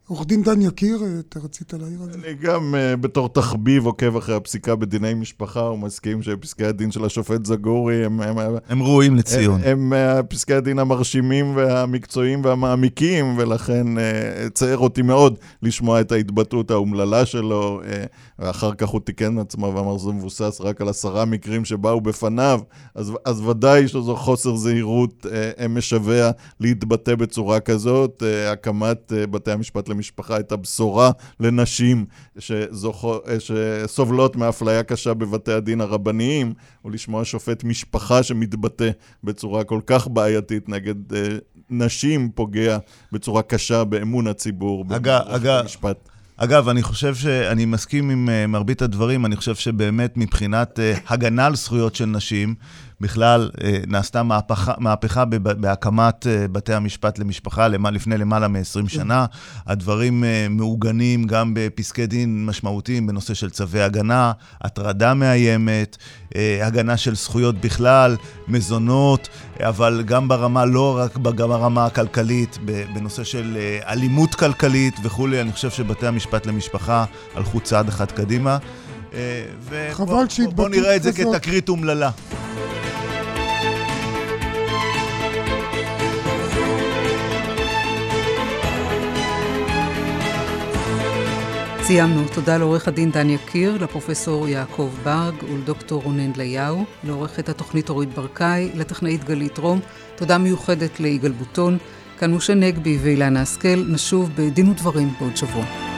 עורך 0.08 0.26
דין 0.26 0.42
דן 0.42 0.60
יקיר, 0.60 0.98
אתה 1.20 1.40
רצית 1.40 1.72
להעיר 1.72 2.02
על 2.02 2.12
זה? 2.12 2.18
אני 2.18 2.34
גם 2.34 2.74
uh, 2.74 2.96
בתור 2.96 3.28
תחביב 3.28 3.86
עוקב 3.86 4.16
אחרי 4.16 4.34
הפסיקה 4.34 4.76
בדיני 4.76 5.14
משפחה, 5.14 5.62
ומסכים 5.62 6.22
שפסקי 6.22 6.64
הדין 6.64 6.90
של 6.90 7.04
השופט 7.04 7.46
זגורי 7.46 8.04
הם... 8.04 8.20
הם, 8.20 8.36
הם 8.68 8.82
ראויים 8.82 9.16
לציון. 9.16 9.60
הם, 9.64 9.92
הם 9.92 10.22
פסקי 10.28 10.54
הדין 10.54 10.78
המרשימים 10.78 11.56
והמקצועיים 11.56 12.44
והמעמיקים, 12.44 13.38
ולכן 13.38 13.86
uh, 13.98 14.50
צייר 14.54 14.78
אותי 14.78 15.02
מאוד 15.02 15.38
לשמוע 15.62 16.00
את 16.00 16.12
ההתבטאות 16.12 16.70
האומללה 16.70 17.26
שלו, 17.26 17.80
uh, 17.82 17.86
ואחר 18.38 18.74
כך 18.74 18.88
הוא 18.88 19.00
תיקן 19.00 19.38
עצמו 19.38 19.72
ואמר 19.74 19.98
שזה 19.98 20.12
מבוסס 20.12 20.60
רק 20.60 20.80
על 20.80 20.88
עשרה 20.88 21.24
מקרים 21.24 21.64
שבאו 21.64 22.00
בפניו, 22.00 22.60
אז, 22.94 23.12
אז 23.24 23.40
ודאי 23.40 23.88
שזו 23.88 24.16
חוסר 24.16 24.56
זהירות 24.56 25.26
uh, 25.26 25.68
משווע 25.68 26.30
להתבטא 26.60 27.14
בצורה 27.14 27.60
כזאת. 27.60 28.22
Uh, 28.22 28.52
הקמת 28.52 29.12
uh, 29.12 29.26
בתי 29.26 29.50
המשפט 29.50 29.93
למשפחה, 29.94 30.40
את 30.40 30.52
הבשורה 30.52 31.10
לנשים 31.40 32.06
שזוכו, 32.38 33.18
שסובלות 33.38 34.36
מאפליה 34.36 34.82
קשה 34.82 35.14
בבתי 35.14 35.52
הדין 35.52 35.80
הרבניים, 35.80 36.52
או 36.84 36.90
לשמוע 36.90 37.24
שופט 37.24 37.64
משפחה 37.64 38.22
שמתבטא 38.22 38.90
בצורה 39.24 39.64
כל 39.64 39.80
כך 39.86 40.08
בעייתית 40.08 40.68
נגד 40.68 41.12
אה, 41.12 41.36
נשים, 41.70 42.30
פוגע 42.34 42.78
בצורה 43.12 43.42
קשה 43.42 43.84
באמון 43.84 44.26
הציבור. 44.26 44.84
אגב, 44.96 45.20
אגב, 45.26 45.66
אגב, 46.36 46.68
אני 46.68 46.82
חושב 46.82 47.14
שאני 47.14 47.64
מסכים 47.64 48.10
עם 48.10 48.28
uh, 48.28 48.46
מרבית 48.46 48.82
הדברים, 48.82 49.26
אני 49.26 49.36
חושב 49.36 49.54
שבאמת 49.54 50.16
מבחינת 50.16 50.78
uh, 50.78 51.00
הגנה 51.12 51.46
על 51.46 51.56
זכויות 51.56 51.94
של 51.94 52.06
נשים, 52.06 52.54
בכלל 53.00 53.50
אה, 53.64 53.78
נעשתה 53.86 54.22
מהפכה, 54.22 54.72
מהפכה 54.78 55.24
בהקמת 55.24 56.26
אה, 56.26 56.48
בתי 56.48 56.74
המשפט 56.74 57.18
למשפחה 57.18 57.68
לפני 57.68 58.18
למעלה 58.18 58.48
מ-20 58.48 58.88
שנה. 58.88 59.26
הדברים 59.66 60.24
אה, 60.24 60.46
מעוגנים 60.50 61.24
גם 61.24 61.52
בפסקי 61.54 62.06
דין 62.06 62.46
משמעותיים 62.46 63.06
בנושא 63.06 63.34
של 63.34 63.50
צווי 63.50 63.82
הגנה, 63.82 64.32
הטרדה 64.60 65.14
מאיימת, 65.14 65.96
הגנה 66.62 66.96
של 66.96 67.14
זכויות 67.14 67.60
בכלל, 67.60 68.16
מזונות, 68.48 69.28
אבל 69.60 70.02
גם 70.06 70.28
ברמה, 70.28 70.64
לא 70.64 70.98
רק 70.98 71.18
גם 71.18 71.48
ברמה 71.48 71.86
הכלכלית, 71.86 72.58
בנושא 72.94 73.24
של 73.24 73.58
אלימות 73.86 74.34
כלכלית 74.34 74.94
וכולי. 75.02 75.40
אני 75.40 75.52
חושב 75.52 75.70
שבתי 75.70 76.06
המשפט 76.06 76.46
למשפחה 76.46 77.04
הלכו 77.34 77.60
צעד 77.60 77.88
אחד 77.88 78.12
קדימה. 78.12 78.58
חבל 79.92 80.28
שהתבטאות 80.28 80.54
בוא 80.54 80.68
נראה 80.68 80.96
את 80.96 81.02
זה 81.02 81.12
כתקרית 81.12 81.68
אומללה. 81.68 82.10
סיימנו. 91.82 92.22
תודה 92.34 92.58
לעורך 92.58 92.88
הדין 92.88 93.10
דן 93.10 93.30
יקיר, 93.30 93.78
לפרופסור 93.80 94.48
יעקב 94.48 94.90
ברג 95.04 95.34
ולדוקטור 95.42 96.02
רונן 96.02 96.30
ליהו, 96.36 96.84
לעורכת 97.04 97.48
התוכנית 97.48 97.88
אורית 97.88 98.14
ברקאי, 98.14 98.70
לטכנאית 98.74 99.24
גלית 99.24 99.58
רום. 99.58 99.80
תודה 100.16 100.38
מיוחדת 100.38 101.00
ליגאל 101.00 101.32
בוטון. 101.32 101.78
כאן 102.18 102.34
משה 102.34 102.54
נגבי 102.54 102.98
ואילנה 103.02 103.42
השכל, 103.42 103.84
נשוב 103.88 104.30
בדין 104.36 104.68
ודברים 104.68 105.08
בעוד 105.20 105.36
שבוע. 105.36 105.93